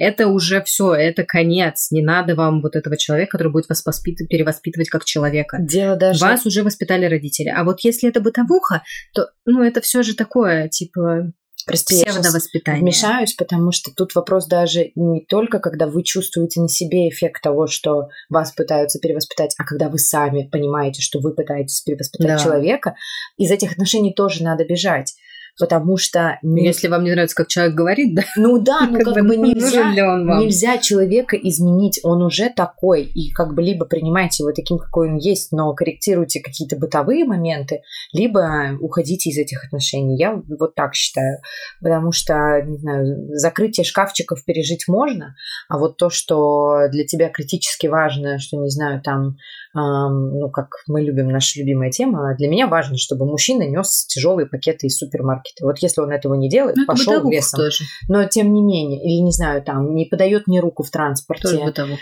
Это 0.00 0.28
уже 0.28 0.62
все, 0.62 0.94
это 0.94 1.24
конец. 1.24 1.88
Не 1.90 2.00
надо 2.00 2.34
вам 2.34 2.62
вот 2.62 2.74
этого 2.74 2.96
человека, 2.96 3.32
который 3.32 3.52
будет 3.52 3.68
вас 3.68 3.84
воспитывать, 3.84 4.30
перевоспитывать 4.30 4.88
как 4.88 5.04
человека. 5.04 5.58
Дело 5.60 5.94
даже... 5.94 6.24
Вас 6.24 6.46
уже 6.46 6.62
воспитали 6.62 7.04
родители. 7.04 7.48
А 7.54 7.64
вот 7.64 7.80
если 7.80 8.08
это 8.08 8.22
бытовуха, 8.22 8.82
то, 9.12 9.28
ну, 9.44 9.62
это 9.62 9.82
все 9.82 10.02
же 10.02 10.14
такое, 10.14 10.68
типа, 10.68 11.32
Прости, 11.66 12.02
псевдовоспитание. 12.02 12.80
Вмешаюсь, 12.80 13.34
потому 13.34 13.72
что 13.72 13.90
тут 13.94 14.14
вопрос 14.14 14.46
даже 14.46 14.90
не 14.94 15.20
только, 15.26 15.58
когда 15.58 15.86
вы 15.86 16.02
чувствуете 16.02 16.62
на 16.62 16.68
себе 16.68 17.10
эффект 17.10 17.42
того, 17.42 17.66
что 17.66 18.08
вас 18.30 18.52
пытаются 18.52 19.00
перевоспитать, 19.00 19.54
а 19.58 19.64
когда 19.64 19.90
вы 19.90 19.98
сами 19.98 20.48
понимаете, 20.50 21.02
что 21.02 21.20
вы 21.20 21.34
пытаетесь 21.34 21.82
перевоспитать 21.82 22.38
да. 22.38 22.38
человека, 22.38 22.94
из 23.36 23.50
этих 23.50 23.72
отношений 23.72 24.14
тоже 24.14 24.42
надо 24.44 24.64
бежать 24.64 25.14
потому 25.60 25.98
что... 25.98 26.38
Ну, 26.42 26.56
если 26.56 26.88
вам 26.88 27.04
не 27.04 27.12
нравится, 27.12 27.36
как 27.36 27.48
человек 27.48 27.74
говорит, 27.74 28.14
да? 28.14 28.22
Ну 28.36 28.58
да, 28.58 28.88
ну 28.90 28.98
как, 28.98 29.14
как 29.14 29.26
бы 29.26 29.36
нельзя, 29.36 29.92
нельзя 29.92 30.78
человека 30.78 31.36
изменить, 31.36 32.00
он 32.02 32.22
уже 32.22 32.48
такой, 32.48 33.04
и 33.04 33.30
как 33.30 33.54
бы 33.54 33.62
либо 33.62 33.84
принимайте 33.84 34.42
его 34.42 34.52
таким, 34.52 34.78
какой 34.78 35.10
он 35.10 35.16
есть, 35.18 35.52
но 35.52 35.72
корректируйте 35.74 36.40
какие-то 36.40 36.76
бытовые 36.76 37.24
моменты, 37.24 37.82
либо 38.12 38.76
уходите 38.80 39.30
из 39.30 39.38
этих 39.38 39.64
отношений. 39.64 40.16
Я 40.16 40.42
вот 40.58 40.74
так 40.74 40.94
считаю, 40.94 41.38
потому 41.80 42.10
что, 42.10 42.62
не 42.62 42.78
знаю, 42.78 43.36
закрытие 43.36 43.84
шкафчиков 43.84 44.44
пережить 44.44 44.88
можно, 44.88 45.36
а 45.68 45.78
вот 45.78 45.98
то, 45.98 46.08
что 46.08 46.88
для 46.90 47.04
тебя 47.04 47.28
критически 47.28 47.86
важно, 47.86 48.38
что, 48.38 48.56
не 48.56 48.70
знаю, 48.70 49.02
там, 49.02 49.36
ну, 49.74 50.50
как 50.50 50.68
мы 50.88 51.02
любим, 51.02 51.28
наша 51.28 51.60
любимая 51.60 51.90
тема, 51.90 52.34
для 52.36 52.48
меня 52.48 52.66
важно, 52.66 52.96
чтобы 52.96 53.26
мужчина 53.26 53.62
нес 53.62 54.06
тяжелые 54.06 54.46
пакеты 54.46 54.86
из 54.86 54.98
супермаркета. 54.98 55.64
Вот 55.64 55.78
если 55.78 56.00
он 56.00 56.10
этого 56.10 56.34
не 56.34 56.48
делает, 56.48 56.76
ну, 56.76 56.86
пошел 56.86 57.28
лесом. 57.30 57.58
Тоже. 57.58 57.84
Но 58.08 58.24
тем 58.24 58.52
не 58.52 58.62
менее, 58.62 59.00
или 59.00 59.20
не 59.22 59.32
знаю, 59.32 59.62
там 59.62 59.94
не 59.94 60.06
подает 60.06 60.46
мне 60.46 60.60
руку 60.60 60.82
в 60.82 60.90
транспорте. 60.90 61.42
Тоже 61.42 61.64
бытовуха. 61.64 62.00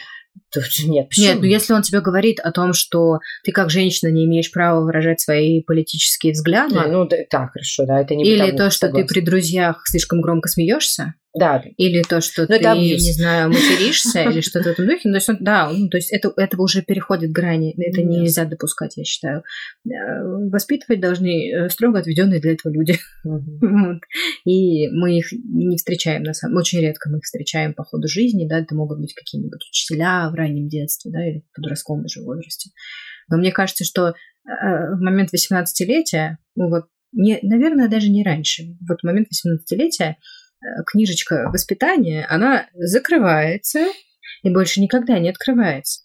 Нет, 0.86 1.08
почему? 1.08 1.26
Нет, 1.26 1.40
ну 1.40 1.44
если 1.44 1.72
он 1.72 1.82
тебе 1.82 2.00
говорит 2.00 2.40
о 2.40 2.52
том, 2.52 2.72
что 2.72 3.18
ты 3.44 3.52
как 3.52 3.70
женщина 3.70 4.10
не 4.10 4.24
имеешь 4.24 4.50
права 4.50 4.82
выражать 4.82 5.20
свои 5.20 5.62
политические 5.62 6.32
взгляды. 6.32 6.76
А, 6.76 6.88
ну 6.88 7.06
да, 7.06 7.16
так, 7.28 7.52
хорошо, 7.52 7.86
да, 7.86 8.00
это 8.00 8.14
не 8.14 8.24
Или 8.24 8.52
то, 8.52 8.70
что 8.70 8.86
согласна. 8.86 9.06
ты 9.06 9.14
при 9.14 9.20
друзьях 9.20 9.82
слишком 9.84 10.20
громко 10.20 10.48
смеешься. 10.48 11.14
Да. 11.34 11.62
Или 11.76 12.02
то, 12.02 12.20
что 12.20 12.46
Но 12.48 12.56
ну, 12.56 12.58
ты, 12.58 12.78
не 12.78 13.12
знаю, 13.12 13.48
материшься 13.48 14.22
или 14.22 14.40
что-то 14.42 14.70
в 14.70 14.72
этом 14.72 14.86
духе. 14.86 15.00
Ну, 15.04 15.12
то 15.12 15.16
есть, 15.16 15.28
да, 15.40 15.70
ну, 15.70 15.88
то 15.88 15.98
есть 15.98 16.10
это, 16.10 16.32
это 16.36 16.60
уже 16.60 16.82
переходит 16.82 17.32
грани. 17.32 17.74
Это 17.76 18.02
нельзя 18.02 18.44
допускать, 18.44 18.96
я 18.96 19.04
считаю. 19.04 19.42
Э, 19.86 19.90
воспитывать 20.50 21.00
должны 21.00 21.50
э, 21.50 21.68
строго 21.68 21.98
отведенные 21.98 22.40
для 22.40 22.52
этого 22.52 22.72
люди. 22.72 22.98
вот. 23.24 24.00
И 24.46 24.88
мы 24.88 25.18
их 25.18 25.32
не 25.32 25.76
встречаем, 25.76 26.22
на 26.22 26.32
самом 26.32 26.56
очень 26.56 26.80
редко 26.80 27.10
мы 27.10 27.18
их 27.18 27.24
встречаем 27.24 27.74
по 27.74 27.84
ходу 27.84 28.08
жизни, 28.08 28.48
да, 28.48 28.60
это 28.60 28.74
могут 28.74 28.98
быть 28.98 29.14
какие-нибудь 29.14 29.64
учителя 29.70 30.30
в 30.30 30.34
раннем 30.34 30.68
детстве, 30.68 31.10
да, 31.12 31.26
или 31.26 31.40
в 31.40 31.56
подростковом 31.56 32.02
даже 32.02 32.22
возрасте. 32.22 32.70
Но 33.30 33.36
мне 33.36 33.52
кажется, 33.52 33.84
что 33.84 34.08
э, 34.08 34.12
в 34.46 35.00
момент 35.00 35.30
18-летия, 35.34 36.38
ну 36.56 36.70
вот, 36.70 36.86
не, 37.12 37.38
наверное, 37.42 37.88
даже 37.88 38.08
не 38.10 38.24
раньше, 38.24 38.76
вот 38.88 39.00
в 39.00 39.04
момент 39.04 39.28
18-летия 39.28 40.14
Э, 40.14 40.14
книжечка 40.86 41.50
воспитания, 41.52 42.26
она 42.28 42.66
закрывается 42.74 43.86
и 44.42 44.50
больше 44.50 44.80
никогда 44.80 45.18
не 45.18 45.30
открывается. 45.30 46.02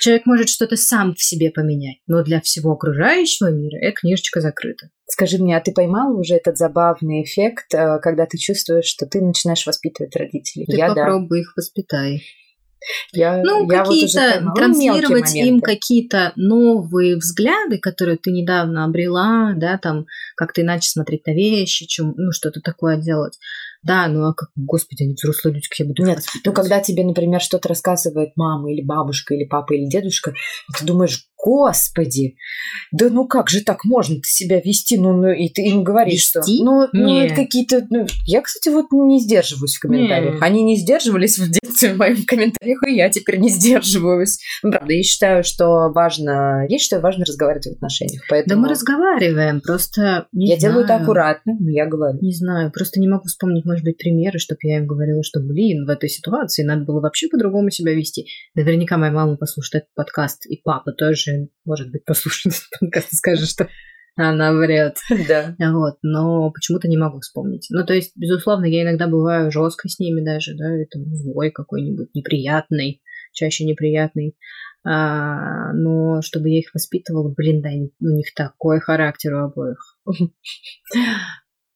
Человек 0.00 0.26
может 0.26 0.48
что-то 0.48 0.76
сам 0.76 1.14
в 1.14 1.22
себе 1.22 1.52
поменять, 1.52 1.98
но 2.08 2.24
для 2.24 2.40
всего 2.40 2.72
окружающего 2.72 3.52
мира 3.52 3.78
эта 3.80 4.00
книжечка 4.00 4.40
закрыта. 4.40 4.88
Скажи 5.06 5.38
мне, 5.38 5.56
а 5.56 5.60
ты 5.60 5.72
поймала 5.72 6.18
уже 6.18 6.34
этот 6.34 6.56
забавный 6.58 7.22
эффект, 7.22 7.72
э, 7.72 8.00
когда 8.00 8.26
ты 8.26 8.36
чувствуешь, 8.36 8.86
что 8.86 9.06
ты 9.06 9.20
начинаешь 9.20 9.64
воспитывать 9.64 10.16
родителей? 10.16 10.66
Ты 10.66 10.76
Я 10.76 10.88
попробуй 10.88 11.38
да. 11.38 11.40
их 11.42 11.52
воспитай. 11.56 12.22
Я, 13.12 13.42
ну, 13.44 13.70
я 13.70 13.84
какие-то 13.84 14.40
вот 14.42 14.54
транслировать 14.56 15.34
им 15.36 15.60
какие-то 15.60 16.32
новые 16.34 17.16
взгляды, 17.16 17.78
которые 17.78 18.16
ты 18.16 18.32
недавно 18.32 18.84
обрела, 18.84 19.52
да, 19.56 19.78
там 19.78 20.06
как-то 20.34 20.62
иначе 20.62 20.88
смотреть 20.88 21.26
на 21.26 21.32
вещи, 21.32 21.86
чем, 21.86 22.14
ну, 22.16 22.32
что-то 22.32 22.60
такое 22.60 22.96
делать. 22.96 23.38
Да, 23.82 24.06
ну 24.08 24.26
а 24.26 24.34
как, 24.34 24.50
господи, 24.54 25.02
они 25.02 25.14
взрослые 25.14 25.54
люди, 25.54 25.66
как 25.68 25.78
я 25.80 25.86
буду 25.86 26.04
Нет, 26.04 26.20
ну 26.44 26.52
когда 26.52 26.80
тебе, 26.80 27.04
например, 27.04 27.40
что-то 27.40 27.68
рассказывает 27.68 28.30
мама 28.36 28.72
или 28.72 28.82
бабушка 28.82 29.34
или 29.34 29.44
папа 29.44 29.74
или 29.74 29.88
дедушка, 29.88 30.34
ты 30.78 30.84
думаешь, 30.84 31.26
господи, 31.42 32.36
да 32.92 33.08
ну 33.10 33.26
как 33.26 33.50
же 33.50 33.62
так 33.62 33.84
можно 33.84 34.16
себя 34.24 34.60
вести? 34.60 34.98
Ну, 34.98 35.12
ну 35.12 35.30
и 35.30 35.48
ты 35.48 35.62
им 35.62 35.82
говоришь, 35.82 36.32
вести? 36.34 36.58
что... 36.58 36.64
Ну, 36.64 36.88
ну 36.92 37.34
какие-то... 37.34 37.86
Ну, 37.90 38.06
я, 38.26 38.42
кстати, 38.42 38.72
вот 38.72 38.86
не 38.92 39.20
сдерживаюсь 39.20 39.76
в 39.76 39.80
комментариях. 39.80 40.34
Нет. 40.34 40.42
Они 40.42 40.62
не 40.62 40.76
сдерживались 40.76 41.38
в 41.38 41.50
детстве 41.50 41.94
в 41.94 41.96
моих 41.96 42.24
комментариях, 42.26 42.78
и 42.86 42.94
я 42.94 43.10
теперь 43.10 43.38
не 43.38 43.48
сдерживаюсь. 43.48 44.38
Ну, 44.62 44.70
правда, 44.70 44.92
я 44.92 45.02
считаю, 45.02 45.42
что 45.42 45.90
важно... 45.92 46.64
Я 46.68 46.78
считаю, 46.78 47.02
важно 47.02 47.24
разговаривать 47.24 47.66
в 47.66 47.72
отношениях, 47.72 48.22
поэтому... 48.28 48.54
Да 48.54 48.62
мы 48.62 48.68
разговариваем, 48.68 49.60
просто... 49.60 50.28
я 50.32 50.58
знаю. 50.58 50.60
делаю 50.60 50.84
это 50.84 50.96
аккуратно, 50.96 51.54
но 51.58 51.70
я 51.70 51.86
говорю. 51.86 52.18
Не 52.20 52.32
знаю, 52.32 52.70
просто 52.70 53.00
не 53.00 53.08
могу 53.08 53.24
вспомнить, 53.24 53.64
может 53.72 53.84
быть, 53.84 53.96
примеры, 53.96 54.38
чтобы 54.38 54.58
я 54.64 54.76
им 54.76 54.86
говорила, 54.86 55.22
что, 55.22 55.40
блин, 55.40 55.86
в 55.86 55.88
этой 55.88 56.10
ситуации 56.10 56.62
надо 56.62 56.84
было 56.84 57.00
вообще 57.00 57.28
по-другому 57.28 57.70
себя 57.70 57.94
вести. 57.94 58.26
Наверняка 58.54 58.98
моя 58.98 59.12
мама 59.12 59.38
послушает 59.38 59.84
этот 59.84 59.94
подкаст, 59.94 60.44
и 60.44 60.60
папа 60.62 60.92
тоже 60.92 61.48
может 61.64 61.90
быть, 61.90 62.04
послушает 62.04 62.56
этот 62.56 62.80
подкаст 62.80 63.12
и 63.12 63.16
скажет, 63.16 63.48
что 63.48 63.68
она 64.14 64.52
врет. 64.52 64.98
Да. 65.26 65.56
Вот, 65.58 65.94
но 66.02 66.50
почему-то 66.50 66.86
не 66.86 66.98
могу 66.98 67.20
вспомнить. 67.20 67.68
Ну, 67.70 67.86
то 67.86 67.94
есть, 67.94 68.12
безусловно, 68.14 68.66
я 68.66 68.82
иногда 68.82 69.06
бываю 69.08 69.50
жестко 69.50 69.88
с 69.88 69.98
ними 69.98 70.22
даже, 70.22 70.54
да, 70.54 70.70
это 70.70 70.98
злой 71.14 71.50
какой-нибудь, 71.50 72.14
неприятный, 72.14 73.00
чаще 73.32 73.64
неприятный. 73.64 74.36
А, 74.84 75.72
но 75.72 76.20
чтобы 76.20 76.50
я 76.50 76.58
их 76.58 76.74
воспитывала, 76.74 77.32
блин, 77.34 77.62
да, 77.62 77.70
у 77.70 78.08
них 78.08 78.34
такой 78.34 78.80
характер 78.80 79.34
у 79.34 79.44
обоих. 79.46 79.98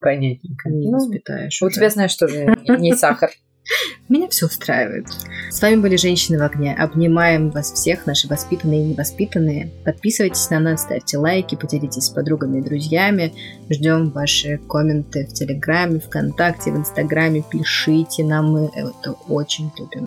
Понятненько. 0.01 0.69
Не 0.69 0.91
ну, 0.91 0.99
воспитаешь. 0.99 1.63
У 1.63 1.71
тебя, 1.71 1.91
знаешь, 1.91 2.15
тоже 2.15 2.55
не 2.69 2.95
сахар. 2.95 3.31
Меня 4.09 4.29
все 4.29 4.47
устраивает. 4.47 5.07
С 5.51 5.61
вами 5.61 5.77
были 5.77 5.97
«Женщины 5.97 6.39
в 6.39 6.43
огне». 6.43 6.75
Обнимаем 6.75 7.51
вас 7.51 7.73
всех, 7.73 8.07
наши 8.07 8.29
воспитанные 8.29 8.83
и 8.83 8.89
невоспитанные. 8.91 9.71
Подписывайтесь 9.85 10.49
на 10.51 10.61
нас, 10.61 10.83
ставьте 10.83 11.19
лайки, 11.19 11.57
поделитесь 11.57 12.05
с 12.05 12.11
подругами 12.11 12.59
и 12.59 12.63
друзьями. 12.63 13.35
Ждем 13.69 14.11
ваши 14.11 14.59
комменты 14.69 15.27
в 15.27 15.33
Телеграме, 15.33 15.99
ВКонтакте, 15.99 16.71
в 16.71 16.77
Инстаграме. 16.77 17.43
Пишите 17.51 18.25
нам, 18.25 18.53
мы 18.53 18.71
это 18.75 19.13
очень 19.29 19.71
любим. 19.79 20.07